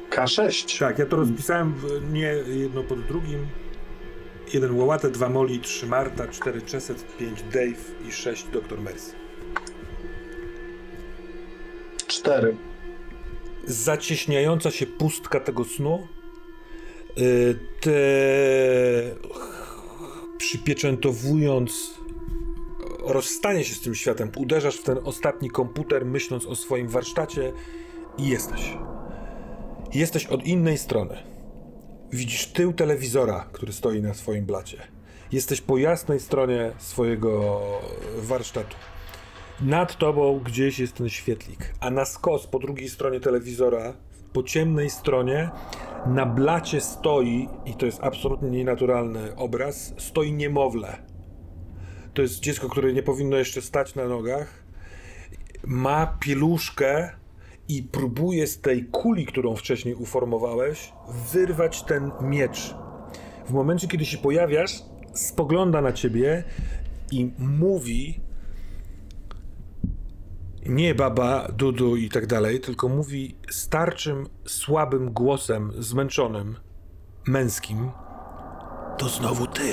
K6. 0.10 0.80
Tak, 0.80 1.00
ja 1.00 1.06
to 1.06 1.16
rozpisałem 1.16 1.74
w, 1.74 2.12
nie 2.14 2.34
jedno 2.48 2.84
pod 2.84 3.02
drugim. 3.02 3.48
Jeden 4.54 4.80
Łałatę, 4.80 5.10
dwa 5.10 5.30
Moli, 5.30 5.60
trzy 5.60 5.88
Marta, 5.88 6.28
cztery 6.28 6.62
Czeset, 6.62 7.18
pięć 7.18 7.44
Dave 7.44 8.08
i 8.08 8.12
sześć 8.12 8.44
Dr. 8.44 8.82
Mercy. 8.82 9.12
Cztery. 12.08 12.58
zacieśniająca 13.66 14.72
się 14.72 14.86
pustka 14.86 15.40
tego 15.40 15.64
snu, 15.64 16.08
y, 17.18 17.60
te 17.82 17.92
przypieczętowując 20.38 21.94
rozstanie 23.00 23.64
się 23.64 23.76
z 23.76 23.82
tym 23.82 23.96
światem, 23.96 24.32
uderzasz 24.38 24.78
w 24.78 24.84
ten 24.84 24.98
ostatni 25.04 25.50
komputer, 25.50 26.06
myśląc 26.06 26.46
o 26.46 26.56
swoim 26.56 26.88
warsztacie 26.88 27.54
i 28.18 28.28
jesteś. 28.28 28.78
Jesteś 29.94 30.26
od 30.26 30.44
innej 30.44 30.78
strony. 30.78 31.37
Widzisz 32.12 32.48
tył 32.48 32.74
telewizora, 32.74 33.48
który 33.52 33.74
stoi 33.74 34.02
na 34.02 34.14
swoim 34.14 34.46
blacie. 34.46 34.78
Jesteś 35.32 35.62
po 35.62 35.78
jasnej 35.78 36.20
stronie 36.20 36.72
swojego 36.78 37.62
warsztatu. 38.18 38.76
Nad 39.62 39.98
tobą 39.98 40.40
gdzieś 40.40 40.80
jest 40.80 40.94
ten 40.94 41.10
świetlik, 41.10 41.74
a 41.80 41.90
na 41.90 42.06
skos 42.06 42.48
po 42.48 42.60
drugiej 42.60 42.90
stronie 42.90 43.20
telewizora, 43.20 43.94
po 44.34 44.44
ciemnej 44.44 44.90
stronie, 44.90 45.50
na 46.06 46.26
blacie 46.26 46.82
stoi, 46.82 47.50
i 47.66 47.74
to 47.74 47.86
jest 47.86 48.00
absolutnie 48.04 48.50
nienaturalny 48.50 49.36
obraz, 49.36 49.94
stoi 49.98 50.34
niemowlę. 50.34 50.98
To 52.14 52.22
jest 52.22 52.40
dziecko, 52.40 52.70
które 52.70 52.94
nie 52.94 53.04
powinno 53.04 53.38
jeszcze 53.38 53.62
stać 53.62 53.96
na 53.96 54.08
nogach. 54.08 54.64
Ma 55.64 56.18
pieluszkę 56.20 57.10
i 57.68 57.84
próbuje 57.84 58.48
z 58.48 58.62
tej 58.62 58.86
kuli, 58.86 59.26
którą 59.26 59.56
wcześniej 59.56 59.96
uformowałeś, 59.96 60.94
wyrwać 61.34 61.84
ten 61.84 62.12
miecz. 62.22 62.76
W 63.46 63.52
momencie, 63.52 63.88
kiedy 63.88 64.06
się 64.06 64.18
pojawiasz, 64.18 64.72
spogląda 65.14 65.82
na 65.82 65.94
ciebie 65.94 66.44
i 67.12 67.32
mówi 67.40 68.20
nie 70.66 70.96
baba, 70.96 71.48
dudu 71.48 71.96
i 71.96 72.10
tak 72.10 72.28
dalej, 72.28 72.60
tylko 72.60 72.90
mówi 72.90 73.36
starczym, 73.50 74.28
słabym 74.46 75.14
głosem, 75.14 75.72
zmęczonym, 75.80 76.56
męskim. 77.28 77.92
To 78.98 79.10
znowu 79.10 79.48
ty. 79.48 79.72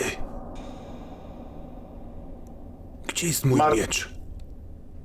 Gdzie 3.07 3.27
jest 3.27 3.45
mój 3.45 3.59
Mar- 3.59 3.77
miecz? 3.77 4.15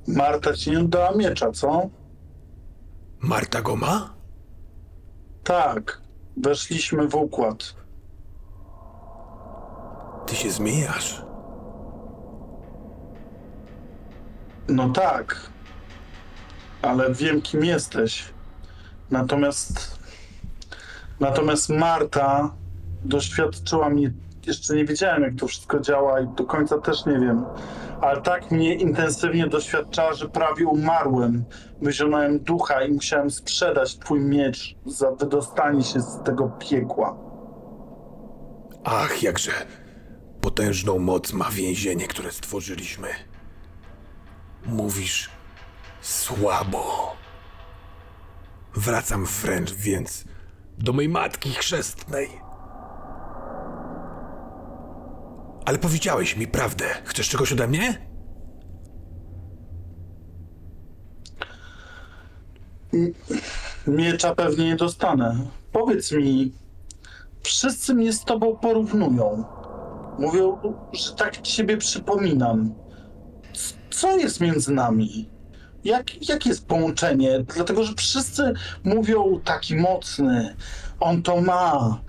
Marta 0.06 0.54
ci 0.54 0.70
nie 0.70 0.78
oddała 0.78 1.16
miecza, 1.16 1.52
co? 1.52 1.90
Marta 3.20 3.62
go 3.62 3.76
ma? 3.76 4.14
Tak. 5.44 6.00
Weszliśmy 6.36 7.08
w 7.08 7.14
układ. 7.14 7.74
Ty 10.26 10.36
się 10.36 10.50
zmieniasz. 10.50 11.22
No 14.68 14.88
tak. 14.88 15.50
Ale 16.82 17.14
wiem, 17.14 17.42
kim 17.42 17.64
jesteś. 17.64 18.24
Natomiast. 19.10 19.98
Natomiast 21.20 21.68
Marta 21.68 22.54
doświadczyła 23.04 23.90
mnie. 23.90 24.12
Jeszcze 24.46 24.74
nie 24.74 24.84
wiedziałem, 24.84 25.22
jak 25.22 25.34
to 25.36 25.46
wszystko 25.46 25.80
działa 25.80 26.20
i 26.20 26.28
do 26.28 26.44
końca 26.44 26.78
też 26.78 27.06
nie 27.06 27.18
wiem. 27.18 27.44
Ale 28.00 28.20
tak 28.20 28.50
mnie 28.50 28.74
intensywnie 28.74 29.46
doświadczała, 29.46 30.14
że 30.14 30.28
prawie 30.28 30.66
umarłem. 30.66 31.44
Wyzionąłem 31.82 32.38
ducha 32.38 32.82
i 32.82 32.92
musiałem 32.92 33.30
sprzedać 33.30 33.98
twój 33.98 34.20
miecz 34.20 34.74
za 34.86 35.10
wydostanie 35.10 35.84
się 35.84 36.00
z 36.00 36.22
tego 36.24 36.48
piekła. 36.48 37.16
Ach, 38.84 39.22
jakże 39.22 39.52
potężną 40.40 40.98
moc 40.98 41.32
ma 41.32 41.50
więzienie, 41.50 42.06
które 42.06 42.32
stworzyliśmy. 42.32 43.08
Mówisz 44.66 45.30
słabo. 46.00 47.16
Wracam 48.74 49.24
wręcz 49.24 49.72
więc 49.72 50.24
do 50.78 50.92
mojej 50.92 51.08
matki 51.08 51.50
chrzestnej. 51.50 52.28
Ale 55.66 55.78
powiedziałeś 55.78 56.36
mi 56.36 56.46
prawdę. 56.46 56.84
Chcesz 57.04 57.28
czegoś 57.28 57.52
ode 57.52 57.68
mnie? 57.68 58.09
Miecza 63.86 64.34
pewnie 64.34 64.64
nie 64.64 64.76
dostanę. 64.76 65.36
Powiedz 65.72 66.12
mi, 66.12 66.52
wszyscy 67.42 67.94
mnie 67.94 68.12
z 68.12 68.24
tobą 68.24 68.56
porównują. 68.56 69.44
Mówią, 70.18 70.58
że 70.92 71.12
tak 71.12 71.40
ciebie 71.40 71.76
przypominam. 71.76 72.74
Co 73.90 74.16
jest 74.16 74.40
między 74.40 74.72
nami? 74.72 75.28
Jak, 75.84 76.28
jakie 76.28 76.48
jest 76.48 76.66
połączenie? 76.66 77.44
Dlatego, 77.54 77.84
że 77.84 77.94
wszyscy 77.94 78.52
mówią 78.84 79.40
taki 79.44 79.76
mocny, 79.76 80.56
on 81.00 81.22
to 81.22 81.40
ma. 81.40 82.00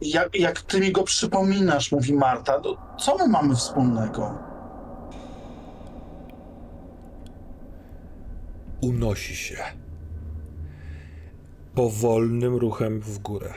Jak, 0.00 0.34
jak 0.34 0.62
ty 0.62 0.80
mi 0.80 0.92
go 0.92 1.02
przypominasz, 1.02 1.92
mówi 1.92 2.12
Marta, 2.12 2.60
to 2.60 2.76
co 2.98 3.16
my 3.18 3.28
mamy 3.28 3.56
wspólnego? 3.56 4.38
Unosi 8.80 9.36
się. 9.36 9.56
Powolnym 11.78 12.54
ruchem 12.54 13.00
w 13.00 13.18
górę. 13.18 13.54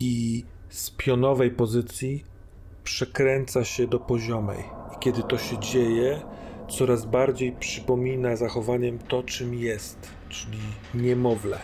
I 0.00 0.44
z 0.68 0.90
pionowej 0.90 1.50
pozycji 1.50 2.24
przekręca 2.84 3.64
się 3.64 3.86
do 3.86 4.00
poziomej. 4.00 4.58
I 4.96 4.98
kiedy 5.00 5.22
to 5.22 5.38
się 5.38 5.58
dzieje, 5.58 6.20
coraz 6.68 7.06
bardziej 7.06 7.52
przypomina 7.52 8.36
zachowaniem 8.36 8.98
to, 8.98 9.22
czym 9.22 9.54
jest, 9.54 9.96
czyli 10.28 10.58
niemowlę. 10.94 11.58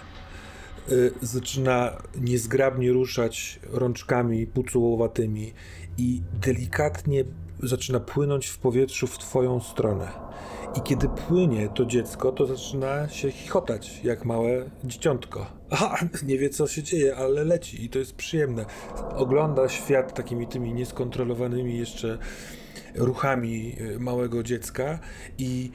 Y, 0.88 1.12
Zaczyna 1.22 2.02
niezgrabnie 2.20 2.92
ruszać 2.92 3.60
rączkami 3.62 4.46
pucułowatymi 4.46 5.52
i 5.98 6.22
delikatnie 6.40 7.24
zaczyna 7.62 8.01
płynąć 8.01 8.47
w 8.47 8.59
powietrzu 8.59 9.06
w 9.06 9.18
twoją 9.18 9.60
stronę. 9.60 10.09
I 10.76 10.80
kiedy 10.80 11.09
płynie 11.09 11.68
to 11.68 11.86
dziecko, 11.86 12.32
to 12.32 12.47
zaczyna 12.47 13.09
się 13.09 13.30
chichotać 13.30 14.01
jak 14.05 14.24
małe 14.24 14.70
dzieciątko. 14.85 15.47
Aha, 15.70 15.97
nie 16.28 16.39
wie 16.39 16.51
co 16.51 16.66
się 16.66 16.82
dzieje, 16.82 17.16
ale 17.16 17.44
leci 17.44 17.85
i 17.85 17.89
to 17.89 17.98
jest 17.98 18.16
przyjemne. 18.16 18.66
Ogląda 19.16 19.68
świat 19.68 20.14
takimi 20.14 20.47
tymi 20.47 20.72
nieskontrolowanymi 20.72 21.78
jeszcze 21.78 22.18
ruchami 22.94 23.76
y, 23.80 24.01
małego 24.01 24.43
dziecka 24.43 24.98
i 25.39 25.70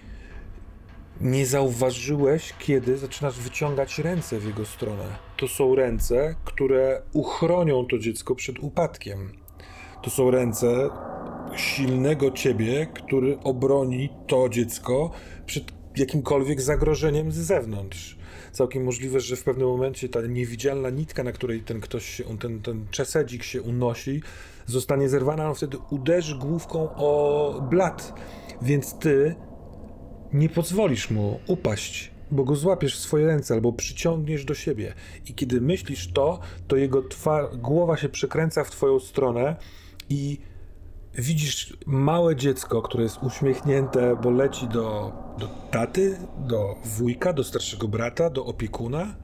nie 1.22 1.46
zauważyłeś, 1.46 2.54
kiedy 2.60 2.98
zaczynasz 2.98 3.40
wyciągać 3.40 4.00
ręce 4.00 4.40
w 4.40 4.46
jego 4.46 4.66
stronę. 4.66 5.04
To 5.38 5.48
są 5.48 5.76
ręce, 5.76 6.36
które 6.46 7.02
uchronią 7.14 7.86
to 7.86 8.00
dziecko 8.00 8.36
przed 8.36 8.60
upadkiem. 8.60 9.32
To 10.02 10.10
są 10.10 10.32
ręce 10.32 10.90
silnego 11.56 12.32
ciebie, 12.32 12.88
który 12.94 13.40
obroni 13.40 14.10
to 14.28 14.50
dziecko 14.50 15.12
przed 15.46 15.64
jakimkolwiek 15.98 16.62
zagrożeniem 16.62 17.32
z 17.32 17.36
zewnątrz. 17.36 18.18
Całkiem 18.52 18.84
możliwe, 18.84 19.20
że 19.20 19.36
w 19.36 19.44
pewnym 19.44 19.68
momencie 19.68 20.10
ta 20.10 20.22
niewidzialna 20.22 20.90
nitka, 20.90 21.24
na 21.24 21.32
której 21.32 21.62
ten 21.62 21.82
ktoś 21.82 22.06
się, 22.06 22.38
ten, 22.38 22.62
ten 22.62 22.86
czesedzik 22.92 23.44
się 23.44 23.62
unosi, 23.62 24.22
zostanie 24.66 25.10
zerwana, 25.10 25.50
on 25.50 25.56
wtedy 25.56 25.78
uderzy 25.90 26.36
główką 26.36 26.90
o 26.96 27.68
blat. 27.70 28.14
Więc 28.62 29.00
ty 29.00 29.36
nie 30.34 30.50
pozwolisz 30.50 31.10
mu 31.10 31.40
upaść, 31.48 32.12
bo 32.32 32.44
go 32.44 32.56
złapiesz 32.56 32.98
w 32.98 33.00
swoje 33.00 33.26
ręce 33.26 33.54
albo 33.54 33.74
przyciągniesz 33.74 34.46
do 34.46 34.54
siebie. 34.54 34.94
I 35.26 35.34
kiedy 35.34 35.62
myślisz 35.62 36.12
to, 36.12 36.40
to 36.68 36.76
jego 36.76 37.02
twa- 37.02 37.58
głowa 37.58 37.98
się 37.98 38.10
przekręca 38.10 38.64
w 38.64 38.72
twoją 38.72 39.00
stronę 39.00 39.56
i 40.10 40.38
widzisz 41.14 41.78
małe 41.86 42.36
dziecko, 42.36 42.82
które 42.82 43.04
jest 43.04 43.24
uśmiechnięte, 43.24 44.16
bo 44.24 44.32
leci 44.32 44.68
do, 44.68 45.12
do 45.40 45.48
taty, 45.72 46.18
do 46.38 46.76
wujka, 46.86 47.34
do 47.34 47.44
starszego 47.44 47.88
brata, 47.88 48.30
do 48.30 48.46
opiekuna 48.46 49.16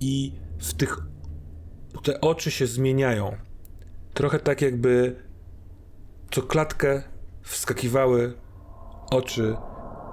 i 0.00 0.32
w 0.58 0.74
tych 0.74 0.98
te 2.02 2.20
oczy 2.20 2.50
się 2.50 2.66
zmieniają. 2.66 3.36
Trochę 4.14 4.38
tak 4.38 4.62
jakby 4.62 5.16
co 6.30 6.42
klatkę 6.42 7.02
wskakiwały 7.42 8.34
oczy 9.10 9.56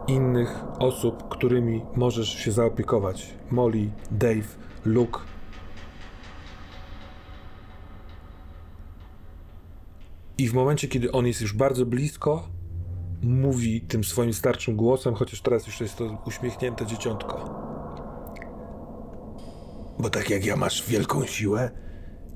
innych 0.08 0.64
osób, 0.80 1.30
którymi 1.30 1.82
możesz 1.96 2.30
się 2.30 2.52
zaopiekować. 2.52 3.34
Molly, 3.52 3.90
Dave, 4.12 4.58
Luke. 4.86 5.20
I 10.38 10.48
w 10.48 10.54
momencie, 10.54 10.88
kiedy 10.88 11.12
on 11.12 11.28
jest 11.28 11.42
już 11.42 11.54
bardzo 11.54 11.86
blisko, 11.86 12.50
mówi 13.22 13.82
tym 13.82 14.04
swoim 14.04 14.34
starczym 14.34 14.76
głosem, 14.76 15.14
chociaż 15.14 15.42
teraz 15.42 15.68
już 15.68 15.82
jest 15.82 15.96
to 15.96 16.24
uśmiechnięte 16.26 16.86
dzieciątko. 16.86 17.64
Bo 20.00 20.10
tak 20.10 20.30
jak 20.30 20.46
ja 20.46 20.56
masz 20.56 20.90
wielką 20.90 21.26
siłę 21.26 21.72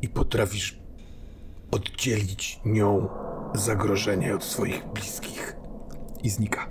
i 0.01 0.09
potrafisz 0.09 0.79
oddzielić 1.71 2.59
nią 2.65 3.07
zagrożenie 3.55 4.35
od 4.35 4.43
swoich 4.43 4.85
bliskich. 4.93 5.55
I 6.23 6.29
znika. 6.29 6.67